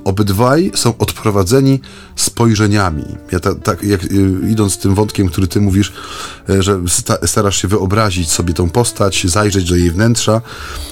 Obydwaj 0.04 0.72
są 0.74 0.98
odprowadzeni 0.98 1.80
spojrzeniami. 2.16 3.04
Ja 3.32 3.40
tak, 3.40 3.54
ta, 3.62 3.72
jak, 3.82 4.04
y, 4.04 4.08
idąc 4.50 4.78
tym 4.78 4.94
wątkiem, 4.94 5.28
który 5.28 5.46
ty 5.46 5.60
mówisz, 5.60 5.92
y, 6.50 6.62
że 6.62 6.80
starasz 7.26 7.62
się 7.62 7.68
wyobrazić 7.68 8.30
sobie 8.30 8.54
tą 8.54 8.70
postać, 8.70 9.26
zajrzeć 9.26 9.68
do 9.68 9.76
jej 9.76 9.90
wnętrza. 9.90 10.40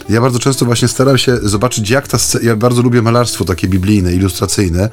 Ja 0.08 0.20
bardzo 0.20 0.38
często 0.38 0.64
właśnie 0.64 0.88
staram 0.88 1.18
się 1.18 1.36
zobaczyć, 1.36 1.90
jak 1.90 2.08
ta 2.08 2.18
ja 2.42 2.56
bardzo 2.56 2.82
lubię 2.82 3.02
malarstwo 3.02 3.44
takie 3.44 3.68
biblijne, 3.68 4.12
ilustracyjne 4.12 4.90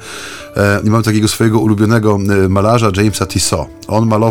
e, 0.56 0.80
i 0.84 0.90
mam 0.90 1.02
takiego 1.02 1.28
swojego 1.28 1.58
ulubionego 1.58 2.18
malarza, 2.48 2.90
Jamesa 2.96 3.26
Tissot. 3.26 3.68
On 3.88 4.06
malował 4.06 4.25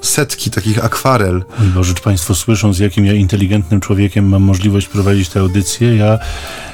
setki 0.00 0.50
takich 0.50 0.84
akwarel. 0.84 1.44
Bo 1.74 1.84
rzecz 1.84 2.00
Państwo 2.00 2.34
słyszą, 2.34 2.72
z 2.72 2.78
jakim 2.78 3.06
ja 3.06 3.12
inteligentnym 3.12 3.80
człowiekiem 3.80 4.28
mam 4.28 4.42
możliwość 4.42 4.88
prowadzić 4.88 5.28
tę 5.28 5.40
audycję. 5.40 5.96
Ja, 5.96 6.18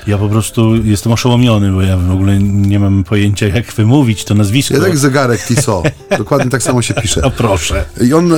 ja 0.06 0.18
po 0.18 0.28
prostu 0.28 0.76
jestem 0.84 1.12
oszołomiony, 1.12 1.72
bo 1.72 1.82
ja 1.82 1.96
w 1.96 2.10
ogóle 2.10 2.38
nie 2.38 2.78
mam 2.78 3.04
pojęcia, 3.04 3.46
jak 3.46 3.72
wymówić 3.72 4.24
to 4.24 4.34
nazwisko. 4.34 4.74
Ja 4.74 4.80
tak 4.80 4.98
zegarek 4.98 5.46
Tissot. 5.46 5.84
Dokładnie 6.18 6.50
tak 6.50 6.62
samo 6.62 6.82
się 6.82 6.94
pisze. 6.94 7.24
A 7.24 7.30
proszę. 7.30 7.84
I 8.00 8.14
on 8.14 8.32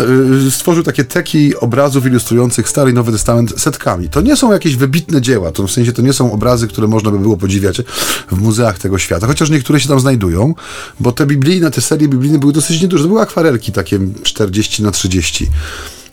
y, 0.47 0.51
stworzył 0.51 0.83
takie 0.83 1.05
teki 1.05 1.57
obrazów 1.57 2.07
ilustrujących 2.07 2.69
Stary 2.69 2.91
i 2.91 2.95
Nowy 2.95 3.13
Testament 3.13 3.61
setkami. 3.61 4.09
To 4.09 4.21
nie 4.21 4.37
są 4.37 4.53
jakieś 4.53 4.77
wybitne 4.77 5.21
dzieła, 5.21 5.53
to 5.53 5.67
w 5.67 5.71
sensie 5.71 5.93
to 5.93 6.03
nie 6.03 6.13
są 6.13 6.33
obrazy, 6.33 6.69
które 6.69 6.89
można 6.89 7.11
by 7.11 7.19
było 7.19 7.37
podziwiać 7.37 7.83
w 8.31 8.41
muzeach 8.41 8.79
tego 8.79 8.99
świata, 8.99 9.27
chociaż 9.27 9.51
niektóre 9.51 9.81
się 9.81 9.89
tam 9.89 10.01
znajdują, 10.01 10.55
bo 11.01 11.13
te 11.13 11.27
biblijne, 11.27 11.71
te 11.71 11.81
serie 11.81 12.09
biblijne 12.09 12.39
były 12.39 12.53
dosyć 12.53 12.83
nieduże. 12.83 13.03
To 13.05 13.09
były 13.09 13.21
akwarelki 13.21 13.73
takie 13.73 13.99
40 14.23 14.83
na 14.83 14.91
30 14.91 15.49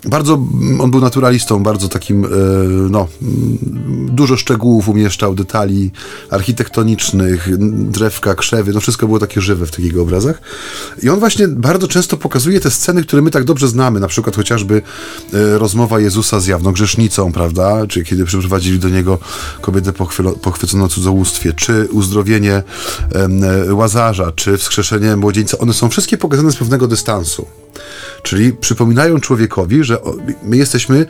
bardzo, 0.06 0.34
mm, 0.34 0.82
on 0.82 0.92
był 0.92 1.02
naturalistą, 1.02 1.64
bardzo 1.64 1.88
takim, 1.88 2.26
e, 2.26 2.30
no, 2.90 3.08
mm, 3.22 3.58
dużo 4.16 4.38
szczegółów 4.38 4.90
umieszczał, 4.90 5.36
detali 5.36 5.92
architektonicznych, 6.30 7.50
drzewka, 7.92 8.36
krzewy, 8.36 8.74
no 8.74 8.80
wszystko 8.80 9.06
było 9.06 9.20
takie 9.20 9.42
żywe 9.42 9.66
w 9.66 9.80
jego 9.80 10.02
obrazach. 10.02 10.42
I 11.04 11.10
on 11.10 11.20
właśnie 11.20 11.48
bardzo 11.48 11.88
często 11.88 12.18
pokazuje 12.18 12.60
te 12.60 12.72
sceny, 12.72 13.04
które 13.04 13.22
my 13.22 13.32
tak 13.32 13.44
dobrze 13.44 13.68
znamy, 13.68 14.00
na 14.00 14.08
przykład 14.08 14.36
chociażby 14.36 14.82
e, 15.34 15.58
rozmowa 15.58 16.00
Jezusa 16.00 16.40
z 16.40 16.48
jawną 16.48 16.72
grzesznicą, 16.72 17.32
prawda, 17.32 17.88
czy 17.88 18.04
kiedy 18.04 18.26
przyprowadzili 18.26 18.80
do 18.80 18.90
niego 18.90 19.18
kobietę 19.62 19.94
pochwyconą 20.42 20.88
cudzołóstwie, 20.88 21.54
czy 21.54 21.88
uzdrowienie 21.92 22.64
e, 23.68 23.74
Łazarza, 23.74 24.32
czy 24.32 24.58
wskrzeszenie 24.58 25.16
młodzieńca, 25.16 25.58
one 25.58 25.74
są 25.74 25.90
wszystkie 25.90 26.18
pokazane 26.18 26.52
z 26.52 26.56
pewnego 26.56 26.88
dystansu. 26.88 27.46
Czyli 28.24 28.54
przypominają 28.54 29.20
człowiekowi, 29.20 29.84
że 29.84 29.98
my 30.44 30.58
jesteśmy 30.58 31.06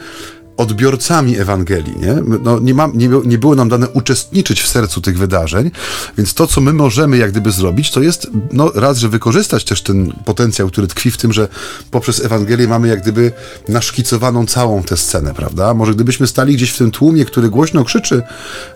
odbiorcami 0.59 1.37
Ewangelii. 1.37 1.93
Nie, 1.99 2.15
no, 2.43 2.59
nie, 2.59 2.73
ma, 2.73 2.89
nie, 2.93 3.09
nie, 3.25 3.37
było 3.37 3.55
nam 3.55 3.69
dane 3.69 3.89
uczestniczyć 3.89 4.61
w 4.61 4.67
sercu 4.67 5.01
tych 5.01 5.17
wydarzeń, 5.17 5.71
więc 6.17 6.33
to, 6.33 6.47
co 6.47 6.61
my 6.61 6.73
możemy 6.73 7.17
jak 7.17 7.31
gdyby 7.31 7.51
zrobić, 7.51 7.91
to 7.91 8.01
jest 8.01 8.27
no, 8.51 8.71
raz, 8.75 8.97
że 8.97 9.09
wykorzystać 9.09 9.63
też 9.63 9.81
ten 9.81 10.13
potencjał, 10.25 10.67
który 10.67 10.87
tkwi 10.87 11.11
w 11.11 11.17
tym, 11.17 11.33
że 11.33 11.47
poprzez 11.91 12.25
Ewangelię 12.25 12.67
mamy 12.67 12.87
jak 12.87 13.01
gdyby 13.01 13.31
naszkicowaną 13.67 14.45
całą 14.45 14.83
tę 14.83 14.97
scenę, 14.97 15.33
prawda? 15.33 15.73
Może 15.73 15.95
gdybyśmy 15.95 16.27
stali 16.27 16.55
gdzieś 16.55 16.71
w 16.71 16.77
tym 16.77 16.91
tłumie, 16.91 17.25
który 17.25 17.49
głośno 17.49 17.83
krzyczy, 17.83 18.23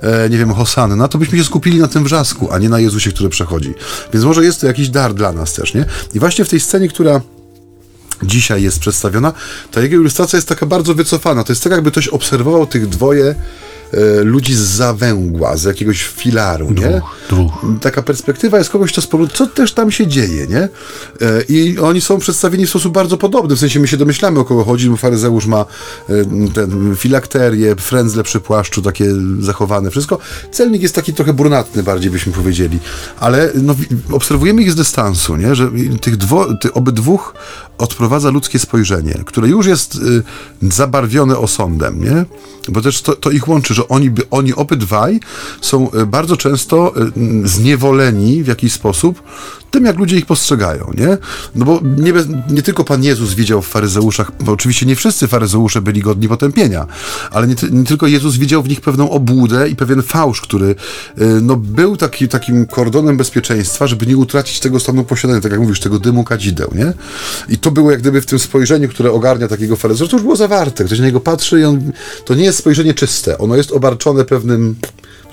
e, 0.01 0.29
nie 0.29 0.37
wiem, 0.37 0.53
Hosanna, 0.53 1.07
to 1.07 1.17
byśmy 1.17 1.37
się 1.37 1.43
skupili 1.43 1.79
na 1.79 1.87
tym 1.87 2.03
wrzasku, 2.03 2.51
a 2.51 2.57
nie 2.59 2.69
na 2.69 2.79
Jezusie, 2.79 3.11
który 3.11 3.29
przechodzi. 3.29 3.73
Więc 4.13 4.25
może 4.25 4.43
jest 4.43 4.61
to 4.61 4.67
jakiś 4.67 4.89
dar 4.89 5.13
dla 5.13 5.31
nas 5.31 5.53
też, 5.53 5.73
nie? 5.73 5.85
I 6.13 6.19
właśnie 6.19 6.45
w 6.45 6.49
tej 6.49 6.59
scenie, 6.59 6.89
która 6.89 7.21
dzisiaj 8.23 8.63
jest 8.63 8.79
przedstawiona, 8.79 9.33
ta 9.71 9.81
jego 9.81 9.95
ilustracja 9.95 10.37
jest 10.37 10.49
taka 10.49 10.65
bardzo 10.65 10.93
wycofana. 10.93 11.43
To 11.43 11.51
jest 11.51 11.63
tak, 11.63 11.71
jakby 11.71 11.91
ktoś 11.91 12.07
obserwował 12.07 12.67
tych 12.67 12.87
dwoje 12.87 13.35
ludzi 14.23 14.55
z 14.55 14.59
zawęgła, 14.59 15.57
z 15.57 15.63
jakiegoś 15.63 16.03
filaru, 16.03 16.71
nie? 16.71 17.01
Druh, 17.29 17.51
Taka 17.81 18.03
perspektywa 18.03 18.57
jest 18.57 18.69
kogoś, 18.69 18.91
kto 18.91 19.01
spogląda, 19.01 19.35
co 19.35 19.47
też 19.47 19.73
tam 19.73 19.91
się 19.91 20.07
dzieje, 20.07 20.47
nie? 20.47 20.61
E, 20.61 20.69
I 21.49 21.79
oni 21.79 22.01
są 22.01 22.19
przedstawieni 22.19 22.65
w 22.65 22.69
sposób 22.69 22.93
bardzo 22.93 23.17
podobny, 23.17 23.55
w 23.55 23.59
sensie 23.59 23.79
my 23.79 23.87
się 23.87 23.97
domyślamy, 23.97 24.39
o 24.39 24.45
kogo 24.45 24.63
chodzi, 24.63 24.89
bo 24.89 24.97
faryzeusz 24.97 25.45
ma 25.45 25.65
e, 26.09 26.13
ten 26.53 26.95
filakterię, 26.95 27.75
frędzle 27.75 28.23
przy 28.23 28.39
płaszczu, 28.39 28.81
takie 28.81 29.05
zachowane, 29.39 29.91
wszystko. 29.91 30.19
Celnik 30.51 30.81
jest 30.81 30.95
taki 30.95 31.13
trochę 31.13 31.33
brunatny, 31.33 31.83
bardziej 31.83 32.11
byśmy 32.11 32.33
powiedzieli, 32.33 32.79
ale 33.19 33.51
no, 33.55 33.75
obserwujemy 34.11 34.61
ich 34.61 34.71
z 34.71 34.75
dystansu, 34.75 35.35
nie? 35.35 35.55
Że 35.55 35.71
tych, 36.01 36.17
dwo, 36.17 36.57
tych 36.57 36.77
obydwóch 36.77 37.33
odprowadza 37.77 38.29
ludzkie 38.29 38.59
spojrzenie, 38.59 39.23
które 39.25 39.47
już 39.47 39.65
jest 39.65 39.95
y, 39.95 40.23
zabarwione 40.61 41.37
osądem, 41.37 42.03
nie? 42.03 42.25
Bo 42.69 42.81
też 42.81 43.01
to, 43.01 43.15
to, 43.15 43.31
ich 43.31 43.47
łączy, 43.47 43.73
że 43.73 43.82
oni, 43.87 44.09
oni 44.31 44.53
obydwaj 44.53 45.19
są 45.61 45.91
y, 45.91 46.05
bardzo 46.05 46.37
często 46.37 46.93
y, 47.43 47.47
zniewoleni 47.47 48.43
w 48.43 48.47
jakiś 48.47 48.73
sposób 48.73 49.23
tym, 49.73 49.85
jak 49.85 49.97
ludzie 49.97 50.17
ich 50.17 50.25
postrzegają, 50.25 50.91
nie? 50.97 51.17
No 51.55 51.65
bo 51.65 51.79
nie, 51.97 52.13
nie 52.49 52.61
tylko 52.61 52.83
Pan 52.83 53.03
Jezus 53.03 53.33
widział 53.33 53.61
w 53.61 53.67
faryzeuszach, 53.67 54.31
bo 54.39 54.51
oczywiście 54.51 54.85
nie 54.85 54.95
wszyscy 54.95 55.27
faryzeusze 55.27 55.81
byli 55.81 56.01
godni 56.01 56.27
potępienia, 56.27 56.87
ale 57.31 57.47
nie, 57.47 57.55
nie 57.71 57.83
tylko 57.83 58.07
Jezus 58.07 58.37
widział 58.37 58.63
w 58.63 58.69
nich 58.69 58.81
pewną 58.81 59.09
obłudę 59.09 59.69
i 59.69 59.75
pewien 59.75 60.01
fałsz, 60.01 60.41
który 60.41 60.65
y, 60.65 60.75
no, 61.41 61.55
był 61.55 61.97
taki, 61.97 62.27
takim 62.27 62.65
kordonem 62.65 63.17
bezpieczeństwa, 63.17 63.87
żeby 63.87 64.05
nie 64.05 64.17
utracić 64.17 64.59
tego 64.59 64.79
stanu 64.79 65.03
posiadania, 65.03 65.41
tak 65.41 65.51
jak 65.51 65.61
mówisz, 65.61 65.79
tego 65.79 65.99
dymu 65.99 66.23
kadzideł, 66.23 66.71
nie? 66.75 66.93
I 67.49 67.57
to 67.57 67.71
było 67.71 67.91
jak 67.91 67.99
gdyby 67.99 68.21
w 68.21 68.25
tym 68.25 68.39
spojrzeniu, 68.39 68.89
które 68.89 69.11
ogarnia 69.11 69.47
takiego 69.47 69.75
faryzeusza, 69.75 70.11
to 70.11 70.17
już 70.17 70.23
było 70.23 70.35
zawarte. 70.35 70.83
Ktoś 70.83 70.99
na 70.99 71.05
niego 71.05 71.19
patrzy 71.19 71.59
i 71.59 71.63
on, 71.63 71.91
to 72.25 72.35
nie 72.35 72.43
jest 72.43 72.57
spojrzenie 72.57 72.93
czyste, 72.93 73.37
ono 73.37 73.55
jest 73.55 73.71
obarczone 73.71 74.25
pewnym 74.25 74.75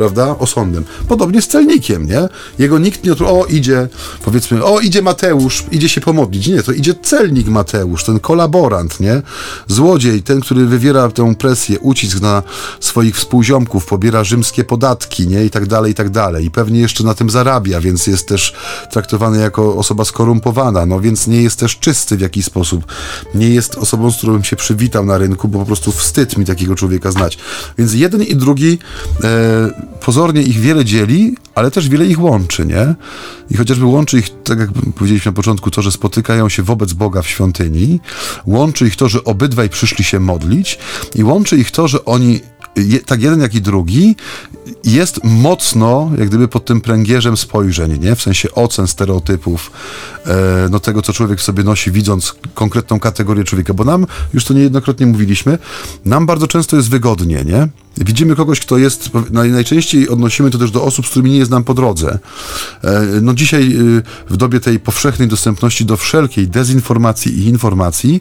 prawda, 0.00 0.38
osądem. 0.38 0.84
Podobnie 1.08 1.42
z 1.42 1.48
celnikiem, 1.48 2.06
nie? 2.06 2.28
Jego 2.58 2.78
nikt 2.78 3.04
nie 3.04 3.12
o 3.12 3.46
idzie, 3.46 3.88
powiedzmy, 4.24 4.64
o 4.64 4.80
idzie 4.80 5.02
Mateusz, 5.02 5.64
idzie 5.70 5.88
się 5.88 6.00
pomodlić. 6.00 6.46
Nie, 6.46 6.62
to 6.62 6.72
idzie 6.72 6.94
celnik 6.94 7.48
Mateusz, 7.48 8.04
ten 8.04 8.20
kolaborant, 8.20 9.00
nie? 9.00 9.22
Złodziej, 9.66 10.22
ten, 10.22 10.40
który 10.40 10.66
wywiera 10.66 11.08
tę 11.08 11.34
presję, 11.34 11.80
ucisk 11.80 12.20
na 12.20 12.42
swoich 12.80 13.16
współziomków, 13.16 13.86
pobiera 13.86 14.24
rzymskie 14.24 14.64
podatki, 14.64 15.28
nie? 15.28 15.44
I 15.44 15.50
tak 15.50 15.66
dalej, 15.66 15.92
i 15.92 15.94
tak 15.94 16.10
dalej. 16.10 16.44
I 16.44 16.50
pewnie 16.50 16.80
jeszcze 16.80 17.04
na 17.04 17.14
tym 17.14 17.30
zarabia, 17.30 17.80
więc 17.80 18.06
jest 18.06 18.28
też 18.28 18.54
traktowany 18.90 19.38
jako 19.38 19.76
osoba 19.76 20.04
skorumpowana, 20.04 20.86
no 20.86 21.00
więc 21.00 21.26
nie 21.26 21.42
jest 21.42 21.58
też 21.58 21.78
czysty 21.78 22.16
w 22.16 22.20
jakiś 22.20 22.44
sposób. 22.44 22.84
Nie 23.34 23.48
jest 23.48 23.74
osobą, 23.74 24.10
z 24.10 24.16
którą 24.16 24.42
się 24.42 24.56
przywitał 24.56 25.06
na 25.06 25.18
rynku, 25.18 25.48
bo 25.48 25.58
po 25.58 25.66
prostu 25.66 25.92
wstyd 25.92 26.38
mi 26.38 26.44
takiego 26.44 26.74
człowieka 26.74 27.10
znać. 27.10 27.38
Więc 27.78 27.94
jeden 27.94 28.22
i 28.22 28.36
drugi 28.36 28.78
e, 29.24 29.89
pozornie 30.00 30.42
ich 30.42 30.60
wiele 30.60 30.84
dzieli, 30.84 31.34
ale 31.54 31.70
też 31.70 31.88
wiele 31.88 32.06
ich 32.06 32.20
łączy, 32.20 32.66
nie? 32.66 32.94
I 33.50 33.56
chociażby 33.56 33.84
łączy 33.84 34.18
ich, 34.18 34.28
tak 34.44 34.58
jak 34.58 34.70
powiedzieliśmy 34.72 35.30
na 35.30 35.36
początku, 35.36 35.70
to, 35.70 35.82
że 35.82 35.92
spotykają 35.92 36.48
się 36.48 36.62
wobec 36.62 36.92
Boga 36.92 37.22
w 37.22 37.28
świątyni, 37.28 38.00
łączy 38.46 38.86
ich 38.86 38.96
to, 38.96 39.08
że 39.08 39.24
obydwaj 39.24 39.68
przyszli 39.68 40.04
się 40.04 40.20
modlić 40.20 40.78
i 41.14 41.24
łączy 41.24 41.56
ich 41.56 41.70
to, 41.70 41.88
że 41.88 42.04
oni 42.04 42.40
tak 43.06 43.22
jeden, 43.22 43.40
jak 43.40 43.54
i 43.54 43.60
drugi, 43.60 44.16
jest 44.84 45.24
mocno, 45.24 46.10
jak 46.18 46.28
gdyby 46.28 46.48
pod 46.48 46.64
tym 46.64 46.80
pręgierzem 46.80 47.36
spojrzeń, 47.36 47.98
nie? 48.00 48.16
W 48.16 48.22
sensie 48.22 48.52
ocen, 48.52 48.86
stereotypów, 48.86 49.70
e, 50.26 50.68
no 50.70 50.80
tego, 50.80 51.02
co 51.02 51.12
człowiek 51.12 51.40
sobie 51.40 51.64
nosi, 51.64 51.90
widząc 51.90 52.34
konkretną 52.54 53.00
kategorię 53.00 53.44
człowieka, 53.44 53.74
bo 53.74 53.84
nam, 53.84 54.06
już 54.34 54.44
to 54.44 54.54
niejednokrotnie 54.54 55.06
mówiliśmy, 55.06 55.58
nam 56.04 56.26
bardzo 56.26 56.46
często 56.46 56.76
jest 56.76 56.90
wygodnie, 56.90 57.44
nie? 57.44 57.68
Widzimy 57.96 58.36
kogoś, 58.36 58.60
kto 58.60 58.78
jest, 58.78 59.10
najczęściej 59.30 60.08
odnosimy 60.08 60.50
to 60.50 60.58
też 60.58 60.70
do 60.70 60.84
osób, 60.84 61.06
z 61.06 61.10
którymi 61.10 61.30
nie 61.30 61.38
jest 61.38 61.50
nam 61.50 61.64
po 61.64 61.74
drodze. 61.74 62.18
E, 62.84 63.02
no 63.22 63.34
dzisiaj 63.34 63.72
y, 63.72 64.02
w 64.30 64.36
dobie 64.36 64.60
tej 64.60 64.80
powszechnej 64.80 65.28
dostępności 65.28 65.84
do 65.84 65.96
wszelkiej 65.96 66.48
dezinformacji 66.48 67.38
i 67.38 67.46
informacji, 67.46 68.20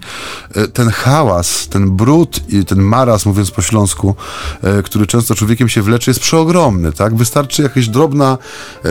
e, 0.56 0.68
ten 0.68 0.90
hałas, 0.90 1.68
ten 1.68 1.92
brud, 1.92 2.40
ten 2.68 2.82
maraz, 2.82 3.26
mówiąc 3.26 3.52
po 3.52 3.62
śląsku, 3.62 4.16
e, 4.62 4.84
który 4.84 5.08
często 5.08 5.36
człowiekiem 5.36 5.70
się 5.70 5.82
wleczy, 5.82 6.10
jest 6.10 6.20
przeogromny, 6.20 6.92
tak? 6.92 7.16
Wystarczy 7.16 7.62
jakieś 7.62 7.88
drobna, 7.88 8.38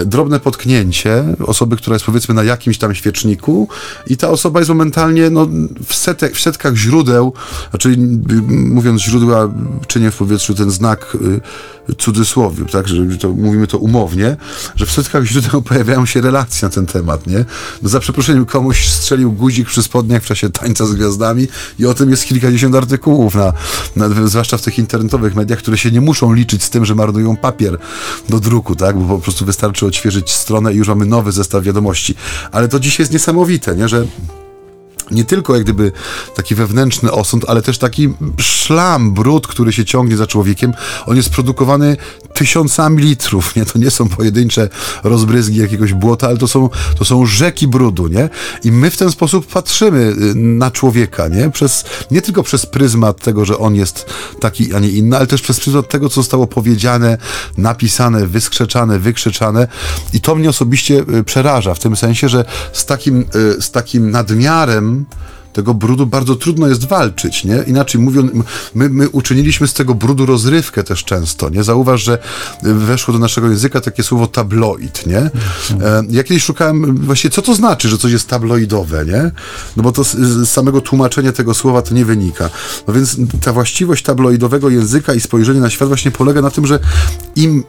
drobne 0.06 0.40
potknięcie 0.40 1.24
osoby, 1.46 1.76
która 1.76 1.94
jest 1.94 2.06
powiedzmy 2.06 2.34
na 2.34 2.42
jakimś 2.42 2.78
tam 2.78 2.94
świeczniku 2.94 3.68
i 4.06 4.16
ta 4.16 4.28
osoba 4.28 4.60
jest 4.60 4.68
momentalnie 4.68 5.30
no, 5.30 5.46
w, 5.86 5.94
setek, 5.94 6.36
w 6.36 6.40
setkach 6.40 6.74
źródeł, 6.74 7.32
znaczy 7.70 7.96
mówiąc 8.48 9.02
źródła, 9.02 9.48
czynię 9.86 10.10
w 10.10 10.16
powietrzu 10.16 10.54
ten 10.54 10.67
znak 10.70 11.16
y, 11.90 11.94
cudzysłowiu, 11.94 12.64
tak, 12.64 12.88
że 12.88 13.18
to, 13.18 13.28
mówimy 13.28 13.66
to 13.66 13.78
umownie, 13.78 14.36
że 14.76 14.86
w 14.86 14.90
setkach 14.90 15.24
źródeł 15.24 15.62
pojawiają 15.62 16.06
się 16.06 16.20
relacje 16.20 16.68
na 16.68 16.74
ten 16.74 16.86
temat, 16.86 17.26
nie? 17.26 17.44
No 17.82 17.88
za 17.88 18.00
przeproszeniem 18.00 18.46
komuś 18.46 18.88
strzelił 18.88 19.32
guzik 19.32 19.68
przy 19.68 19.82
spodniach 19.82 20.22
w 20.22 20.26
czasie 20.26 20.50
tańca 20.50 20.86
z 20.86 20.94
gwiazdami 20.94 21.48
i 21.78 21.86
o 21.86 21.94
tym 21.94 22.10
jest 22.10 22.24
kilkadziesiąt 22.24 22.74
artykułów, 22.74 23.34
na, 23.34 23.52
na, 23.96 24.26
zwłaszcza 24.26 24.56
w 24.58 24.62
tych 24.62 24.78
internetowych 24.78 25.34
mediach, 25.34 25.58
które 25.58 25.78
się 25.78 25.90
nie 25.90 26.00
muszą 26.00 26.32
liczyć 26.32 26.62
z 26.62 26.70
tym, 26.70 26.84
że 26.84 26.94
marnują 26.94 27.36
papier 27.36 27.78
do 28.28 28.40
druku, 28.40 28.76
tak, 28.76 28.98
bo 28.98 29.16
po 29.16 29.22
prostu 29.22 29.44
wystarczy 29.44 29.86
odświeżyć 29.86 30.30
stronę 30.30 30.74
i 30.74 30.76
już 30.76 30.88
mamy 30.88 31.06
nowy 31.06 31.32
zestaw 31.32 31.64
wiadomości. 31.64 32.14
Ale 32.52 32.68
to 32.68 32.80
dzisiaj 32.80 33.02
jest 33.02 33.12
niesamowite, 33.12 33.76
nie, 33.76 33.88
że 33.88 34.06
nie 35.10 35.24
tylko 35.24 35.54
jak 35.54 35.64
gdyby 35.64 35.92
taki 36.34 36.54
wewnętrzny 36.54 37.12
osąd, 37.12 37.44
ale 37.48 37.62
też 37.62 37.78
taki 37.78 38.08
szlam, 38.38 39.12
brud, 39.12 39.46
który 39.46 39.72
się 39.72 39.84
ciągnie 39.84 40.16
za 40.16 40.26
człowiekiem. 40.26 40.72
On 41.06 41.16
jest 41.16 41.30
produkowany 41.30 41.96
tysiącami 42.34 43.02
litrów, 43.02 43.56
nie? 43.56 43.66
To 43.66 43.78
nie 43.78 43.90
są 43.90 44.08
pojedyncze 44.08 44.68
rozbryzgi 45.04 45.58
jakiegoś 45.58 45.92
błota, 45.92 46.26
ale 46.26 46.36
to 46.36 46.48
są, 46.48 46.70
to 46.98 47.04
są 47.04 47.26
rzeki 47.26 47.68
brudu, 47.68 48.08
nie? 48.08 48.28
I 48.64 48.72
my 48.72 48.90
w 48.90 48.96
ten 48.96 49.10
sposób 49.10 49.46
patrzymy 49.46 49.98
y, 49.98 50.34
na 50.34 50.70
człowieka, 50.70 51.28
nie? 51.28 51.50
Przez, 51.50 51.84
nie 52.10 52.22
tylko 52.22 52.42
przez 52.42 52.66
pryzmat 52.66 53.22
tego, 53.22 53.44
że 53.44 53.58
on 53.58 53.74
jest 53.74 54.06
taki, 54.40 54.74
a 54.74 54.78
nie 54.78 54.88
inny, 54.88 55.16
ale 55.16 55.26
też 55.26 55.42
przez 55.42 55.60
pryzmat 55.60 55.88
tego, 55.88 56.08
co 56.08 56.14
zostało 56.14 56.46
powiedziane, 56.46 57.18
napisane, 57.56 58.26
wyskrzeczane, 58.26 58.98
wykrzyczane. 58.98 59.68
I 60.12 60.20
to 60.20 60.34
mnie 60.34 60.50
osobiście 60.50 61.04
y, 61.18 61.24
przeraża 61.24 61.74
w 61.74 61.78
tym 61.78 61.96
sensie, 61.96 62.28
że 62.28 62.44
z 62.72 62.86
takim, 62.86 63.24
y, 63.58 63.62
z 63.62 63.70
takim 63.70 64.10
nadmiarem 64.10 64.97
tego 65.52 65.74
brudu 65.74 66.06
bardzo 66.06 66.36
trudno 66.36 66.66
jest 66.66 66.88
walczyć, 66.88 67.44
nie? 67.44 67.64
Inaczej 67.66 68.00
mówiąc, 68.00 68.32
my, 68.74 68.88
my 68.88 69.08
uczyniliśmy 69.08 69.68
z 69.68 69.74
tego 69.74 69.94
brudu 69.94 70.26
rozrywkę 70.26 70.84
też 70.84 71.04
często, 71.04 71.50
nie? 71.50 71.64
Zauważ, 71.64 72.02
że 72.02 72.18
weszło 72.62 73.12
do 73.12 73.18
naszego 73.20 73.48
języka 73.50 73.80
takie 73.80 74.02
słowo 74.02 74.26
tabloid, 74.26 75.06
nie? 75.06 75.18
E, 75.18 75.30
ja 76.10 76.24
kiedyś 76.24 76.44
szukałem 76.44 76.96
właśnie, 76.96 77.30
co 77.30 77.42
to 77.42 77.54
znaczy, 77.54 77.88
że 77.88 77.98
coś 77.98 78.12
jest 78.12 78.28
tabloidowe, 78.28 79.04
nie? 79.06 79.30
No 79.76 79.82
bo 79.82 79.92
to 79.92 80.04
z, 80.04 80.14
z 80.16 80.48
samego 80.48 80.80
tłumaczenia 80.80 81.32
tego 81.32 81.54
słowa 81.54 81.82
to 81.82 81.94
nie 81.94 82.04
wynika. 82.04 82.50
No 82.88 82.94
więc 82.94 83.16
ta 83.40 83.52
właściwość 83.52 84.04
tabloidowego 84.04 84.70
języka 84.70 85.14
i 85.14 85.20
spojrzenie 85.20 85.60
na 85.60 85.70
świat 85.70 85.88
właśnie 85.88 86.10
polega 86.10 86.42
na 86.42 86.50
tym, 86.50 86.66
że 86.66 86.78
im 87.36 87.64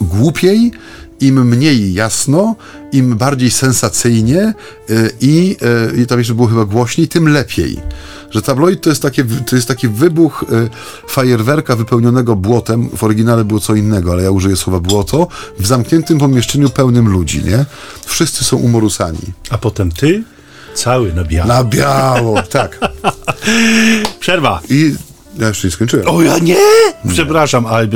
głupiej, 0.00 0.72
im 1.20 1.48
mniej 1.48 1.92
jasno, 1.94 2.56
im 2.92 3.16
bardziej 3.16 3.50
sensacyjnie 3.50 4.54
y, 4.90 5.10
i, 5.20 5.56
y, 5.96 6.02
i 6.02 6.06
tam 6.06 6.18
jeszcze 6.18 6.34
było 6.34 6.48
chyba 6.48 6.64
głośniej, 6.64 7.08
tym 7.08 7.28
lepiej. 7.28 7.80
Że 8.30 8.42
tabloid 8.42 8.80
to 8.80 8.90
jest, 8.90 9.02
takie, 9.02 9.24
to 9.46 9.56
jest 9.56 9.68
taki 9.68 9.88
wybuch 9.88 10.44
y, 10.52 10.70
fajerwerka 11.08 11.76
wypełnionego 11.76 12.36
błotem. 12.36 12.88
W 12.96 13.04
oryginale 13.04 13.44
było 13.44 13.60
co 13.60 13.74
innego, 13.74 14.12
ale 14.12 14.22
ja 14.22 14.30
użyję 14.30 14.56
słowa 14.56 14.80
błoto. 14.80 15.28
W 15.58 15.66
zamkniętym 15.66 16.18
pomieszczeniu 16.18 16.70
pełnym 16.70 17.08
ludzi, 17.08 17.44
nie? 17.44 17.64
Wszyscy 18.06 18.44
są 18.44 18.56
umorusani. 18.56 19.20
A 19.50 19.58
potem 19.58 19.92
ty, 19.92 20.24
cały 20.74 21.12
na 21.12 21.24
biało. 21.24 21.48
Na 21.48 21.64
biało, 21.64 22.42
tak. 22.42 22.78
Przerwa. 24.20 24.60
I 24.70 24.94
ja 25.38 25.48
jeszcze 25.48 25.68
nie 25.68 25.72
skończyłem. 25.72 26.08
O 26.08 26.22
ja 26.22 26.38
nie! 26.38 26.56
Przepraszam, 27.08 27.66
ale 27.66 27.88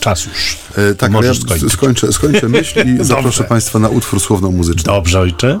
czas 0.00 0.26
już. 0.26 0.56
E, 0.76 0.94
tak, 0.94 1.10
ja 1.12 1.16
Możesz 1.16 1.40
skończyć. 1.40 1.72
skończę, 1.72 2.12
skończę 2.12 2.48
myśl 2.48 2.88
i 2.88 3.04
zaproszę 3.04 3.44
Państwa 3.44 3.78
na 3.78 3.88
utwór 3.88 4.20
słowno-muzyczny. 4.20 4.82
Dobrze, 4.82 5.20
ojcze. 5.20 5.60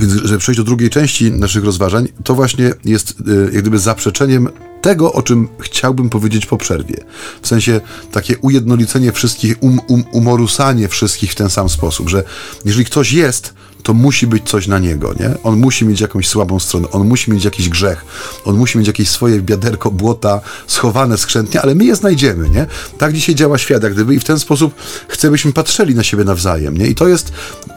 Więc, 0.00 0.12
żeby 0.12 0.38
przejść 0.38 0.58
do 0.58 0.64
drugiej 0.64 0.90
części 0.90 1.30
naszych 1.30 1.64
rozważań, 1.64 2.08
to 2.24 2.34
właśnie 2.34 2.72
jest 2.84 3.10
y, 3.10 3.50
jak 3.52 3.62
gdyby 3.62 3.78
zaprzeczeniem 3.78 4.48
tego, 4.82 5.12
o 5.12 5.22
czym 5.22 5.48
chciałbym 5.60 6.10
powiedzieć 6.10 6.46
po 6.46 6.56
przerwie. 6.56 7.04
W 7.42 7.48
sensie 7.48 7.80
takie 8.12 8.38
ujednolicenie 8.38 9.12
wszystkich, 9.12 9.62
um, 9.62 9.80
um, 9.88 10.04
umorusanie 10.12 10.88
wszystkich 10.88 11.32
w 11.32 11.34
ten 11.34 11.50
sam 11.50 11.68
sposób, 11.68 12.08
że 12.08 12.22
jeżeli 12.64 12.84
ktoś 12.84 13.12
jest, 13.12 13.54
to 13.86 13.94
musi 13.94 14.26
być 14.26 14.48
coś 14.48 14.66
na 14.66 14.78
niego, 14.78 15.14
nie? 15.20 15.30
On 15.42 15.58
musi 15.58 15.84
mieć 15.84 16.00
jakąś 16.00 16.28
słabą 16.28 16.60
stronę, 16.60 16.90
on 16.90 17.08
musi 17.08 17.32
mieć 17.32 17.44
jakiś 17.44 17.68
grzech, 17.68 18.04
on 18.44 18.56
musi 18.56 18.78
mieć 18.78 18.86
jakieś 18.86 19.08
swoje 19.08 19.40
biaderko 19.40 19.90
błota 19.90 20.40
schowane 20.66 21.18
skrzętnie, 21.18 21.60
ale 21.60 21.74
my 21.74 21.84
je 21.84 21.96
znajdziemy, 21.96 22.50
nie? 22.50 22.66
Tak 22.98 23.12
dzisiaj 23.12 23.34
działa 23.34 23.58
świat, 23.58 23.82
jak 23.82 23.92
gdyby 23.94 24.14
i 24.14 24.20
w 24.20 24.24
ten 24.24 24.38
sposób 24.38 24.74
chcę, 25.08 25.30
byśmy 25.30 25.52
patrzyli 25.52 25.94
na 25.94 26.02
siebie 26.02 26.24
nawzajem, 26.24 26.76
nie? 26.76 26.86
I 26.86 26.94
to 26.94 27.08
jest 27.08 27.32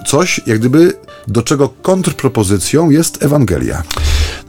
coś, 0.07 0.41
jak 0.45 0.59
gdyby 0.59 0.93
do 1.27 1.41
czego 1.41 1.69
kontrpropozycją 1.81 2.89
jest 2.89 3.23
Ewangelia. 3.23 3.83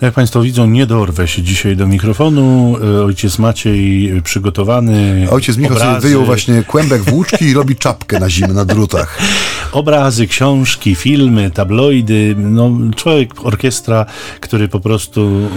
Jak 0.01 0.15
Państwo 0.15 0.43
widzą, 0.43 0.67
nie 0.67 0.87
dorwę 0.87 1.29
się 1.29 1.43
dzisiaj 1.43 1.77
do 1.77 1.87
mikrofonu. 1.87 2.77
E, 2.99 3.05
Ojciec 3.05 3.39
Maciej 3.39 4.13
przygotowany. 4.23 5.27
Ojciec 5.31 5.57
Michał 5.57 5.77
obrazy, 5.77 6.01
wyjął 6.01 6.25
właśnie 6.25 6.63
kłębek 6.63 7.03
włóczki 7.03 7.45
i 7.45 7.55
robi 7.55 7.77
czapkę 7.77 8.21
na 8.21 8.31
zimę 8.31 8.55
na 8.55 8.65
drutach. 8.65 9.19
Obrazy, 9.73 10.27
książki, 10.27 10.95
filmy, 10.95 11.51
tabloidy. 11.51 12.35
No, 12.39 12.71
człowiek, 12.97 13.47
orkiestra, 13.47 14.07
który 14.41 14.69
po 14.69 14.81
prostu 14.81 15.21
y, 15.21 15.49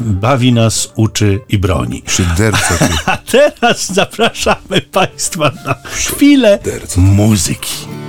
bawi 0.00 0.52
nas, 0.52 0.92
uczy 0.96 1.40
i 1.48 1.58
broni. 1.58 2.02
Szyderco 2.06 2.74
ty. 2.78 2.88
A 3.06 3.16
teraz 3.16 3.92
zapraszamy 3.92 4.80
Państwa 4.92 5.52
na 5.64 5.74
chwilę 5.84 6.58
muzyki. 6.96 8.05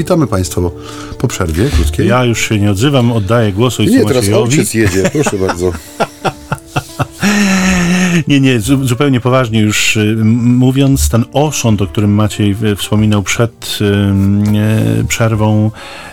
Witamy 0.00 0.26
Państwa 0.26 0.60
po, 1.18 1.28
przerwie 1.28 1.70
krótkiej. 1.70 2.08
Ja 2.08 2.24
już 2.24 2.48
się 2.48 2.58
nie 2.58 2.70
odzywam, 2.70 3.12
oddaję 3.12 3.52
głos 3.52 3.80
ojcu 3.80 3.92
Nie, 3.92 4.00
teraz 4.00 4.16
Maciejowi. 4.16 4.50
ojciec 4.52 4.74
jedzie, 4.74 5.10
proszę 5.12 5.38
bardzo. 5.46 5.72
Nie, 8.28 8.40
nie, 8.40 8.60
zu, 8.60 8.86
zupełnie 8.86 9.20
poważnie 9.20 9.60
już 9.60 9.96
y, 9.96 10.16
mówiąc, 10.24 11.08
ten 11.08 11.24
osąd, 11.32 11.82
o 11.82 11.86
którym 11.86 12.14
Maciej 12.14 12.56
y, 12.62 12.76
wspominał 12.76 13.22
przed 13.22 13.78
y, 15.00 15.04
przerwą, 15.04 15.70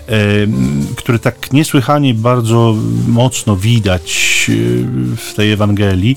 y, 0.10 0.48
który 0.96 1.20
tak 1.20 1.54
niesłychanie 1.54 2.14
bardzo 2.14 2.76
mocno 3.08 3.56
widać 3.56 4.46
y, 4.50 4.86
w 5.18 5.34
tej 5.36 5.52
Ewangelii, 5.52 6.16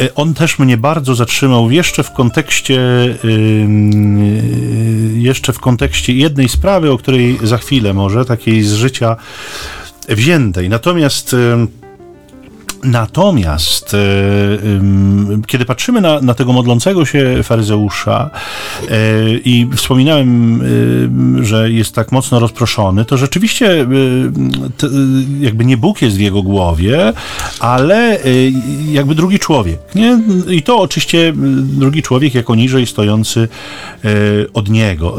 y, 0.00 0.14
on 0.14 0.34
też 0.34 0.58
mnie 0.58 0.76
bardzo 0.76 1.14
zatrzymał 1.14 1.70
jeszcze 1.70 2.02
w 2.02 2.12
kontekście 2.12 2.80
jeszcze 5.22 5.52
w 5.52 5.60
kontekście 5.60 6.12
jednej 6.12 6.48
sprawy, 6.48 6.90
o 6.90 6.98
której 6.98 7.38
za 7.42 7.58
chwilę 7.58 7.94
może, 7.94 8.24
takiej 8.24 8.62
z 8.62 8.72
życia 8.72 9.16
wziętej. 10.08 10.68
Natomiast 10.68 11.36
Natomiast 12.84 13.96
kiedy 15.46 15.64
patrzymy 15.64 16.00
na, 16.00 16.20
na 16.20 16.34
tego 16.34 16.52
modlącego 16.52 17.06
się 17.06 17.40
faryzeusza 17.42 18.30
i 19.44 19.66
wspominałem, 19.76 20.62
że 21.44 21.70
jest 21.70 21.94
tak 21.94 22.12
mocno 22.12 22.38
rozproszony, 22.38 23.04
to 23.04 23.16
rzeczywiście 23.16 23.86
jakby 25.40 25.64
nie 25.64 25.76
Bóg 25.76 26.02
jest 26.02 26.16
w 26.16 26.20
jego 26.20 26.42
głowie, 26.42 27.12
ale 27.60 28.18
jakby 28.90 29.14
drugi 29.14 29.38
człowiek. 29.38 29.78
Nie? 29.94 30.18
I 30.50 30.62
to 30.62 30.78
oczywiście 30.78 31.32
drugi 31.62 32.02
człowiek 32.02 32.34
jako 32.34 32.54
niżej 32.54 32.86
stojący 32.86 33.48
od 34.54 34.70
niego. 34.70 35.16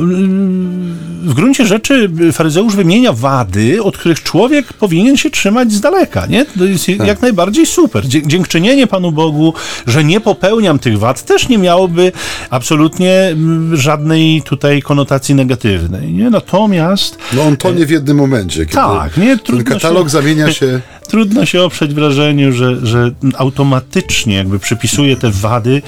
W 1.23 1.33
gruncie 1.33 1.65
rzeczy 1.65 2.11
faryzeusz 2.31 2.75
wymienia 2.75 3.13
wady, 3.13 3.83
od 3.83 3.97
których 3.97 4.23
człowiek 4.23 4.73
powinien 4.73 5.17
się 5.17 5.29
trzymać 5.29 5.71
z 5.71 5.81
daleka. 5.81 6.25
Nie? 6.25 6.45
To 6.45 6.65
jest 6.65 6.85
tak. 6.97 7.07
jak 7.07 7.21
najbardziej 7.21 7.50
bardziej 7.51 7.65
super. 7.65 8.07
Dziękczynienie 8.07 8.87
Panu 8.87 9.11
Bogu, 9.11 9.53
że 9.87 10.03
nie 10.03 10.21
popełniam 10.21 10.79
tych 10.79 10.99
wad, 10.99 11.23
też 11.23 11.49
nie 11.49 11.57
miałoby 11.57 12.11
absolutnie 12.49 13.13
mm, 13.13 13.75
żadnej 13.75 14.41
tutaj 14.41 14.81
konotacji 14.81 15.35
negatywnej. 15.35 16.13
Nie? 16.13 16.29
Natomiast... 16.29 17.17
No 17.33 17.43
on 17.43 17.57
to 17.57 17.71
nie 17.71 17.85
w 17.85 17.89
jednym 17.89 18.17
momencie. 18.17 18.65
Kiedy 18.65 18.75
tak, 18.75 19.17
nie? 19.17 19.37
Trudno 19.37 19.63
ten 19.63 19.73
katalog 19.73 20.07
się, 20.07 20.09
zamienia 20.09 20.53
się... 20.53 20.81
Trudno 21.11 21.45
się 21.45 21.61
oprzeć 21.61 21.93
wrażeniu, 21.93 22.51
że, 22.51 22.85
że 22.85 23.11
automatycznie 23.37 24.35
jakby 24.35 24.59
przypisuje 24.59 25.15
te 25.15 25.31
wady 25.31 25.81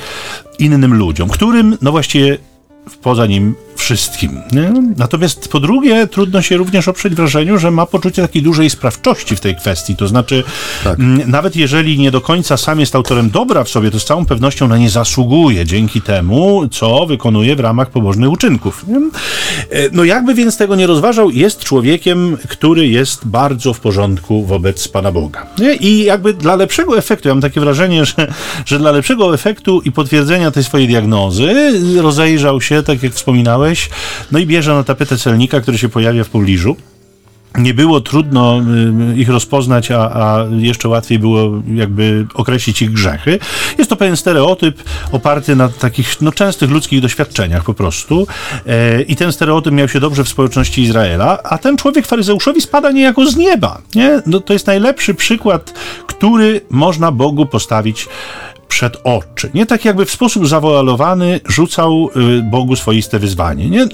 innym 0.59 0.93
ludziom, 0.93 1.29
którym 1.29 1.77
no 1.81 1.91
właściwie 1.91 2.37
poza 3.01 3.25
nim 3.25 3.55
wszystkim. 3.83 4.41
Nie? 4.51 4.73
Natomiast 4.97 5.47
po 5.47 5.59
drugie, 5.59 6.07
trudno 6.07 6.41
się 6.41 6.57
również 6.57 6.87
oprzeć 6.87 7.15
wrażeniu, 7.15 7.57
że 7.57 7.71
ma 7.71 7.85
poczucie 7.85 8.21
takiej 8.21 8.41
dużej 8.41 8.69
sprawczości 8.69 9.35
w 9.35 9.39
tej 9.39 9.55
kwestii. 9.55 9.95
To 9.95 10.07
znaczy, 10.07 10.43
tak. 10.83 10.99
m, 10.99 11.21
nawet 11.27 11.55
jeżeli 11.55 11.99
nie 11.99 12.11
do 12.11 12.21
końca 12.21 12.57
sam 12.57 12.79
jest 12.79 12.95
autorem 12.95 13.29
dobra 13.29 13.63
w 13.63 13.69
sobie, 13.69 13.91
to 13.91 13.99
z 13.99 14.05
całą 14.05 14.25
pewnością 14.25 14.67
na 14.67 14.77
nie 14.77 14.89
zasługuje 14.89 15.65
dzięki 15.65 16.01
temu, 16.01 16.67
co 16.71 17.05
wykonuje 17.05 17.55
w 17.55 17.59
ramach 17.59 17.89
pobożnych 17.89 18.31
uczynków. 18.31 18.85
Nie? 18.87 18.97
E, 18.97 19.89
no 19.91 20.03
jakby 20.03 20.33
więc 20.33 20.57
tego 20.57 20.75
nie 20.75 20.87
rozważał, 20.87 21.29
jest 21.29 21.63
człowiekiem, 21.63 22.37
który 22.49 22.87
jest 22.87 23.27
bardzo 23.27 23.73
w 23.73 23.79
porządku 23.79 24.45
wobec 24.45 24.87
Pana 24.87 25.11
Boga. 25.11 25.45
Nie? 25.59 25.75
I 25.75 26.03
jakby 26.03 26.33
dla 26.33 26.55
lepszego 26.55 26.97
efektu, 26.97 27.27
ja 27.27 27.35
mam 27.35 27.41
takie 27.41 27.59
wrażenie, 27.59 28.05
że, 28.05 28.33
że 28.65 28.79
dla 28.79 28.91
lepszego 28.91 29.33
efektu 29.33 29.81
i 29.85 29.91
potwierdzenia 29.91 30.51
tej 30.51 30.63
swojej 30.63 30.87
diagnozy 30.87 31.53
rozejrzał 32.01 32.61
się, 32.61 32.83
tak 32.83 33.03
jak 33.03 33.13
wspominałeś, 33.13 33.72
no 34.31 34.39
i 34.39 34.45
bierze 34.45 34.73
na 34.73 34.83
tapetę 34.83 35.17
celnika, 35.17 35.61
który 35.61 35.77
się 35.77 35.89
pojawia 35.89 36.23
w 36.23 36.29
pobliżu 36.29 36.75
nie 37.57 37.73
było 37.73 38.01
trudno 38.01 38.61
y, 39.13 39.17
ich 39.17 39.29
rozpoznać, 39.29 39.91
a, 39.91 39.97
a, 39.97 40.45
jeszcze 40.57 40.89
łatwiej 40.89 41.19
było 41.19 41.61
jakby 41.73 42.27
określić 42.33 42.81
ich 42.81 42.91
grzechy. 42.91 43.39
Jest 43.77 43.89
to 43.89 43.95
pewien 43.95 44.17
stereotyp 44.17 44.83
oparty 45.11 45.55
na 45.55 45.69
takich 45.69 46.21
no, 46.21 46.31
częstych 46.31 46.69
ludzkich 46.69 47.01
doświadczeniach 47.01 47.63
po 47.63 47.73
prostu. 47.73 48.27
E, 48.67 49.01
I 49.01 49.15
ten 49.15 49.31
stereotyp 49.31 49.73
miał 49.73 49.87
się 49.87 49.99
dobrze 49.99 50.23
w 50.23 50.29
społeczności 50.29 50.81
Izraela, 50.81 51.43
a 51.43 51.57
ten 51.57 51.77
człowiek 51.77 52.07
faryzeuszowi 52.07 52.61
spada 52.61 52.91
niejako 52.91 53.25
z 53.25 53.35
nieba. 53.35 53.81
Nie? 53.95 54.21
No, 54.25 54.39
to 54.39 54.53
jest 54.53 54.67
najlepszy 54.67 55.13
przykład, 55.13 55.73
który 56.07 56.61
można 56.69 57.11
Bogu 57.11 57.45
postawić 57.45 58.07
przed 58.73 58.97
oczy. 59.03 59.49
Nie 59.53 59.65
tak 59.65 59.85
jakby 59.85 60.05
w 60.05 60.11
sposób 60.11 60.47
zawoalowany 60.47 61.39
rzucał 61.47 62.09
y, 62.39 62.41
Bogu 62.41 62.75
swoiste 62.75 63.19
wyzwanie. 63.19 63.69
Nie? 63.69 63.87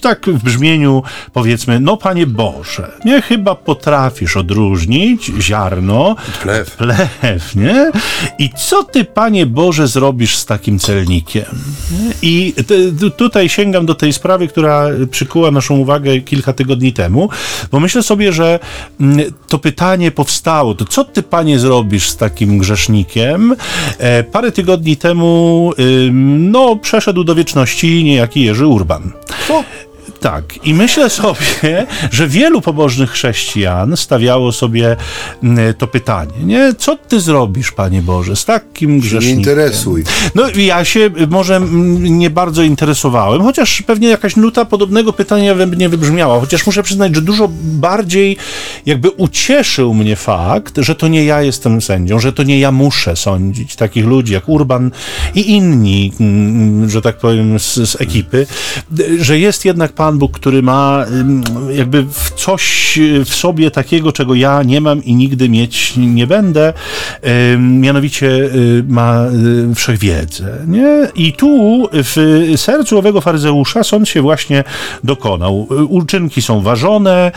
Tak 0.00 0.26
w 0.26 0.44
brzmieniu 0.44 1.02
powiedzmy, 1.32 1.80
no 1.80 1.96
Panie 1.96 2.26
Boże, 2.26 2.92
nie 3.04 3.22
chyba 3.22 3.54
potrafisz 3.54 4.36
odróżnić 4.36 5.32
ziarno, 5.40 6.16
plew, 6.42 6.76
plew 6.76 7.54
nie? 7.56 7.90
I 8.38 8.50
co 8.56 8.84
Ty, 8.84 9.04
Panie 9.04 9.46
Boże, 9.46 9.88
zrobisz 9.88 10.36
z 10.36 10.46
takim 10.46 10.78
celnikiem? 10.78 11.44
I 12.22 12.54
tutaj 13.16 13.48
sięgam 13.48 13.86
do 13.86 13.94
tej 13.94 14.12
sprawy, 14.12 14.48
która 14.48 14.86
przykuła 15.10 15.50
naszą 15.50 15.76
uwagę 15.76 16.20
kilka 16.20 16.52
tygodni 16.52 16.92
temu, 16.92 17.28
bo 17.72 17.80
myślę 17.80 18.02
sobie, 18.02 18.32
że 18.32 18.58
mm, 19.00 19.32
to 19.48 19.58
pytanie 19.58 20.10
powstało, 20.10 20.74
to 20.74 20.84
co 20.84 21.04
Ty, 21.04 21.22
Panie, 21.22 21.58
zrobisz 21.58 22.08
z 22.08 22.16
takim 22.16 22.58
grzesznikiem? 22.58 23.56
E, 23.98 24.24
parę 24.24 24.52
tygodni 24.52 24.96
temu 24.96 25.72
no, 26.12 26.76
przeszedł 26.76 27.24
do 27.24 27.34
wieczności 27.34 28.04
niejaki 28.04 28.44
Jerzy 28.44 28.66
Urban. 28.66 29.12
Co? 29.48 29.64
Tak, 30.24 30.66
i 30.66 30.74
myślę 30.74 31.10
sobie, 31.10 31.86
że 32.10 32.28
wielu 32.28 32.60
pobożnych 32.60 33.10
chrześcijan 33.10 33.96
stawiało 33.96 34.52
sobie 34.52 34.96
mm, 35.42 35.74
to 35.74 35.86
pytanie, 35.86 36.32
nie? 36.44 36.74
Co 36.78 36.96
ty 36.96 37.20
zrobisz, 37.20 37.72
Panie 37.72 38.02
Boże, 38.02 38.36
z 38.36 38.44
takim 38.44 39.00
grzesznikiem? 39.00 39.36
Nie 39.36 39.38
interesuj. 39.38 40.04
No 40.34 40.42
ja 40.56 40.84
się 40.84 41.10
może 41.30 41.60
nie 41.98 42.30
bardzo 42.30 42.62
interesowałem, 42.62 43.42
chociaż 43.42 43.82
pewnie 43.82 44.08
jakaś 44.08 44.36
nuta 44.36 44.64
podobnego 44.64 45.12
pytania 45.12 45.54
we 45.54 45.66
mnie 45.66 45.88
wybrzmiała, 45.88 46.40
chociaż 46.40 46.66
muszę 46.66 46.82
przyznać, 46.82 47.14
że 47.14 47.22
dużo 47.22 47.48
bardziej 47.62 48.36
jakby 48.86 49.10
ucieszył 49.10 49.94
mnie 49.94 50.16
fakt, 50.16 50.74
że 50.78 50.94
to 50.94 51.08
nie 51.08 51.24
ja 51.24 51.42
jestem 51.42 51.82
sędzią, 51.82 52.18
że 52.18 52.32
to 52.32 52.42
nie 52.42 52.58
ja 52.58 52.72
muszę 52.72 53.16
sądzić 53.16 53.76
takich 53.76 54.06
ludzi 54.06 54.32
jak 54.32 54.48
Urban 54.48 54.90
i 55.34 55.50
inni, 55.50 56.12
że 56.86 57.02
tak 57.02 57.18
powiem, 57.18 57.58
z, 57.58 57.74
z 57.74 58.00
ekipy, 58.00 58.46
że 59.18 59.38
jest 59.38 59.64
jednak 59.64 59.92
Pan 59.92 60.13
Pan 60.14 60.18
Bóg, 60.18 60.32
który 60.32 60.62
ma 60.62 61.04
jakby 61.70 62.06
coś 62.36 62.98
w 63.24 63.34
sobie 63.34 63.70
takiego, 63.70 64.12
czego 64.12 64.34
ja 64.34 64.62
nie 64.62 64.80
mam 64.80 65.04
i 65.04 65.14
nigdy 65.14 65.48
mieć 65.48 65.94
nie 65.96 66.26
będę, 66.26 66.72
mianowicie 67.58 68.26
y, 68.26 68.84
ma 68.88 69.26
y, 69.70 69.74
wszechwiedzę. 69.74 70.58
Nie? 70.66 71.08
I 71.14 71.32
tu 71.32 71.88
w 71.92 72.44
sercu 72.56 72.98
owego 72.98 73.20
faryzeusza 73.20 73.84
sąd 73.84 74.08
się 74.08 74.22
właśnie 74.22 74.64
dokonał. 75.04 75.68
Uczynki 75.88 76.42
są 76.42 76.60
ważone, 76.60 77.32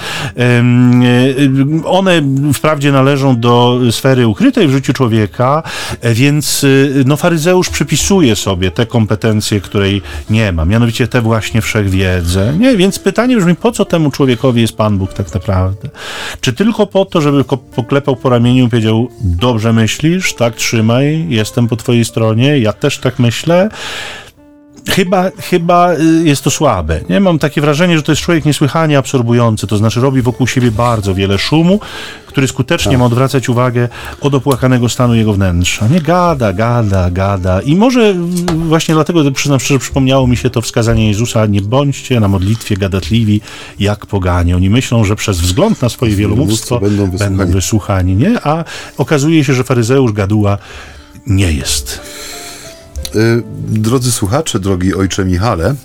one 1.86 2.22
wprawdzie 2.54 2.92
należą 2.92 3.40
do 3.40 3.80
sfery 3.92 4.28
ukrytej 4.28 4.68
w 4.68 4.72
życiu 4.72 4.94
człowieka, 4.94 5.64
więc 6.04 6.64
y, 6.64 7.04
no, 7.06 7.18
faryzeusz 7.18 7.70
przypisuje 7.70 8.36
sobie 8.36 8.72
te 8.72 8.86
kompetencje, 8.86 9.62
której 9.62 10.02
nie 10.30 10.52
ma, 10.52 10.66
mianowicie 10.66 11.08
te 11.08 11.22
właśnie 11.22 11.62
wszechwiedzę. 11.62 12.57
Nie? 12.58 12.78
Więc 12.78 13.00
pytanie 13.00 13.38
brzmi, 13.38 13.56
po 13.56 13.72
co 13.72 13.86
temu 13.86 14.12
człowiekowi 14.12 14.62
jest 14.62 14.78
Pan 14.78 14.98
Bóg 14.98 15.14
tak 15.14 15.34
naprawdę? 15.34 15.90
Czy 16.42 16.54
tylko 16.54 16.88
po 16.88 17.06
to, 17.06 17.22
żeby 17.22 17.44
poklepał 17.76 18.16
po 18.16 18.30
ramieniu 18.30 18.66
i 18.66 18.70
powiedział, 18.70 19.08
dobrze 19.22 19.74
myślisz, 19.74 20.34
tak 20.34 20.56
trzymaj, 20.56 21.26
jestem 21.30 21.68
po 21.68 21.76
twojej 21.76 22.06
stronie, 22.06 22.60
ja 22.60 22.74
też 22.74 22.98
tak 22.98 23.20
myślę? 23.20 23.70
Chyba, 24.90 25.32
chyba 25.38 25.94
y, 25.94 26.04
jest 26.24 26.44
to 26.44 26.52
słabe. 26.52 27.00
Nie? 27.10 27.20
Mam 27.20 27.40
takie 27.40 27.62
wrażenie, 27.62 27.98
że 27.98 28.04
to 28.04 28.12
jest 28.12 28.22
człowiek 28.22 28.46
niesłychanie 28.46 28.98
absorbujący, 28.98 29.68
to 29.68 29.78
znaczy 29.78 30.02
robi 30.02 30.22
wokół 30.22 30.48
siebie 30.48 30.72
bardzo 30.72 31.16
wiele 31.16 31.38
szumu, 31.38 31.80
który 32.28 32.48
skutecznie 32.48 32.92
tak. 32.92 33.00
ma 33.00 33.06
odwracać 33.06 33.50
uwagę 33.50 33.90
od 34.22 34.34
opłakanego 34.34 34.90
stanu 34.90 35.16
jego 35.16 35.34
wnętrza. 35.34 35.88
Nie 35.88 36.02
gada, 36.02 36.54
gada, 36.54 37.12
gada. 37.12 37.62
I 37.62 37.76
może 37.76 38.16
właśnie 38.68 38.96
dlatego, 38.96 39.32
przyznam 39.32 39.60
szczerze, 39.60 39.80
przypomniało 39.80 40.28
mi 40.28 40.38
się 40.38 40.50
to 40.50 40.62
wskazanie 40.62 41.08
Jezusa, 41.08 41.46
nie 41.46 41.62
bądźcie 41.62 42.20
na 42.20 42.28
modlitwie 42.28 42.78
gadatliwi 42.78 43.42
jak 43.80 44.06
poganie. 44.06 44.56
Oni 44.56 44.70
myślą, 44.70 45.04
że 45.06 45.16
przez 45.16 45.40
wzgląd 45.40 45.82
na 45.82 45.90
swoje 45.90 46.16
wielomówstwo 46.16 46.80
będą 46.80 47.06
wysłuchani. 47.06 47.38
będą 47.38 47.54
wysłuchani, 47.54 48.16
nie? 48.16 48.42
A 48.44 48.64
okazuje 48.98 49.44
się, 49.44 49.54
że 49.54 49.64
faryzeusz 49.64 50.12
gaduła 50.12 50.58
nie 51.28 51.54
jest. 51.54 52.02
Y, 53.16 53.44
drodzy 53.68 54.12
słuchacze, 54.12 54.60
drogi 54.60 54.96
ojcze 54.96 55.26
Michale, 55.26 55.76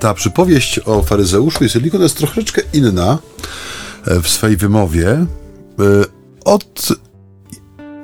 ta 0.00 0.14
przypowieść 0.14 0.80
o 0.84 1.02
faryzeuszu 1.02 1.64
i 1.64 1.68
tylko 1.68 1.98
jest 1.98 2.16
troszeczkę 2.16 2.62
inna 2.72 3.18
e, 4.06 4.20
w 4.20 4.28
swej 4.28 4.56
wymowie 4.56 5.08
e, 5.10 5.26
od 6.44 6.88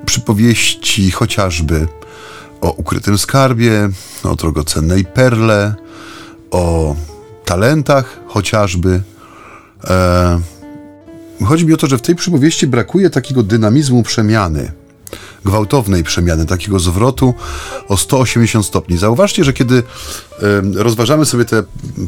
przypowieści 0.06 1.10
chociażby 1.10 1.88
o 2.60 2.70
ukrytym 2.70 3.18
skarbie, 3.18 3.88
o 4.22 4.36
drogocennej 4.36 5.04
perle, 5.04 5.74
o 6.50 6.96
talentach 7.44 8.20
chociażby. 8.26 9.02
E, 9.84 10.40
chodzi 11.44 11.66
mi 11.66 11.74
o 11.74 11.76
to, 11.76 11.86
że 11.86 11.98
w 11.98 12.02
tej 12.02 12.14
przypowieści 12.14 12.66
brakuje 12.66 13.10
takiego 13.10 13.42
dynamizmu 13.42 14.02
przemiany 14.02 14.72
gwałtownej 15.44 16.04
przemiany, 16.04 16.46
takiego 16.46 16.78
zwrotu 16.78 17.34
o 17.88 17.96
180 17.96 18.66
stopni. 18.66 18.98
Zauważcie, 18.98 19.44
że 19.44 19.52
kiedy 19.52 19.82
rozważamy 20.74 21.24
sobie 21.26 21.44
te 21.44 21.62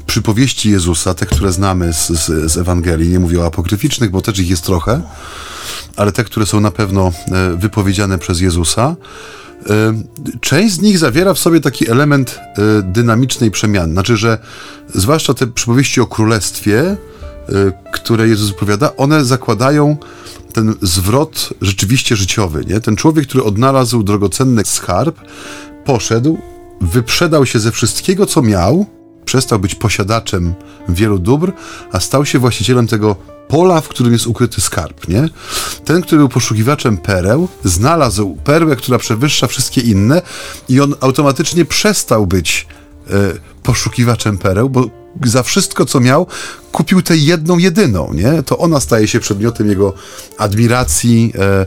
przypowieści 0.07 0.71
Jezusa, 0.71 1.15
te, 1.15 1.27
które 1.27 1.53
znamy 1.53 1.93
z, 1.93 2.09
z, 2.09 2.53
z 2.53 2.57
Ewangelii, 2.57 3.09
nie 3.09 3.21
mówię 3.21 3.41
o 3.41 3.47
apokryficznych, 3.47 4.11
bo 4.11 4.23
też 4.23 4.39
ich 4.39 4.51
jest 4.51 4.63
trochę, 4.63 5.03
ale 5.97 6.13
te, 6.13 6.25
które 6.25 6.47
są 6.47 6.61
na 6.61 6.71
pewno 6.71 7.13
e, 7.33 7.57
wypowiedziane 7.57 8.19
przez 8.19 8.41
Jezusa, 8.41 8.97
część 10.41 10.75
z 10.75 10.81
nich 10.81 10.99
zawiera 10.99 11.35
w 11.35 11.39
sobie 11.39 11.61
taki 11.61 11.91
element 11.91 12.41
e, 12.41 12.83
dynamicznej 12.83 13.51
przemiany. 13.51 13.93
Znaczy, 13.93 14.17
że 14.17 14.39
zwłaszcza 14.95 15.35
te 15.35 15.47
przypowieści 15.47 16.01
o 16.01 16.07
królestwie, 16.07 16.97
które 17.93 18.29
Jezus 18.29 18.51
opowiada, 18.51 18.97
one 18.97 19.25
zakładają 19.25 19.97
ten 20.53 20.75
zwrot 20.83 21.49
rzeczywiście 21.61 22.17
życiowy. 22.17 22.65
Nie? 22.69 22.81
Ten 22.81 22.97
człowiek, 22.97 23.27
który 23.27 23.45
odnalazł 23.45 24.03
drogocenny 24.03 24.65
skarb, 24.65 25.21
poszedł, 25.85 26.39
wyprzedał 26.81 27.47
się 27.47 27.59
ze 27.59 27.73
wszystkiego, 27.73 28.27
co 28.27 28.43
miał, 28.43 28.87
przestał 29.25 29.59
być 29.59 29.75
posiadaczem 29.75 30.55
wielu 30.89 31.19
dóbr, 31.19 31.53
a 31.93 32.01
stał 32.01 32.27
się 32.27 32.39
właścicielem 32.39 32.87
tego 32.87 33.17
pola, 33.49 33.81
w 33.81 33.89
którym 33.89 34.13
jest 34.13 34.27
ukryty 34.27 34.61
skarb, 34.61 35.09
nie? 35.09 35.29
Ten, 35.85 36.03
który 36.03 36.19
był 36.19 36.29
poszukiwaczem 36.29 36.99
pereł, 36.99 37.49
znalazł 37.65 38.37
perłę, 38.45 38.77
która 38.77 38.99
przewyższa 38.99 39.47
wszystkie 39.47 39.81
inne 39.81 40.23
i 40.69 40.81
on 40.81 40.95
automatycznie 41.01 41.65
przestał 41.65 42.27
być 42.27 42.67
e, 43.11 43.13
poszukiwaczem 43.63 44.39
pereł, 44.39 44.71
bo 44.71 45.04
za 45.25 45.43
wszystko, 45.43 45.85
co 45.85 46.01
miał, 46.01 46.27
kupił 46.73 47.03
tę 47.03 47.17
jedną, 47.17 47.59
jedyną, 47.59 48.13
nie? 48.15 48.43
To 48.43 48.59
ona 48.59 48.81
staje 48.81 49.09
się 49.09 49.21
przedmiotem 49.21 49.69
jego 49.69 49.93
admiracji, 50.39 51.33
e, 51.39 51.67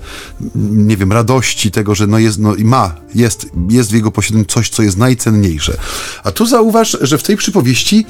nie 0.56 0.98
wiem, 0.98 1.12
radości 1.12 1.72
tego, 1.72 1.96
że 1.96 2.08
no 2.08 2.20
jest, 2.20 2.40
no 2.40 2.56
i 2.56 2.64
ma, 2.64 2.96
jest, 3.16 3.50
jest 3.70 3.92
w 3.92 3.94
jego 3.94 4.12
posiadaniu 4.12 4.46
coś, 4.46 4.70
co 4.70 4.84
jest 4.84 4.98
najcenniejsze. 4.98 5.78
A 6.24 6.32
tu 6.32 6.46
zauważ, 6.46 6.98
że 7.02 7.18
w 7.18 7.24
tej 7.24 7.38
przypowieści 7.38 8.06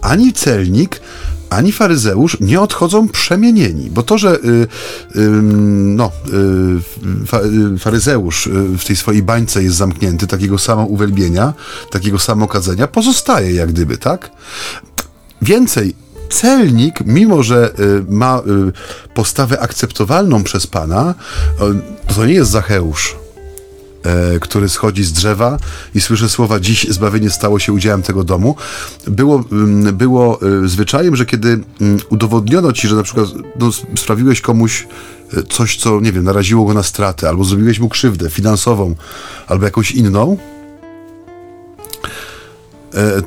ani 0.00 0.32
celnik, 0.32 1.00
ani 1.50 1.72
faryzeusz 1.72 2.36
nie 2.40 2.60
odchodzą 2.60 3.08
przemienieni, 3.08 3.90
bo 3.90 4.02
to, 4.02 4.18
że 4.18 4.38
y, 4.38 4.38
y, 5.16 5.20
no, 5.96 6.12
y, 7.22 7.26
fa, 7.26 7.40
y, 7.74 7.78
faryzeusz 7.78 8.46
y, 8.46 8.50
w 8.78 8.84
tej 8.84 8.96
swojej 8.96 9.22
bańce 9.22 9.62
jest 9.62 9.76
zamknięty, 9.76 10.26
takiego 10.26 10.58
samo 10.58 10.84
uwielbienia, 10.84 11.54
takiego 11.90 12.18
samo 12.18 12.48
kadzenia, 12.48 12.86
pozostaje 12.86 13.54
jak 13.54 13.68
gdyby, 13.72 13.98
tak? 13.98 14.30
Więcej, 15.42 15.94
celnik, 16.30 16.94
mimo 17.06 17.42
że 17.42 17.72
y, 17.78 18.04
ma 18.08 18.42
postawę 19.14 19.60
akceptowalną 19.60 20.44
przez 20.44 20.66
Pana, 20.66 21.14
to 22.14 22.26
nie 22.26 22.34
jest 22.34 22.50
Zacheusz, 22.50 23.16
E, 24.04 24.38
który 24.40 24.68
schodzi 24.68 25.04
z 25.04 25.12
drzewa 25.12 25.58
i 25.94 26.00
słyszę 26.00 26.28
słowa 26.28 26.60
dziś 26.60 26.86
zbawienie 26.88 27.30
stało 27.30 27.58
się 27.58 27.72
udziałem 27.72 28.02
tego 28.02 28.24
domu. 28.24 28.56
Było, 29.06 29.44
mm, 29.52 29.96
było 29.96 30.40
e, 30.42 30.68
zwyczajem, 30.68 31.16
że 31.16 31.26
kiedy 31.26 31.48
mm, 31.80 31.98
udowodniono 32.10 32.72
ci, 32.72 32.88
że 32.88 32.96
na 32.96 33.02
przykład 33.02 33.28
no, 33.58 33.70
sprawiłeś 33.96 34.40
komuś 34.40 34.86
e, 35.36 35.42
coś, 35.42 35.76
co, 35.76 36.00
nie 36.00 36.12
wiem, 36.12 36.24
naraziło 36.24 36.64
go 36.64 36.74
na 36.74 36.82
stratę, 36.82 37.28
albo 37.28 37.44
zrobiłeś 37.44 37.78
mu 37.78 37.88
krzywdę 37.88 38.30
finansową, 38.30 38.94
albo 39.46 39.64
jakąś 39.64 39.90
inną, 39.90 40.36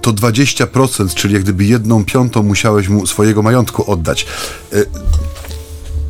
to 0.01 0.13
20%, 0.13 1.13
czyli 1.13 1.33
jak 1.33 1.43
gdyby 1.43 1.65
jedną 1.65 2.05
piątą 2.05 2.43
musiałeś 2.43 2.89
mu 2.89 3.07
swojego 3.07 3.41
majątku 3.41 3.91
oddać. 3.91 4.25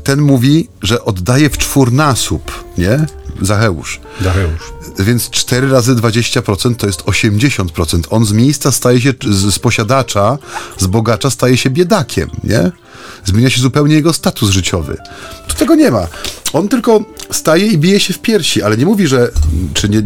Ten 0.03 0.21
mówi, 0.21 0.67
że 0.81 1.05
oddaje 1.05 1.49
w 1.49 1.57
czwórnasób, 1.57 2.63
nie? 2.77 3.05
Zacheusz. 3.41 3.99
Zacheusz. 4.21 4.73
Więc 4.99 5.29
4 5.29 5.69
razy 5.69 5.95
20% 5.95 6.75
to 6.75 6.87
jest 6.87 7.01
80%. 7.01 8.01
On 8.09 8.25
z 8.25 8.31
miejsca 8.31 8.71
staje 8.71 9.01
się, 9.01 9.13
z, 9.29 9.53
z 9.53 9.59
posiadacza, 9.59 10.37
z 10.77 10.87
bogacza 10.87 11.29
staje 11.29 11.57
się 11.57 11.69
biedakiem, 11.69 12.29
nie? 12.43 12.71
Zmienia 13.25 13.49
się 13.49 13.61
zupełnie 13.61 13.95
jego 13.95 14.13
status 14.13 14.49
życiowy. 14.49 14.97
Tu 15.47 15.55
tego 15.55 15.75
nie 15.75 15.91
ma. 15.91 16.07
On 16.53 16.67
tylko 16.67 17.03
staje 17.31 17.67
i 17.67 17.77
bije 17.77 17.99
się 17.99 18.13
w 18.13 18.19
piersi, 18.19 18.63
ale 18.63 18.77
nie 18.77 18.85
mówi, 18.85 19.07
że, 19.07 19.31
czy 19.73 19.89
nie, 19.89 20.03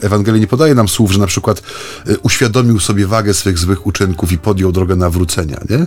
Ewangelia 0.00 0.40
nie 0.40 0.46
podaje 0.46 0.74
nam 0.74 0.88
słów, 0.88 1.12
że 1.12 1.18
na 1.18 1.26
przykład 1.26 1.62
y, 2.08 2.18
uświadomił 2.18 2.80
sobie 2.80 3.06
wagę 3.06 3.34
swych 3.34 3.58
złych 3.58 3.86
uczynków 3.86 4.32
i 4.32 4.38
podjął 4.38 4.72
drogę 4.72 4.96
nawrócenia, 4.96 5.60
nie? 5.70 5.86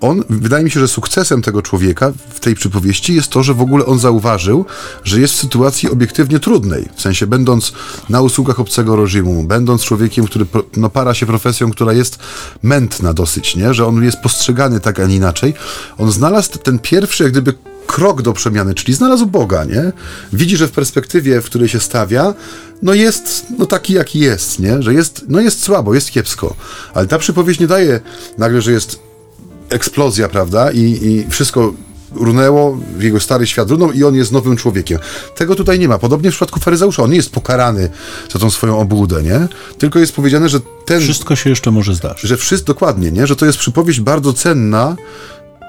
On, 0.00 0.24
wydaje 0.30 0.64
mi 0.64 0.70
się, 0.70 0.80
że 0.80 0.88
sukcesem 0.88 1.42
tego 1.42 1.62
człowieka 1.62 2.12
w 2.30 2.40
tej 2.40 2.54
przypowieści 2.54 3.14
jest 3.14 3.28
to, 3.28 3.42
że 3.42 3.54
w 3.54 3.60
ogóle 3.60 3.86
on 3.86 3.98
zauważył, 3.98 4.64
że 5.04 5.20
jest 5.20 5.34
w 5.34 5.36
sytuacji 5.36 5.90
obiektywnie 5.90 6.40
trudnej, 6.40 6.88
w 6.96 7.02
sensie 7.02 7.26
będąc 7.26 7.72
na 8.08 8.20
usługach 8.20 8.60
obcego 8.60 8.96
reżimu, 8.96 9.44
będąc 9.44 9.82
człowiekiem, 9.82 10.26
który 10.26 10.46
no, 10.76 10.90
para 10.90 11.14
się 11.14 11.26
profesją, 11.26 11.70
która 11.70 11.92
jest 11.92 12.18
mętna 12.62 13.14
dosyć, 13.14 13.56
nie? 13.56 13.74
Że 13.74 13.86
on 13.86 14.04
jest 14.04 14.18
postrzegany 14.20 14.80
tak, 14.80 15.00
a 15.00 15.06
nie 15.06 15.16
inaczej. 15.16 15.54
On 15.98 16.12
znalazł 16.12 16.58
ten 16.58 16.78
pierwszy, 16.78 17.22
jak 17.22 17.32
gdyby 17.32 17.54
krok 17.88 18.22
do 18.22 18.32
przemiany, 18.32 18.74
czyli 18.74 18.94
znalazł 18.94 19.26
Boga, 19.26 19.64
nie? 19.64 19.92
Widzi, 20.32 20.56
że 20.56 20.68
w 20.68 20.70
perspektywie, 20.70 21.40
w 21.40 21.44
której 21.44 21.68
się 21.68 21.80
stawia, 21.80 22.34
no 22.82 22.94
jest 22.94 23.46
no 23.58 23.66
taki, 23.66 23.92
jaki 23.92 24.18
jest, 24.18 24.58
nie? 24.58 24.82
Że 24.82 24.94
jest, 24.94 25.24
no 25.28 25.40
jest 25.40 25.62
słabo, 25.62 25.94
jest 25.94 26.10
kiepsko. 26.10 26.54
Ale 26.94 27.06
ta 27.06 27.18
przypowieść 27.18 27.60
nie 27.60 27.66
daje 27.66 28.00
nagle, 28.38 28.62
że 28.62 28.72
jest 28.72 28.98
eksplozja, 29.70 30.28
prawda? 30.28 30.70
I, 30.70 30.80
i 30.80 31.26
wszystko 31.30 31.72
runęło, 32.14 32.78
jego 32.98 33.20
stary 33.20 33.46
świat 33.46 33.70
runął 33.70 33.92
i 33.92 34.04
on 34.04 34.14
jest 34.14 34.32
nowym 34.32 34.56
człowiekiem. 34.56 34.98
Tego 35.36 35.54
tutaj 35.54 35.78
nie 35.78 35.88
ma. 35.88 35.98
Podobnie 35.98 36.30
w 36.30 36.32
przypadku 36.32 36.60
faryzeusza. 36.60 37.02
On 37.02 37.10
nie 37.10 37.16
jest 37.16 37.30
pokarany 37.30 37.90
za 38.32 38.38
tą 38.38 38.50
swoją 38.50 38.78
obłudę, 38.78 39.22
nie? 39.22 39.48
Tylko 39.78 39.98
jest 39.98 40.12
powiedziane, 40.12 40.48
że 40.48 40.60
ten... 40.84 41.00
Wszystko 41.00 41.36
się 41.36 41.50
jeszcze 41.50 41.70
może 41.70 41.94
zdarzyć. 41.94 42.22
Że 42.22 42.36
wszystko, 42.36 42.66
dokładnie, 42.66 43.10
nie? 43.10 43.26
Że 43.26 43.36
to 43.36 43.46
jest 43.46 43.58
przypowieść 43.58 44.00
bardzo 44.00 44.32
cenna, 44.32 44.96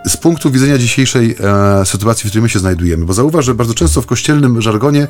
z 0.05 0.17
punktu 0.17 0.51
widzenia 0.51 0.77
dzisiejszej 0.77 1.35
e, 1.39 1.85
sytuacji, 1.85 2.27
w 2.27 2.29
której 2.29 2.43
my 2.43 2.49
się 2.49 2.59
znajdujemy, 2.59 3.05
bo 3.05 3.13
zauważ, 3.13 3.45
że 3.45 3.55
bardzo 3.55 3.73
często 3.73 4.01
w 4.01 4.05
kościelnym 4.05 4.61
żargonie 4.61 5.07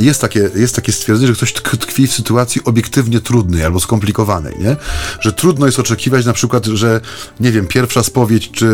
jest 0.00 0.20
takie, 0.20 0.50
jest 0.54 0.76
takie 0.76 0.92
stwierdzenie, 0.92 1.26
że 1.26 1.34
ktoś 1.34 1.52
tkwi 1.52 2.06
w 2.06 2.12
sytuacji 2.12 2.64
obiektywnie 2.64 3.20
trudnej 3.20 3.64
albo 3.64 3.80
skomplikowanej, 3.80 4.54
nie? 4.60 4.76
Że 5.20 5.32
trudno 5.32 5.66
jest 5.66 5.78
oczekiwać 5.78 6.26
na 6.26 6.32
przykład, 6.32 6.66
że, 6.66 7.00
nie 7.40 7.52
wiem, 7.52 7.66
pierwsza 7.66 8.02
spowiedź 8.02 8.50
czy 8.50 8.66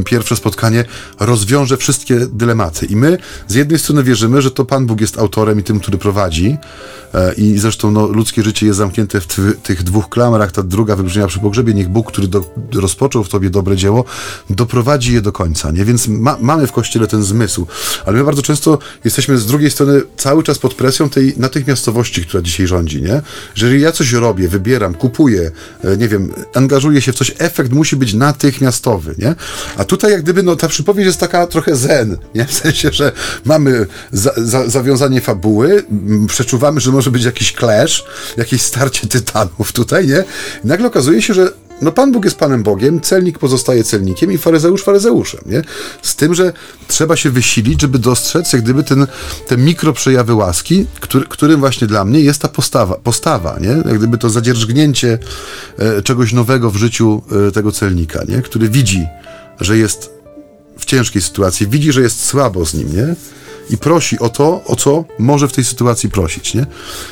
y, 0.00 0.04
pierwsze 0.04 0.36
spotkanie 0.36 0.84
rozwiąże 1.20 1.76
wszystkie 1.76 2.26
dylematy. 2.32 2.86
I 2.86 2.96
my 2.96 3.18
z 3.48 3.54
jednej 3.54 3.78
strony 3.78 4.02
wierzymy, 4.02 4.42
że 4.42 4.50
to 4.50 4.64
Pan 4.64 4.86
Bóg 4.86 5.00
jest 5.00 5.18
autorem 5.18 5.60
i 5.60 5.62
tym, 5.62 5.80
który 5.80 5.98
prowadzi, 5.98 6.56
e, 7.14 7.34
i 7.34 7.58
zresztą 7.58 7.90
no, 7.90 8.06
ludzkie 8.06 8.42
życie 8.42 8.66
jest 8.66 8.78
zamknięte 8.78 9.20
w 9.20 9.26
tych 9.62 9.82
dwóch 9.82 10.08
klamrach, 10.08 10.52
ta 10.52 10.62
druga 10.62 10.96
wybrzmiała 10.96 11.28
przy 11.28 11.40
pogrzebie, 11.40 11.74
niech 11.74 11.88
Bóg, 11.88 12.12
który 12.12 12.28
do, 12.28 12.44
rozpoczął 12.74 13.24
w 13.24 13.28
tobie 13.28 13.50
dobre 13.50 13.76
dzieło, 13.76 14.04
doprowadzi 14.50 14.79
prowadzi 14.80 15.14
je 15.14 15.20
do 15.20 15.32
końca, 15.32 15.70
nie? 15.70 15.84
Więc 15.84 16.08
ma, 16.08 16.36
mamy 16.40 16.66
w 16.66 16.72
kościele 16.72 17.06
ten 17.06 17.22
zmysł, 17.22 17.66
ale 18.06 18.18
my 18.18 18.24
bardzo 18.24 18.42
często 18.42 18.78
jesteśmy 19.04 19.38
z 19.38 19.46
drugiej 19.46 19.70
strony 19.70 20.02
cały 20.16 20.42
czas 20.42 20.58
pod 20.58 20.74
presją 20.74 21.10
tej 21.10 21.34
natychmiastowości, 21.36 22.24
która 22.24 22.42
dzisiaj 22.42 22.66
rządzi, 22.66 23.02
nie? 23.02 23.22
Że 23.54 23.66
jeżeli 23.66 23.82
ja 23.82 23.92
coś 23.92 24.12
robię, 24.12 24.48
wybieram, 24.48 24.94
kupuję, 24.94 25.50
e, 25.84 25.96
nie 25.96 26.08
wiem, 26.08 26.32
angażuję 26.54 27.00
się 27.00 27.12
w 27.12 27.16
coś, 27.16 27.34
efekt 27.38 27.72
musi 27.72 27.96
być 27.96 28.14
natychmiastowy, 28.14 29.14
nie? 29.18 29.34
A 29.76 29.84
tutaj 29.84 30.12
jak 30.12 30.22
gdyby, 30.22 30.42
no 30.42 30.56
ta 30.56 30.68
przypowieść 30.68 31.06
jest 31.06 31.20
taka 31.20 31.46
trochę 31.46 31.76
zen, 31.76 32.16
nie? 32.34 32.44
W 32.44 32.52
sensie, 32.52 32.90
że 32.92 33.12
mamy 33.44 33.86
za, 34.12 34.32
za, 34.36 34.68
zawiązanie 34.68 35.20
fabuły, 35.20 35.84
przeczuwamy, 36.26 36.80
że 36.80 36.90
może 36.90 37.10
być 37.10 37.24
jakiś 37.24 37.52
clash, 37.52 38.04
jakieś 38.36 38.62
starcie 38.62 39.06
tytanów 39.06 39.72
tutaj, 39.72 40.06
nie? 40.06 40.24
I 40.64 40.66
nagle 40.66 40.86
okazuje 40.86 41.22
się, 41.22 41.34
że 41.34 41.52
no 41.82 41.92
Pan 41.92 42.12
Bóg 42.12 42.24
jest 42.24 42.38
Panem 42.38 42.62
Bogiem, 42.62 43.00
celnik 43.00 43.38
pozostaje 43.38 43.84
celnikiem 43.84 44.32
i 44.32 44.38
faryzeusz 44.38 44.82
faryzeuszem, 44.82 45.40
nie? 45.46 45.62
Z 46.02 46.16
tym, 46.16 46.34
że 46.34 46.52
trzeba 46.88 47.16
się 47.16 47.30
wysilić, 47.30 47.80
żeby 47.80 47.98
dostrzec 47.98 48.52
jak 48.52 48.62
gdyby 48.62 48.82
ten, 48.82 49.06
te 49.46 49.56
mikroprzejawy 49.56 50.34
łaski, 50.34 50.86
który, 51.00 51.24
którym 51.28 51.60
właśnie 51.60 51.86
dla 51.86 52.04
mnie 52.04 52.20
jest 52.20 52.42
ta 52.42 52.48
postawa, 52.48 52.94
postawa, 52.94 53.58
nie? 53.60 53.68
Jak 53.68 53.98
gdyby 53.98 54.18
to 54.18 54.30
zadzierżgnięcie 54.30 55.18
e, 55.78 56.02
czegoś 56.02 56.32
nowego 56.32 56.70
w 56.70 56.76
życiu 56.76 57.22
e, 57.48 57.52
tego 57.52 57.72
celnika, 57.72 58.24
nie? 58.28 58.42
Który 58.42 58.68
widzi, 58.68 59.06
że 59.60 59.78
jest 59.78 60.19
ciężkiej 60.90 61.22
sytuacji, 61.22 61.66
widzi, 61.66 61.92
że 61.92 62.00
jest 62.00 62.24
słabo 62.24 62.66
z 62.66 62.74
nim, 62.74 62.96
nie? 62.96 63.14
i 63.70 63.78
prosi 63.78 64.18
o 64.18 64.28
to, 64.28 64.64
o 64.64 64.76
co 64.76 65.04
może 65.18 65.48
w 65.48 65.52
tej 65.52 65.64
sytuacji 65.64 66.10
prosić, 66.10 66.54
nie? 66.54 66.66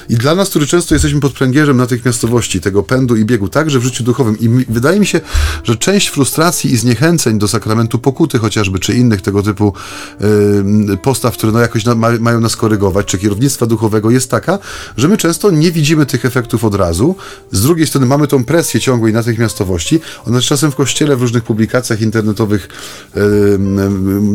I 0.08 0.16
dla 0.16 0.34
nas, 0.34 0.48
którzy 0.48 0.66
często 0.66 0.94
jesteśmy 0.94 1.20
pod 1.20 1.32
pręgierzem 1.32 1.76
natychmiastowości, 1.76 2.60
tego 2.60 2.82
pędu 2.82 3.16
i 3.16 3.24
biegu, 3.24 3.48
także 3.48 3.78
w 3.78 3.82
życiu 3.82 4.04
duchowym 4.04 4.38
i 4.38 4.48
mi, 4.48 4.64
wydaje 4.68 5.00
mi 5.00 5.06
się, 5.06 5.20
że 5.64 5.76
część 5.76 6.08
frustracji 6.08 6.72
i 6.72 6.76
zniechęceń 6.76 7.38
do 7.38 7.48
sakramentu 7.48 7.98
pokuty 7.98 8.38
chociażby, 8.38 8.78
czy 8.78 8.94
innych 8.94 9.22
tego 9.22 9.42
typu 9.42 9.72
yy, 10.20 10.96
postaw, 10.96 11.34
które 11.34 11.52
no 11.52 11.58
jakoś 11.58 11.84
na, 11.84 11.94
ma, 11.94 12.10
mają 12.20 12.40
nas 12.40 12.56
korygować, 12.56 13.06
czy 13.06 13.18
kierownictwa 13.18 13.66
duchowego 13.66 14.10
jest 14.10 14.30
taka, 14.30 14.58
że 14.96 15.08
my 15.08 15.16
często 15.16 15.50
nie 15.50 15.72
widzimy 15.72 16.06
tych 16.06 16.24
efektów 16.24 16.64
od 16.64 16.74
razu. 16.74 17.16
Z 17.52 17.62
drugiej 17.62 17.86
strony 17.86 18.06
mamy 18.06 18.26
tą 18.26 18.44
presję 18.44 18.80
ciągłej 18.80 19.12
natychmiastowości. 19.12 20.00
Ona 20.26 20.40
czasem 20.40 20.72
w 20.72 20.74
kościele, 20.74 21.16
w 21.16 21.22
różnych 21.22 21.44
publikacjach 21.44 22.00
internetowych, 22.00 22.68
yy, 23.14 23.58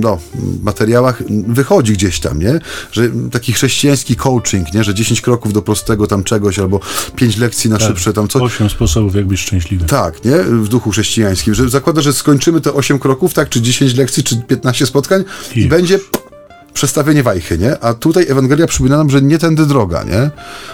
no, 0.01 0.19
materiałach 0.63 1.23
wychodzi 1.47 1.93
gdzieś 1.93 2.19
tam, 2.19 2.39
nie? 2.39 2.59
Że 2.91 3.09
taki 3.31 3.53
chrześcijański 3.53 4.15
coaching, 4.15 4.73
nie? 4.73 4.83
Że 4.83 4.93
10 4.93 5.21
kroków 5.21 5.53
do 5.53 5.61
prostego 5.61 6.07
tam 6.07 6.23
czegoś, 6.23 6.59
albo 6.59 6.79
5 7.15 7.37
lekcji 7.37 7.69
na 7.69 7.77
tak, 7.77 7.87
szybsze 7.87 8.13
tam 8.13 8.27
coś. 8.27 8.41
8 8.41 8.69
sposobów, 8.69 9.15
jak 9.15 9.27
być 9.27 9.39
szczęśliwy. 9.39 9.85
Tak, 9.85 10.25
nie? 10.25 10.37
W 10.43 10.67
duchu 10.67 10.91
chrześcijańskim. 10.91 11.53
Że 11.53 11.69
zakłada, 11.69 12.01
że 12.01 12.13
skończymy 12.13 12.61
te 12.61 12.73
8 12.73 12.99
kroków, 12.99 13.33
tak? 13.33 13.49
Czy 13.49 13.61
10 13.61 13.95
lekcji, 13.95 14.23
czy 14.23 14.41
15 14.41 14.85
spotkań 14.85 15.23
i, 15.55 15.59
i 15.59 15.67
będzie 15.67 15.99
przestawienie 16.73 17.23
wajchy, 17.23 17.57
nie? 17.57 17.79
A 17.79 17.93
tutaj 17.93 18.25
Ewangelia 18.29 18.67
przypomina 18.67 18.97
nam, 18.97 19.09
że 19.09 19.21
nie 19.21 19.37
tędy 19.37 19.65
droga, 19.65 20.03
nie? 20.03 20.31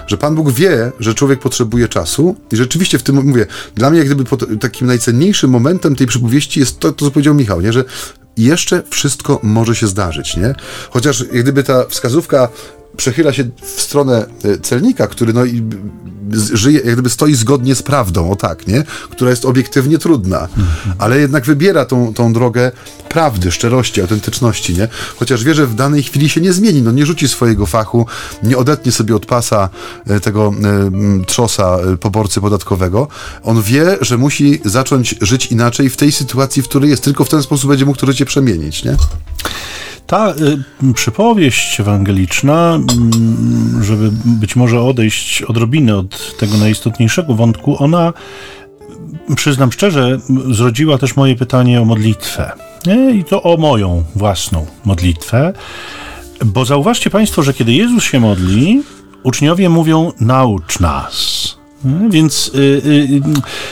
Że 0.08 0.18
Pan 0.18 0.36
Bóg 0.36 0.52
wie, 0.52 0.92
że 1.00 1.14
człowiek 1.14 1.40
potrzebuje 1.40 1.88
czasu 1.88 2.36
i 2.52 2.56
rzeczywiście 2.56 3.00
w 3.00 3.04
tym, 3.04 3.28
mówię, 3.28 3.46
dla 3.76 3.90
mnie 3.90 4.00
jak 4.00 4.08
gdyby 4.08 4.58
takim 4.60 4.88
najcenniejszym 4.88 5.50
momentem 5.50 5.96
tej 5.96 6.08
przypowieści 6.08 6.60
jest 6.60 6.80
to, 6.80 6.92
to 6.92 7.06
co 7.06 7.12
powiedział 7.12 7.34
Michał, 7.34 7.62
nie? 7.62 7.74
Że 7.74 7.84
jeszcze 8.38 8.84
wszystko 8.90 9.40
może 9.44 9.76
się 9.76 9.88
zdarzyć, 9.88 10.38
nie? 10.38 10.56
Chociaż 10.90 11.20
jak 11.20 11.44
gdyby 11.44 11.64
ta 11.64 11.86
wskazówka 11.90 12.50
przechyla 13.00 13.34
się 13.34 13.50
w 13.62 13.82
stronę 13.82 14.26
e, 14.44 14.58
celnika, 14.58 15.08
który 15.08 15.34
no, 15.34 15.42
żyje, 16.54 16.80
jak 16.80 16.94
gdyby 16.94 17.10
stoi 17.10 17.36
zgodnie 17.36 17.76
z 17.76 17.84
prawdą, 17.84 18.32
o 18.32 18.36
tak, 18.36 18.68
nie? 18.68 18.84
Która 19.10 19.30
jest 19.30 19.46
obiektywnie 19.46 19.98
trudna, 19.98 20.48
ale 20.98 21.20
jednak 21.20 21.46
wybiera 21.46 21.86
tą, 21.86 22.14
tą 22.14 22.34
drogę 22.34 22.72
prawdy, 23.10 23.52
szczerości, 23.52 24.02
autentyczności, 24.02 24.74
nie? 24.74 24.88
Chociaż 25.16 25.44
wie, 25.44 25.54
że 25.54 25.68
w 25.68 25.76
danej 25.76 26.04
chwili 26.04 26.30
się 26.30 26.42
nie 26.42 26.54
zmieni, 26.54 26.82
no 26.82 26.92
nie 26.92 27.06
rzuci 27.06 27.28
swojego 27.28 27.66
fachu, 27.66 28.06
nie 28.44 28.58
odetnie 28.58 28.92
sobie 28.92 29.16
od 29.16 29.26
pasa 29.26 29.70
e, 30.08 30.20
tego 30.20 30.54
y, 31.22 31.26
trzosa 31.26 31.78
poborcy 32.00 32.42
podatkowego. 32.42 33.08
On 33.44 33.62
wie, 33.62 33.98
że 34.02 34.18
musi 34.18 34.62
zacząć 34.66 35.16
żyć 35.22 35.46
inaczej 35.46 35.90
w 35.90 35.98
tej 35.98 36.12
sytuacji, 36.12 36.62
w 36.62 36.68
której 36.68 36.90
jest, 36.90 37.04
tylko 37.04 37.24
w 37.24 37.30
ten 37.30 37.44
sposób 37.44 37.70
będzie 37.70 37.86
mógł 37.86 38.00
to 38.00 38.06
życie 38.06 38.26
przemienić, 38.26 38.84
nie? 38.84 38.96
Ta 40.10 40.30
y, 40.30 40.94
przypowieść 40.94 41.80
ewangeliczna, 41.80 42.80
y, 43.80 43.84
żeby 43.84 44.12
być 44.26 44.56
może 44.56 44.82
odejść 44.82 45.42
odrobinę 45.42 45.98
od 45.98 46.38
tego 46.38 46.58
najistotniejszego 46.58 47.36
wątku, 47.36 47.84
ona, 47.84 48.14
przyznam 49.36 49.72
szczerze, 49.72 50.20
zrodziła 50.52 50.98
też 50.98 51.16
moje 51.16 51.36
pytanie 51.36 51.82
o 51.82 51.86
modlitwę. 51.86 52.52
Nie? 52.86 53.12
I 53.12 53.24
to 53.24 53.44
o 53.44 53.58
moją 53.58 54.04
własną 54.16 54.66
modlitwę. 54.86 55.54
Bo 56.46 56.66
zauważcie 56.66 57.10
Państwo, 57.10 57.44
że 57.44 57.54
kiedy 57.54 57.74
Jezus 57.74 58.04
się 58.04 58.20
modli, 58.20 58.84
uczniowie 59.24 59.70
mówią: 59.70 60.12
naucz 60.20 60.80
nas. 60.80 61.48
Więc 62.10 62.52
y, 62.56 62.58
y, 62.58 63.22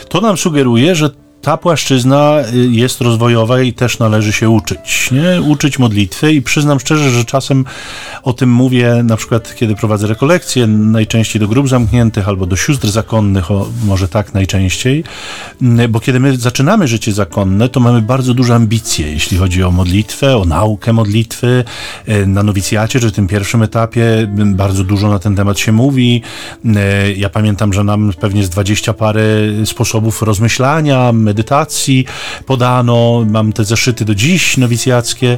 to 0.09 0.21
nam 0.21 0.37
sugeruje, 0.37 0.95
że 0.95 1.09
ta 1.47 1.57
płaszczyzna 1.57 2.39
y, 2.53 2.67
jest 2.71 3.01
rozwojowa 3.01 3.61
i 3.61 3.73
też 3.73 3.99
należy 3.99 4.33
się 4.33 4.49
uczyć. 4.49 5.09
Nie? 5.11 5.41
Uczyć 5.41 5.79
modlitwy 5.79 6.33
i 6.33 6.41
przyznam 6.41 6.79
szczerze, 6.79 7.09
że 7.09 7.25
czasem 7.25 7.65
o 8.23 8.33
tym 8.33 8.51
mówię, 8.51 9.01
na 9.03 9.17
przykład 9.17 9.55
kiedy 9.55 9.75
prowadzę 9.75 10.07
rekolekcje, 10.07 10.67
najczęściej 10.67 11.39
do 11.39 11.47
grup 11.47 11.69
zamkniętych 11.69 12.27
albo 12.27 12.45
do 12.45 12.55
sióstr 12.55 12.87
zakonnych, 12.87 13.51
o, 13.51 13.67
może 13.85 14.07
tak 14.07 14.33
najczęściej, 14.33 15.03
mm, 15.61 15.91
bo 15.91 15.99
kiedy 15.99 16.19
my 16.19 16.37
zaczynamy 16.37 16.87
życie 16.87 17.13
zakonne, 17.13 17.69
to 17.69 17.79
mamy 17.79 18.01
bardzo 18.01 18.33
duże 18.33 18.55
ambicje, 18.55 19.11
jeśli 19.11 19.37
chodzi 19.37 19.63
o 19.63 19.71
modlitwę, 19.71 20.37
o 20.37 20.45
naukę 20.45 20.93
modlitwy. 20.93 21.63
Y, 22.09 22.27
na 22.27 22.43
nowicjacie, 22.43 22.99
czy 22.99 23.11
tym 23.11 23.27
pierwszym 23.27 23.63
etapie, 23.63 24.27
bardzo 24.45 24.83
dużo 24.83 25.09
na 25.09 25.19
ten 25.19 25.35
temat 25.35 25.59
się 25.59 25.71
mówi. 25.71 26.21
Y, 26.65 26.69
ja 27.17 27.29
pamiętam, 27.29 27.73
że 27.73 27.83
nam 27.83 28.13
pewnie 28.19 28.43
z 28.43 28.49
dwadzieścia 28.49 28.93
parę 28.93 29.21
sposobów 29.65 30.21
rozmyślania, 30.21 31.11
medytacji 31.37 32.05
podano. 32.45 33.25
Mam 33.29 33.53
te 33.53 33.63
zeszyty 33.63 34.05
do 34.05 34.15
dziś 34.15 34.57
nowicjackie. 34.57 35.37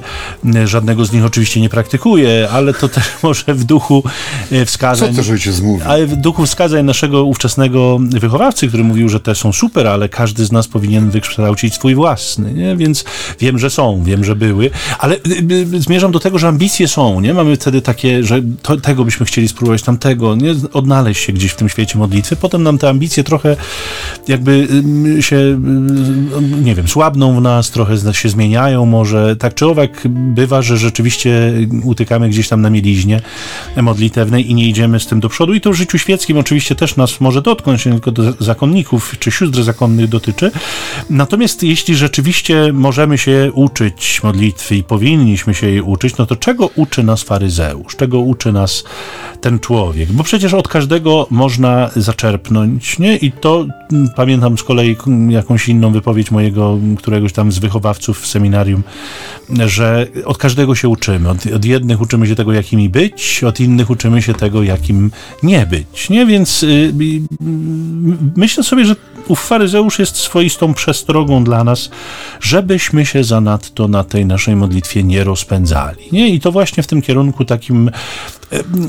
Żadnego 0.66 1.06
z 1.06 1.12
nich 1.12 1.26
oczywiście 1.26 1.62
nie 1.62 1.70
praktykuję, 1.70 2.48
ale 2.52 2.74
to 2.74 2.90
też 2.90 3.04
może 3.24 3.54
w 3.54 3.64
duchu 3.64 4.04
e, 4.52 4.66
wskazań. 4.66 5.10
Co 5.10 5.16
też 5.16 5.30
ojciec 5.30 5.60
mówi? 5.60 5.84
Ale 5.84 6.08
w 6.08 6.16
duchu 6.16 6.46
wskazań 6.46 6.86
naszego 6.86 7.24
ówczesnego 7.24 8.00
wychowawcy, 8.02 8.68
który 8.68 8.84
mówił, 8.84 9.10
że 9.10 9.20
te 9.20 9.36
są 9.36 9.54
super, 9.54 9.88
ale 9.88 10.10
każdy 10.10 10.46
z 10.46 10.52
nas 10.52 10.68
powinien 10.68 11.10
wykształcić 11.10 11.74
swój 11.74 11.96
własny, 11.96 12.54
nie? 12.54 12.76
Więc 12.76 13.06
wiem, 13.40 13.60
że 13.60 13.70
są, 13.70 14.04
wiem, 14.04 14.24
że 14.24 14.36
były, 14.36 14.70
ale 15.00 15.16
y, 15.16 15.82
zmierzam 15.82 16.12
do 16.12 16.20
tego, 16.20 16.40
że 16.40 16.48
ambicje 16.48 16.88
są, 16.88 17.20
nie? 17.20 17.34
Mamy 17.34 17.56
wtedy 17.56 17.82
takie, 17.82 18.24
że 18.24 18.42
to, 18.62 18.78
tego 18.78 19.06
byśmy 19.06 19.26
chcieli 19.26 19.48
spróbować, 19.48 19.84
tamtego, 19.84 20.36
nie? 20.36 20.56
Odnaleźć 20.74 21.26
się 21.26 21.34
gdzieś 21.34 21.52
w 21.52 21.56
tym 21.56 21.70
świecie 21.70 21.98
modlitwy. 21.98 22.36
Potem 22.36 22.64
nam 22.64 22.78
te 22.78 22.90
ambicje 22.90 23.24
trochę 23.24 23.56
jakby 24.28 24.68
się 25.20 25.60
nie 26.64 26.76
wiem, 26.76 26.88
słabną 26.88 27.36
w 27.36 27.42
nas, 27.42 27.72
trochę 27.72 28.14
się 28.14 28.30
zmieniają 28.30 28.86
może. 28.86 29.36
Tak 29.36 29.54
czy 29.54 29.66
owak 29.66 30.08
bywa, 30.10 30.62
że 30.62 30.78
rzeczywiście 30.78 31.54
utykamy 31.84 32.30
gdzieś 32.30 32.48
tam 32.48 32.62
na 32.62 32.70
mieliźnie 32.70 33.22
modlitewnej 33.82 34.52
i 34.52 34.54
nie 34.54 34.68
idziemy 34.68 35.00
z 35.00 35.08
tym 35.08 35.20
do 35.20 35.30
przodu. 35.30 35.54
I 35.54 35.62
to 35.62 35.72
w 35.72 35.76
życiu 35.76 35.98
świeckim 35.98 36.38
oczywiście 36.38 36.76
też 36.76 36.96
nas 36.96 37.22
może 37.22 37.42
dotknąć, 37.42 37.86
nie 37.86 37.92
tylko 37.92 38.12
do 38.12 38.34
zakonników 38.40 39.16
czy 39.20 39.32
sióstr 39.32 39.64
zakonnych 39.64 40.08
dotyczy. 40.08 40.52
Natomiast 41.10 41.64
jeśli 41.64 41.96
rzeczywiście 41.96 42.74
możemy 42.74 43.18
się 43.18 43.52
uczyć 43.54 44.24
modlitwy 44.24 44.76
i 44.76 44.84
powinniśmy 44.84 45.54
się 45.54 45.68
jej 45.68 45.82
uczyć, 45.82 46.18
no 46.18 46.26
to 46.26 46.36
czego 46.36 46.70
uczy 46.76 47.04
nas 47.04 47.24
faryzeusz? 47.24 47.96
Czego 47.96 48.20
uczy 48.20 48.52
nas 48.52 48.84
ten 49.42 49.60
człowiek? 49.60 50.12
Bo 50.12 50.24
przecież 50.24 50.54
od 50.54 50.68
każdego 50.68 51.28
można 51.30 51.90
zaczerpnąć, 51.96 53.00
nie? 53.00 53.18
I 53.18 53.32
to 53.32 53.66
mm, 53.92 54.10
pamiętam 54.16 54.58
z 54.58 54.64
kolei 54.64 54.98
jakąś 55.30 55.69
inną 55.70 55.92
wypowiedź 55.92 56.32
mojego 56.32 56.78
któregoś 56.98 57.34
tam 57.34 57.52
z 57.52 57.60
wychowawców 57.60 58.22
w 58.22 58.28
seminarium, 58.28 58.84
że 59.66 60.08
od 60.26 60.38
każdego 60.38 60.76
się 60.76 60.90
uczymy. 60.90 61.30
Od, 61.30 61.46
od 61.46 61.66
jednych 61.66 62.02
uczymy 62.02 62.28
się 62.28 62.36
tego, 62.36 62.54
jakimi 62.54 62.90
być, 62.90 63.44
od 63.44 63.60
innych 63.60 63.90
uczymy 63.90 64.22
się 64.22 64.34
tego, 64.34 64.64
jakim 64.64 65.12
nie 65.44 65.66
być. 65.66 66.10
Nie? 66.10 66.26
Więc 66.26 66.64
y, 66.64 66.68
y, 66.68 67.22
myślę 68.36 68.64
sobie, 68.64 68.86
że 68.86 68.96
ów 69.30 69.40
faryzeusz 69.40 70.00
jest 70.00 70.16
swoistą 70.16 70.74
przestrogą 70.74 71.44
dla 71.44 71.64
nas, 71.64 71.90
żebyśmy 72.42 73.06
się 73.06 73.24
zanadto 73.24 73.88
na 73.88 74.04
tej 74.04 74.26
naszej 74.26 74.56
modlitwie 74.56 75.04
nie 75.04 75.24
rozpędzali. 75.24 76.04
Nie? 76.12 76.30
I 76.30 76.40
to 76.40 76.52
właśnie 76.52 76.84
w 76.84 76.88
tym 76.88 77.02
kierunku 77.02 77.46
takim 77.46 77.92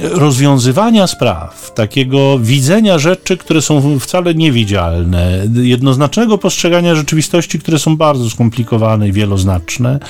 rozwiązywania 0.03 1.07
spraw, 1.07 1.74
takiego 1.74 2.38
widzenia 2.38 2.99
rzeczy, 2.99 3.36
które 3.36 3.62
są 3.62 3.99
wcale 3.99 4.34
niewidzialne, 4.34 5.47
jednoznacznego 5.55 6.38
postrzegania 6.38 6.95
rzeczywistości, 6.95 7.59
które 7.59 7.78
są 7.78 7.97
bardzo 7.97 8.30
skomplikowane 8.30 9.09
i 9.09 9.12
wieloznaczne, 9.12 10.01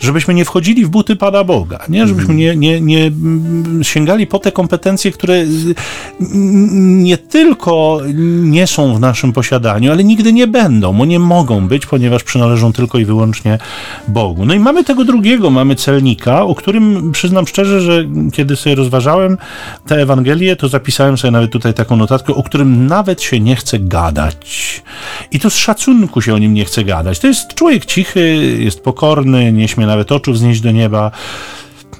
żebyśmy 0.00 0.34
nie 0.34 0.44
wchodzili 0.44 0.84
w 0.84 0.88
buty 0.88 1.16
Pana 1.16 1.44
Boga, 1.44 1.78
nie? 1.88 2.06
żebyśmy 2.06 2.34
nie, 2.34 2.56
nie, 2.56 2.80
nie 2.80 3.12
sięgali 3.82 4.26
po 4.26 4.38
te 4.38 4.52
kompetencje, 4.52 5.12
które 5.12 5.44
nie 7.00 7.18
tylko 7.18 8.00
nie 8.42 8.66
są 8.66 8.94
w 8.94 9.00
naszym 9.00 9.32
posiadaniu, 9.32 9.69
ale 9.70 10.04
nigdy 10.04 10.32
nie 10.32 10.46
będą, 10.46 10.92
bo 10.92 11.04
nie 11.04 11.18
mogą 11.18 11.68
być, 11.68 11.86
ponieważ 11.86 12.22
przynależą 12.22 12.72
tylko 12.72 12.98
i 12.98 13.04
wyłącznie 13.04 13.58
Bogu. 14.08 14.46
No 14.46 14.54
i 14.54 14.58
mamy 14.58 14.84
tego 14.84 15.04
drugiego, 15.04 15.50
mamy 15.50 15.74
celnika, 15.74 16.42
o 16.42 16.54
którym 16.54 17.12
przyznam 17.12 17.46
szczerze, 17.46 17.80
że 17.80 18.04
kiedy 18.32 18.56
sobie 18.56 18.74
rozważałem 18.74 19.38
tę 19.86 19.96
Ewangelię, 19.96 20.56
to 20.56 20.68
zapisałem 20.68 21.18
sobie 21.18 21.30
nawet 21.30 21.50
tutaj 21.50 21.74
taką 21.74 21.96
notatkę, 21.96 22.34
o 22.34 22.42
którym 22.42 22.86
nawet 22.86 23.22
się 23.22 23.40
nie 23.40 23.56
chce 23.56 23.78
gadać. 23.78 24.82
I 25.30 25.40
to 25.40 25.50
z 25.50 25.56
szacunku 25.56 26.22
się 26.22 26.34
o 26.34 26.38
nim 26.38 26.54
nie 26.54 26.64
chce 26.64 26.84
gadać. 26.84 27.18
To 27.18 27.26
jest 27.26 27.54
człowiek 27.54 27.86
cichy, 27.86 28.36
jest 28.58 28.84
pokorny, 28.84 29.52
nie 29.52 29.68
śmie 29.68 29.86
nawet 29.86 30.12
oczu 30.12 30.32
wznieść 30.32 30.60
do 30.60 30.70
nieba 30.70 31.10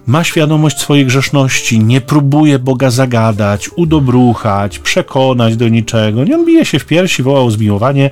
ma 0.06 0.24
świadomość 0.24 0.78
swojej 0.78 1.06
grzeszności, 1.06 1.78
nie 1.78 2.00
próbuje 2.00 2.58
Boga 2.58 2.90
zagadać, 2.90 3.70
udobruchać, 3.76 4.78
przekonać 4.78 5.56
do 5.56 5.68
niczego. 5.68 6.24
Nie 6.24 6.34
on 6.34 6.46
bije 6.46 6.64
się 6.64 6.78
w 6.78 6.86
piersi, 6.86 7.22
woła 7.22 7.40
o 7.40 7.50
zmiłowanie, 7.50 8.10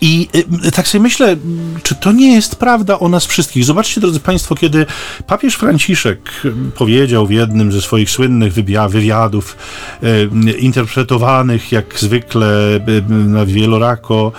i 0.00 0.28
y, 0.66 0.72
tak 0.72 0.88
sobie 0.88 1.02
myślę, 1.02 1.36
czy 1.82 1.94
to 1.94 2.12
nie 2.12 2.34
jest 2.34 2.56
prawda 2.56 2.98
o 2.98 3.08
nas 3.08 3.26
wszystkich? 3.26 3.64
Zobaczcie, 3.64 4.00
drodzy 4.00 4.20
Państwo, 4.20 4.54
kiedy 4.54 4.86
papież 5.26 5.54
Franciszek 5.54 6.30
powiedział 6.74 7.26
w 7.26 7.30
jednym 7.30 7.72
ze 7.72 7.82
swoich 7.82 8.10
słynnych 8.10 8.52
wywiadów, 8.88 9.56
y, 10.02 10.52
interpretowanych 10.58 11.72
jak 11.72 11.98
zwykle 11.98 12.76
y, 12.76 13.02
na 13.10 13.46
wielorako 13.46 14.32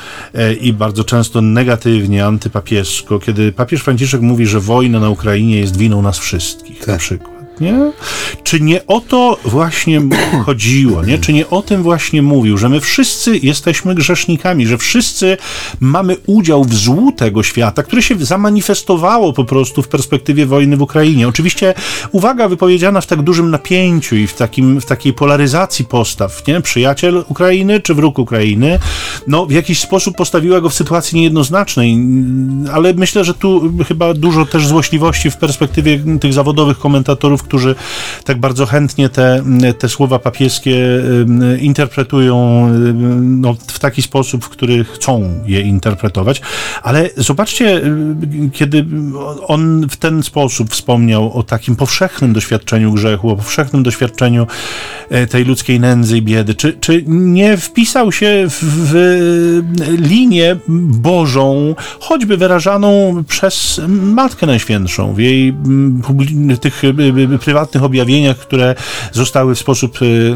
i 0.62 0.74
bardzo 0.74 1.04
często 1.04 1.42
negatywnie, 1.42 2.26
antypapiesko, 2.26 3.20
kiedy 3.20 3.52
papież 3.52 3.82
Franciszek 3.82 4.22
mówi, 4.22 4.46
że 4.46 4.60
wojna 4.60 5.00
na 5.00 5.10
Ukrainie 5.10 5.60
jest 5.60 5.78
winą 5.78 6.02
nas 6.02 6.20
wszystkich, 6.20 6.80
tak. 6.80 6.88
na 6.88 6.98
przykład 6.98 7.41
nie? 7.62 7.92
Czy 8.44 8.60
nie 8.62 8.88
o 8.88 9.02
to 9.02 9.38
właśnie 9.46 10.02
chodziło, 10.46 11.06
nie? 11.06 11.18
Czy 11.18 11.34
nie 11.34 11.50
o 11.50 11.62
tym 11.62 11.84
właśnie 11.84 12.22
mówił, 12.22 12.58
że 12.58 12.70
my 12.70 12.80
wszyscy 12.80 13.38
jesteśmy 13.38 13.96
grzesznikami, 13.96 14.68
że 14.68 14.78
wszyscy 14.78 15.38
mamy 15.80 16.18
udział 16.26 16.64
w 16.64 16.74
złu 16.74 17.12
tego 17.12 17.44
świata, 17.44 17.84
które 17.84 18.02
się 18.02 18.16
zamanifestowało 18.20 19.34
po 19.34 19.44
prostu 19.46 19.82
w 19.82 19.88
perspektywie 19.88 20.46
wojny 20.46 20.78
w 20.78 20.82
Ukrainie. 20.82 21.28
Oczywiście 21.28 21.74
uwaga 22.12 22.48
wypowiedziana 22.48 23.02
w 23.02 23.08
tak 23.08 23.22
dużym 23.22 23.52
napięciu 23.52 24.16
i 24.16 24.28
w, 24.28 24.34
takim, 24.34 24.82
w 24.82 24.86
takiej 24.86 25.14
polaryzacji 25.14 25.86
postaw, 25.86 26.48
nie? 26.48 26.62
Przyjaciel 26.62 27.24
Ukrainy 27.28 27.80
czy 27.80 27.94
wróg 27.94 28.20
Ukrainy, 28.20 28.80
no 29.28 29.46
w 29.46 29.52
jakiś 29.52 29.80
sposób 29.80 30.18
postawiła 30.18 30.62
go 30.62 30.70
w 30.70 30.74
sytuacji 30.74 31.18
niejednoznacznej, 31.18 31.98
ale 32.74 32.94
myślę, 32.94 33.24
że 33.24 33.34
tu 33.34 33.72
chyba 33.88 34.14
dużo 34.14 34.46
też 34.46 34.68
złośliwości 34.68 35.32
w 35.32 35.38
perspektywie 35.38 36.00
tych 36.22 36.34
zawodowych 36.34 36.80
komentatorów, 36.80 37.44
którzy 37.52 37.76
tak 38.24 38.40
bardzo 38.40 38.66
chętnie 38.66 39.10
te, 39.10 39.44
te 39.80 39.90
słowa 39.90 40.20
papieskie 40.20 40.78
interpretują 41.60 42.68
no, 43.22 43.54
w 43.68 43.80
taki 43.80 44.02
sposób, 44.02 44.46
w 44.46 44.50
który 44.50 44.84
chcą 44.84 45.44
je 45.46 45.62
interpretować. 45.62 46.42
Ale 46.84 47.10
zobaczcie, 47.18 47.82
kiedy 48.54 48.86
on 49.48 49.88
w 49.90 49.98
ten 49.98 50.24
sposób 50.24 50.70
wspomniał 50.70 51.34
o 51.34 51.44
takim 51.44 51.76
powszechnym 51.76 52.34
doświadczeniu 52.34 52.92
grzechu, 52.92 53.30
o 53.30 53.36
powszechnym 53.36 53.84
doświadczeniu 53.84 54.48
e, 55.10 55.28
tej 55.28 55.46
ludzkiej 55.46 55.80
nędzy 55.80 56.18
i 56.18 56.22
biedy, 56.22 56.56
czy, 56.56 56.74
czy 56.74 57.04
nie 57.08 57.58
wpisał 57.58 58.12
się 58.12 58.46
w, 58.50 58.64
w 58.64 58.94
linię 60.10 60.56
Bożą, 60.68 61.76
choćby 62.00 62.38
wyrażaną 62.38 63.24
przez 63.28 63.82
Matkę 63.88 64.46
Najświętszą, 64.46 65.14
w 65.14 65.20
jej 65.20 65.54
tych 66.62 66.82
prywatnych 67.42 67.84
objawieniach, 67.84 68.38
które 68.38 68.76
zostały 69.12 69.56
w 69.56 69.60
sposób 69.60 70.02
y, 70.02 70.36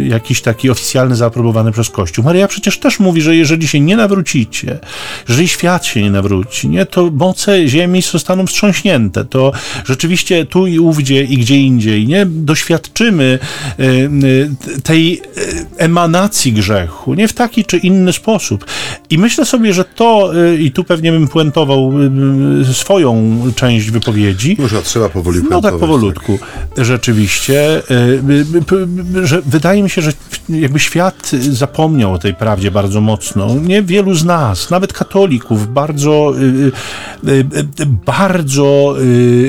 e, 0.00 0.08
jakiś 0.08 0.42
taki 0.42 0.70
oficjalny 0.70 1.16
zaaprobowany 1.16 1.72
przez 1.72 1.90
Kościół. 1.90 2.24
Maria 2.24 2.48
przecież 2.48 2.78
też 2.78 3.00
mówi, 3.00 3.22
że 3.22 3.36
jeżeli 3.36 3.68
się 3.68 3.80
nie 3.80 3.96
nawrócicie, 3.96 4.78
jeżeli 5.28 5.48
świat 5.48 5.86
się 5.86 6.02
nie 6.02 6.10
nawróci, 6.10 6.68
nie, 6.68 6.86
to 6.86 7.10
moce 7.10 7.68
ziemi 7.68 8.02
zostaną 8.02 8.46
wstrząśnięte. 8.46 9.24
To 9.24 9.52
rzeczywiście 9.84 10.46
tu 10.46 10.66
i 10.66 10.78
ówdzie 10.78 11.24
i 11.24 11.38
gdzie 11.38 11.56
indziej, 11.56 12.06
nie, 12.06 12.26
doświadczymy 12.26 13.38
tej 14.82 15.22
emanacji 15.76 16.52
grzechu, 16.52 17.14
nie 17.14 17.28
w 17.28 17.32
taki 17.32 17.64
czy 17.64 17.76
inny 17.78 18.12
sposób. 18.12 18.64
I 19.10 19.18
myślę 19.18 19.44
sobie, 19.44 19.72
że 19.72 19.84
to, 19.84 20.32
i 20.58 20.70
tu 20.70 20.84
pewnie 20.84 21.12
bym 21.12 21.28
puentował 21.28 21.92
swoją 22.72 23.40
część 23.56 23.90
wypowiedzi. 23.90 24.56
Może 24.58 24.82
trzeba 24.82 25.08
powoli 25.08 25.40
No 25.56 25.70
tak 25.70 25.80
powolutku. 25.80 26.38
Tak. 26.38 26.84
Rzeczywiście, 26.84 27.82
e, 29.22 29.26
że 29.26 29.42
wydaje 29.42 29.82
mi 29.82 29.90
się, 29.90 30.02
że 30.02 30.12
jakby 30.48 30.78
świat 30.78 31.30
zapomniał 31.50 32.12
o 32.12 32.18
tej 32.18 32.34
prawdzie 32.34 32.70
bardzo 32.70 33.00
mocno. 33.00 33.54
Nie 33.54 33.82
wielu 33.82 34.14
z 34.14 34.24
nas, 34.24 34.70
nawet 34.70 34.92
katolików, 34.92 35.72
bardzo, 35.72 36.34
e, 37.26 37.30
e, 37.82 37.86
bardzo 37.86 38.96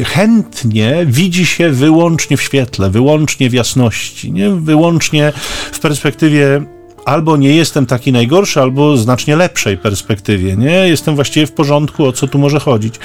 chętnie 0.05 1.05
widzi 1.05 1.45
się 1.45 1.69
wyłącznie 1.69 2.37
w 2.37 2.41
świetle, 2.41 2.89
wyłącznie 2.89 3.49
w 3.49 3.53
jasności, 3.53 4.31
nie? 4.31 4.49
wyłącznie 4.49 5.33
w 5.71 5.79
perspektywie 5.79 6.76
albo 7.07 7.37
nie 7.37 7.55
jestem 7.55 7.85
taki 7.85 8.11
najgorszy, 8.11 8.61
albo 8.61 8.97
znacznie 8.97 9.35
lepszej 9.35 9.77
perspektywie, 9.77 10.55
nie? 10.55 10.71
Jestem 10.71 11.15
właściwie 11.15 11.47
w 11.47 11.51
porządku, 11.51 12.05
o 12.05 12.11
co 12.11 12.27
tu 12.27 12.39
może 12.39 12.59
chodzić. 12.59 12.95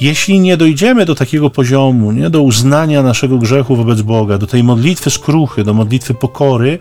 Jeśli 0.00 0.40
nie 0.40 0.56
dojdziemy 0.56 1.06
do 1.06 1.14
takiego 1.14 1.50
poziomu, 1.50 2.12
nie? 2.12 2.30
Do 2.30 2.42
uznania 2.42 3.02
naszego 3.02 3.38
grzechu 3.38 3.76
wobec 3.76 4.02
Boga, 4.02 4.38
do 4.38 4.46
tej 4.46 4.64
modlitwy 4.64 5.10
skruchy, 5.10 5.64
do 5.64 5.74
modlitwy 5.74 6.14
pokory, 6.14 6.78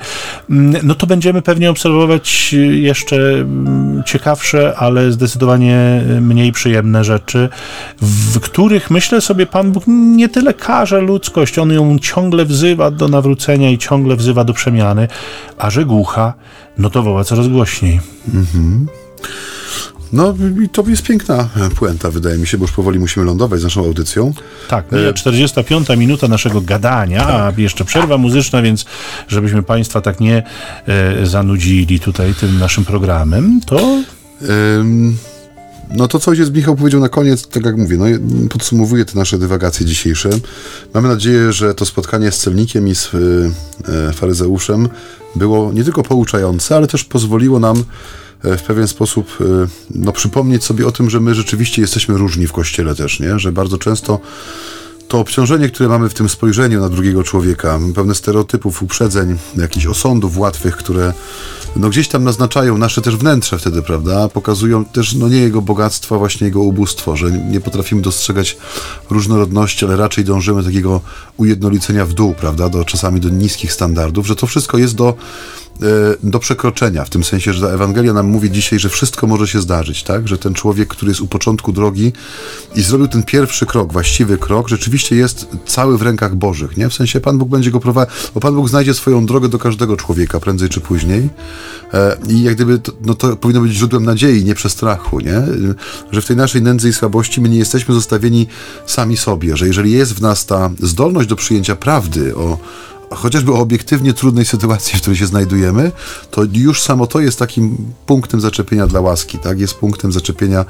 mm, 0.49 0.82
no 0.84 0.95
to 0.95 1.07
będziemy 1.07 1.41
pewnie 1.41 1.70
obserwować 1.70 2.53
jeszcze 2.72 3.15
mm, 3.15 4.03
ciekawsze, 4.05 4.74
ale 4.78 5.11
zdecydowanie 5.11 6.03
mniej 6.22 6.51
przyjemne 6.51 7.03
rzeczy, 7.03 7.49
w 8.01 8.39
których 8.39 8.91
myślę 8.91 9.22
sobie 9.22 9.45
Pan 9.45 9.72
Bóg 9.72 9.84
nie 9.88 10.30
tyle 10.30 10.53
karze 10.53 11.01
ludzkość, 11.01 11.59
On 11.59 11.72
ją 11.72 11.99
ciągle 11.99 12.45
wzywa 12.45 12.91
do 12.91 13.07
nawrócenia 13.07 13.70
i 13.70 13.78
ciągle 13.78 14.15
wzywa 14.15 14.43
do 14.43 14.53
przemiany, 14.53 15.07
a 15.57 15.70
że 15.70 15.86
głucha, 15.86 16.34
no 16.78 16.89
to 16.89 17.03
woła 17.03 17.24
coraz 17.24 17.47
głośniej. 17.47 17.99
Mhm. 18.34 18.88
No 20.14 20.36
i 20.64 20.70
to 20.70 20.84
jest 20.88 21.03
piękna 21.03 21.49
puenta, 21.76 22.12
wydaje 22.12 22.38
mi 22.38 22.47
się, 22.47 22.58
bo 22.58 22.64
już 22.64 22.72
powoli 22.72 22.99
musimy 22.99 23.26
lądować 23.26 23.60
z 23.60 23.64
naszą 23.64 23.86
audycją. 23.86 24.34
Tak, 24.68 24.91
mija 24.91 25.14
45 25.14 25.89
minuta 25.89 26.28
naszego 26.28 26.62
gadania, 26.62 27.20
tak. 27.20 27.58
a 27.58 27.62
jeszcze 27.62 27.86
przerwa 27.86 28.18
muzyczna, 28.18 28.62
więc 28.62 28.86
żebyśmy 29.28 29.64
Państwa 29.64 30.01
tak 30.01 30.20
nie 30.20 30.43
e, 30.88 31.26
zanudzili 31.26 31.99
tutaj 31.99 32.34
tym 32.34 32.60
naszym 32.60 32.86
programem, 32.86 33.62
to... 33.66 34.03
Ym... 34.78 35.18
No 35.92 36.08
to, 36.08 36.20
co 36.20 36.32
ojciec 36.32 36.50
Michał 36.50 36.76
powiedział 36.76 37.02
na 37.02 37.10
koniec, 37.10 37.48
tak 37.48 37.66
jak 37.66 37.78
mówię, 37.78 37.98
no, 37.98 38.06
podsumowuje 38.50 39.06
te 39.06 39.20
nasze 39.20 39.38
dywagacje 39.38 39.86
dzisiejsze. 39.86 40.30
Mamy 40.94 41.08
nadzieję, 41.08 41.54
że 41.54 41.74
to 41.74 41.86
spotkanie 41.86 42.32
z 42.32 42.38
celnikiem 42.38 42.88
i 42.88 42.96
z 42.96 43.12
e, 43.14 44.14
faryzeuszem 44.14 44.90
było 45.36 45.74
nie 45.74 45.84
tylko 45.84 46.04
pouczające, 46.04 46.76
ale 46.76 46.88
też 46.88 47.04
pozwoliło 47.04 47.60
nam 47.60 47.84
e, 48.44 48.58
w 48.58 48.64
pewien 48.64 48.88
sposób 48.88 49.38
e, 49.42 49.68
no, 49.96 50.12
przypomnieć 50.12 50.64
sobie 50.64 50.88
o 50.88 50.92
tym, 50.92 51.10
że 51.10 51.20
my 51.20 51.36
rzeczywiście 51.36 51.82
jesteśmy 51.82 52.18
różni 52.18 52.48
w 52.48 52.54
Kościele 52.54 52.96
też, 52.96 53.20
nie? 53.20 53.40
Że 53.40 53.52
bardzo 53.52 53.78
często 53.78 54.20
to 55.08 55.20
obciążenie, 55.20 55.70
które 55.70 55.89
mamy 55.89 56.10
w 56.10 56.14
tym 56.14 56.30
spojrzeniu 56.30 56.82
na 56.82 56.89
drugiego 56.89 57.24
człowieka, 57.24 57.80
pewne 57.95 58.16
stereotypów, 58.16 58.84
uprzedzeń, 58.84 59.38
jakichś 59.58 59.86
osądów 59.86 60.38
łatwych, 60.38 60.78
które 60.78 61.14
no 61.76 61.89
gdzieś 61.89 62.08
tam 62.08 62.24
naznaczają 62.24 62.78
nasze 62.78 63.01
też 63.01 63.16
wnętrze 63.16 63.60
wtedy, 63.60 63.82
prawda? 63.82 64.28
Pokazują 64.30 64.86
też 64.86 65.14
no 65.14 65.30
nie 65.30 65.38
jego 65.38 65.62
bogactwo, 65.62 66.20
właśnie 66.20 66.47
jego 66.47 66.62
ubóstwo, 66.62 67.16
że 67.16 67.32
nie 67.32 67.62
potrafimy 67.62 68.01
dostrzegać 68.01 68.58
różnorodności, 69.10 69.86
ale 69.86 69.95
raczej 69.95 70.24
dążymy 70.24 70.62
do 70.62 70.68
takiego 70.68 71.01
ujednolicenia 71.38 72.05
w 72.05 72.14
dół, 72.14 72.34
prawda? 72.34 72.70
Do 72.70 72.86
czasami 72.86 73.20
do 73.20 73.30
niskich 73.30 73.74
standardów, 73.74 74.28
że 74.28 74.36
to 74.36 74.47
wszystko 74.47 74.78
jest 74.78 74.95
do 74.95 75.14
do 76.23 76.39
przekroczenia, 76.39 77.05
w 77.05 77.09
tym 77.09 77.23
sensie, 77.23 77.53
że 77.53 77.67
ta 77.67 77.73
Ewangelia 77.73 78.13
nam 78.13 78.28
mówi 78.28 78.51
dzisiaj, 78.51 78.80
że 78.80 78.89
wszystko 78.89 79.28
może 79.28 79.47
się 79.47 79.61
zdarzyć, 79.61 80.03
tak? 80.03 80.28
Że 80.28 80.38
ten 80.38 80.53
człowiek, 80.53 80.88
który 80.88 81.11
jest 81.11 81.21
u 81.21 81.28
początku 81.28 81.71
drogi 81.71 82.13
i 82.75 82.82
zrobił 82.82 83.07
ten 83.07 83.23
pierwszy 83.23 83.65
krok, 83.65 83.93
właściwy 83.93 84.38
krok, 84.38 84.67
rzeczywiście 84.67 85.15
jest 85.15 85.47
cały 85.65 85.97
w 85.97 86.01
rękach 86.01 86.36
Bożych, 86.36 86.78
nie? 86.78 86.89
W 86.89 86.93
sensie 86.93 87.19
Pan 87.19 87.38
Bóg 87.38 87.49
będzie 87.49 87.71
go 87.71 87.80
prowadził, 87.80 88.15
bo 88.34 88.39
Pan 88.39 88.55
Bóg 88.55 88.69
znajdzie 88.69 88.93
swoją 88.93 89.25
drogę 89.25 89.49
do 89.49 89.59
każdego 89.59 89.97
człowieka, 89.97 90.39
prędzej 90.39 90.69
czy 90.69 90.82
później. 90.82 91.30
E, 91.93 92.17
I 92.30 92.43
jak 92.43 92.55
gdyby, 92.55 92.80
to, 92.80 92.91
no 93.01 93.13
to 93.13 93.36
powinno 93.36 93.61
być 93.61 93.73
źródłem 93.73 94.03
nadziei, 94.03 94.43
nie 94.43 94.55
przestrachu, 94.55 95.19
nie? 95.19 95.43
Że 96.11 96.21
w 96.21 96.25
tej 96.25 96.36
naszej 96.36 96.61
nędzy 96.61 96.89
i 96.89 96.93
słabości 96.93 97.41
my 97.41 97.49
nie 97.49 97.57
jesteśmy 97.57 97.93
zostawieni 97.93 98.47
sami 98.86 99.17
sobie, 99.17 99.57
że 99.57 99.67
jeżeli 99.67 99.91
jest 99.91 100.13
w 100.13 100.21
nas 100.21 100.45
ta 100.45 100.69
zdolność 100.80 101.30
do 101.30 101.36
przyjęcia 101.36 101.75
prawdy 101.75 102.36
o 102.36 102.57
chociażby 103.10 103.51
o 103.51 103.60
obiektywnie 103.60 104.14
trudnej 104.14 104.45
sytuacji, 104.45 104.97
w 104.97 105.01
której 105.01 105.18
się 105.18 105.26
znajdujemy, 105.26 105.91
to 106.32 106.41
już 106.53 106.82
samo 106.82 107.08
to 107.08 107.20
jest 107.20 107.39
takim 107.39 107.78
punktem 108.05 108.41
zaczepienia 108.41 108.88
dla 108.88 109.01
łaski, 109.01 109.39
tak? 109.39 109.60
Jest 109.60 109.74
punktem 109.74 110.12
zaczepienia 110.12 110.66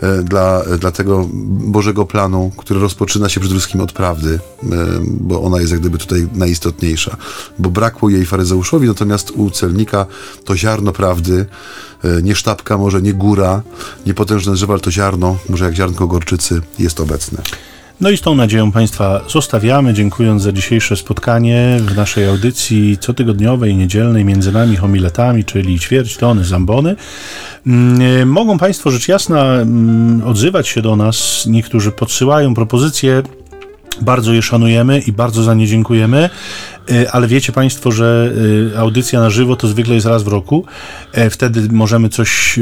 e, 0.00 0.22
dla, 0.22 0.62
dla 0.78 0.90
tego 0.90 1.28
Bożego 1.48 2.06
planu, 2.06 2.50
który 2.56 2.80
rozpoczyna 2.80 3.28
się 3.28 3.40
przede 3.40 3.54
wszystkim 3.54 3.80
od 3.80 3.92
prawdy, 3.92 4.40
e, 4.62 4.66
bo 5.02 5.42
ona 5.42 5.60
jest 5.60 5.72
jak 5.72 5.80
gdyby 5.80 5.98
tutaj 5.98 6.28
najistotniejsza. 6.34 7.16
Bo 7.58 7.70
brakło 7.70 8.08
jej 8.08 8.26
faryzeuszowi, 8.26 8.88
natomiast 8.88 9.30
u 9.30 9.50
celnika 9.50 10.06
to 10.44 10.56
ziarno 10.56 10.92
prawdy, 10.92 11.46
e, 12.04 12.22
nie 12.22 12.34
sztabka, 12.34 12.78
może 12.78 13.02
nie 13.02 13.14
góra, 13.14 13.62
nie 14.06 14.14
potężne 14.14 14.52
drzewo, 14.52 14.72
ale 14.72 14.80
to 14.80 14.90
ziarno, 14.90 15.36
może 15.48 15.64
jak 15.64 15.74
ziarnko 15.74 16.06
gorczycy 16.06 16.60
jest 16.78 17.00
obecne. 17.00 17.42
No 18.00 18.10
i 18.10 18.16
z 18.16 18.20
tą 18.20 18.34
nadzieją 18.34 18.72
Państwa 18.72 19.20
zostawiamy, 19.28 19.94
dziękując 19.94 20.42
za 20.42 20.52
dzisiejsze 20.52 20.96
spotkanie 20.96 21.76
w 21.80 21.96
naszej 21.96 22.28
audycji 22.28 22.98
cotygodniowej, 22.98 23.76
niedzielnej 23.76 24.24
między 24.24 24.52
nami 24.52 24.76
homiletami, 24.76 25.44
czyli 25.44 25.78
ćwierć 25.78 26.16
tony 26.16 26.44
zambony. 26.44 26.96
Mm, 27.66 28.28
mogą 28.28 28.58
Państwo 28.58 28.90
rzecz 28.90 29.08
jasna 29.08 29.44
mm, 29.44 30.22
odzywać 30.26 30.68
się 30.68 30.82
do 30.82 30.96
nas. 30.96 31.46
Niektórzy 31.46 31.92
podsyłają 31.92 32.54
propozycje 32.54 33.22
bardzo 34.00 34.32
je 34.32 34.42
szanujemy 34.42 34.98
i 34.98 35.12
bardzo 35.12 35.42
za 35.42 35.54
nie 35.54 35.66
dziękujemy, 35.66 36.30
ale 37.12 37.28
wiecie 37.28 37.52
Państwo, 37.52 37.92
że 37.92 38.32
e, 38.74 38.78
audycja 38.78 39.20
na 39.20 39.30
żywo 39.30 39.56
to 39.56 39.68
zwykle 39.68 39.94
jest 39.94 40.06
raz 40.06 40.22
w 40.22 40.28
roku. 40.28 40.64
E, 41.12 41.30
wtedy 41.30 41.68
możemy 41.72 42.08
coś 42.08 42.60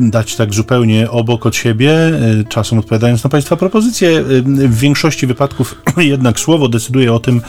dać 0.00 0.36
tak 0.36 0.54
zupełnie 0.54 1.10
obok 1.10 1.46
od 1.46 1.56
siebie, 1.56 1.92
czasem 2.48 2.78
odpowiadając 2.78 3.24
na 3.24 3.30
Państwa 3.30 3.56
propozycje. 3.56 4.22
W 4.44 4.78
większości 4.78 5.26
wypadków 5.26 5.74
jednak 5.96 6.40
słowo 6.40 6.68
decyduje 6.68 7.12
o 7.12 7.20
tym, 7.20 7.40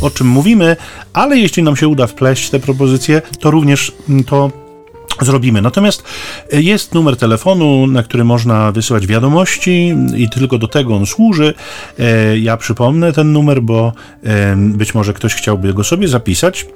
o 0.00 0.10
czym 0.10 0.26
mówimy, 0.26 0.76
ale 1.12 1.38
jeśli 1.38 1.62
nam 1.62 1.76
się 1.76 1.88
uda 1.88 2.06
wpleść 2.06 2.50
te 2.50 2.60
propozycje, 2.60 3.22
to 3.40 3.50
również 3.50 3.92
to 4.26 4.67
zrobimy. 5.24 5.62
Natomiast 5.62 6.04
e, 6.52 6.62
jest 6.62 6.94
numer 6.94 7.16
telefonu, 7.16 7.86
na 7.86 8.02
który 8.02 8.24
można 8.24 8.72
wysyłać 8.72 9.06
wiadomości 9.06 9.94
i 10.16 10.28
tylko 10.28 10.58
do 10.58 10.68
tego 10.68 10.96
on 10.96 11.06
służy. 11.06 11.54
E, 11.98 12.38
ja 12.38 12.56
przypomnę 12.56 13.12
ten 13.12 13.32
numer, 13.32 13.62
bo 13.62 13.92
być 14.56 14.94
może 14.94 15.14
ktoś 15.14 15.34
chciałby 15.34 15.74
go 15.74 15.84
sobie 15.84 16.08
zapisać. 16.08 16.66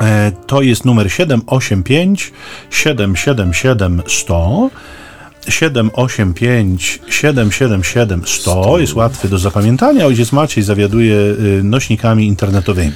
E, 0.00 0.32
to 0.46 0.62
jest 0.62 0.84
numer 0.84 1.12
785 1.12 2.32
777 2.70 4.02
100. 4.06 4.70
785 5.48 7.00
777 7.08 8.22
100 8.26 8.78
jest 8.78 8.94
łatwy 8.94 9.28
do 9.28 9.38
zapamiętania. 9.38 10.06
Ojciec 10.06 10.32
Maciej 10.32 10.64
zawiaduje 10.64 11.16
nośnikami 11.62 12.26
internetowymi. 12.26 12.92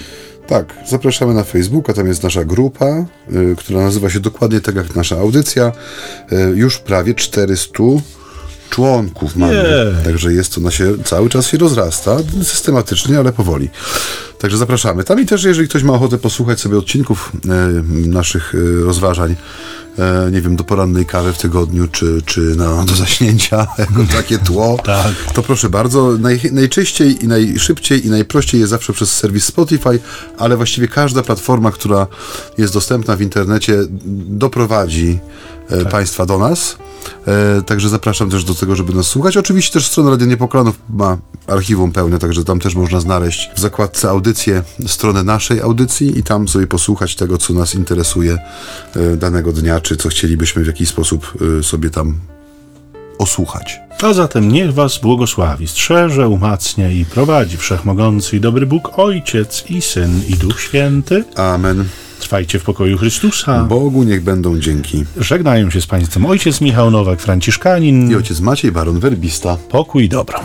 Tak, 0.46 0.74
zapraszamy 0.88 1.34
na 1.34 1.44
Facebooka, 1.44 1.92
tam 1.92 2.06
jest 2.06 2.22
nasza 2.22 2.44
grupa, 2.44 3.04
y, 3.32 3.56
która 3.58 3.80
nazywa 3.80 4.10
się 4.10 4.20
dokładnie 4.20 4.60
tak 4.60 4.74
jak 4.74 4.96
nasza 4.96 5.16
audycja. 5.18 5.72
Y, 6.32 6.36
już 6.56 6.78
prawie 6.78 7.14
400 7.14 7.72
członków 8.70 9.36
mamy. 9.36 9.94
Także 10.04 10.32
jest 10.32 10.54
to, 10.54 10.60
ona 10.60 10.70
się 10.70 11.04
cały 11.04 11.28
czas 11.28 11.46
się 11.46 11.58
rozrasta, 11.58 12.16
systematycznie, 12.42 13.18
ale 13.18 13.32
powoli. 13.32 13.70
Także 14.46 14.58
zapraszamy. 14.58 15.04
Tam 15.04 15.20
i 15.20 15.26
też, 15.26 15.44
jeżeli 15.44 15.68
ktoś 15.68 15.82
ma 15.82 15.92
ochotę 15.92 16.18
posłuchać 16.18 16.60
sobie 16.60 16.78
odcinków 16.78 17.32
e, 17.48 18.08
naszych 18.08 18.54
e, 18.54 18.84
rozważań, 18.84 19.36
e, 19.98 20.30
nie 20.32 20.40
wiem, 20.40 20.56
do 20.56 20.64
porannej 20.64 21.06
kawy 21.06 21.32
w 21.32 21.38
tygodniu, 21.38 21.88
czy, 21.88 22.22
czy 22.26 22.40
na, 22.40 22.84
do 22.84 22.94
zaśnięcia, 22.94 23.66
jako 23.78 24.04
takie 24.12 24.38
tło, 24.38 24.78
Tak. 24.84 25.12
to 25.34 25.42
proszę 25.42 25.70
bardzo. 25.70 26.12
Naj, 26.18 26.40
najczęściej 26.52 27.24
i 27.24 27.28
najszybciej 27.28 28.06
i 28.06 28.10
najprościej 28.10 28.60
jest 28.60 28.70
zawsze 28.70 28.92
przez 28.92 29.12
serwis 29.12 29.44
Spotify, 29.44 30.00
ale 30.38 30.56
właściwie 30.56 30.88
każda 30.88 31.22
platforma, 31.22 31.70
która 31.70 32.06
jest 32.58 32.72
dostępna 32.72 33.16
w 33.16 33.20
internecie, 33.20 33.78
doprowadzi 34.28 35.18
e, 35.70 35.84
Państwa 35.84 36.26
do 36.26 36.38
nas. 36.38 36.76
E, 37.26 37.62
także 37.62 37.88
zapraszam 37.88 38.30
też 38.30 38.44
do 38.44 38.54
tego, 38.54 38.76
żeby 38.76 38.94
nas 38.94 39.06
słuchać. 39.06 39.36
Oczywiście 39.36 39.72
też 39.72 39.86
strona 39.86 40.10
Radio 40.10 40.26
Niepoklanów 40.26 40.78
ma 40.90 41.18
archiwum 41.46 41.92
pełne, 41.92 42.18
także 42.18 42.44
tam 42.44 42.60
też 42.60 42.74
można 42.74 43.00
znaleźć 43.00 43.50
w 43.56 43.60
zakładce 43.60 44.08
audycje 44.08 44.62
stronę 44.86 45.22
naszej 45.22 45.60
audycji 45.60 46.18
i 46.18 46.22
tam 46.22 46.48
sobie 46.48 46.66
posłuchać 46.66 47.16
tego, 47.16 47.38
co 47.38 47.52
nas 47.52 47.74
interesuje 47.74 48.38
e, 48.96 49.16
danego 49.16 49.52
dnia, 49.52 49.80
czy 49.80 49.96
co 49.96 50.08
chcielibyśmy 50.08 50.64
w 50.64 50.66
jakiś 50.66 50.88
sposób 50.88 51.32
e, 51.58 51.62
sobie 51.62 51.90
tam 51.90 52.14
osłuchać. 53.18 53.80
A 54.02 54.12
zatem 54.12 54.52
niech 54.52 54.74
was 54.74 54.98
błogosławi, 54.98 55.68
strzeże, 55.68 56.28
umacnia 56.28 56.90
i 56.90 57.04
prowadzi 57.04 57.56
Wszechmogący 57.56 58.36
i 58.36 58.40
dobry 58.40 58.66
Bóg, 58.66 58.98
Ojciec 58.98 59.64
i 59.68 59.82
Syn 59.82 60.22
i 60.28 60.34
Duch 60.34 60.60
Święty. 60.60 61.24
Amen. 61.34 61.84
Trwajcie 62.26 62.58
w 62.58 62.64
pokoju 62.64 62.98
Chrystusa. 62.98 63.64
Bogu 63.64 64.02
niech 64.02 64.22
będą 64.22 64.58
dzięki. 64.58 65.04
Żegnają 65.16 65.70
się 65.70 65.80
z 65.80 65.86
Państwem 65.86 66.26
ojciec 66.26 66.60
Michał 66.60 66.90
Nowak, 66.90 67.20
Franciszkanin. 67.20 68.10
I 68.10 68.14
ojciec 68.14 68.40
Maciej 68.40 68.72
Baron 68.72 69.00
Werbista. 69.00 69.56
Pokój 69.68 70.04
i 70.04 70.08
dobro. 70.08 70.40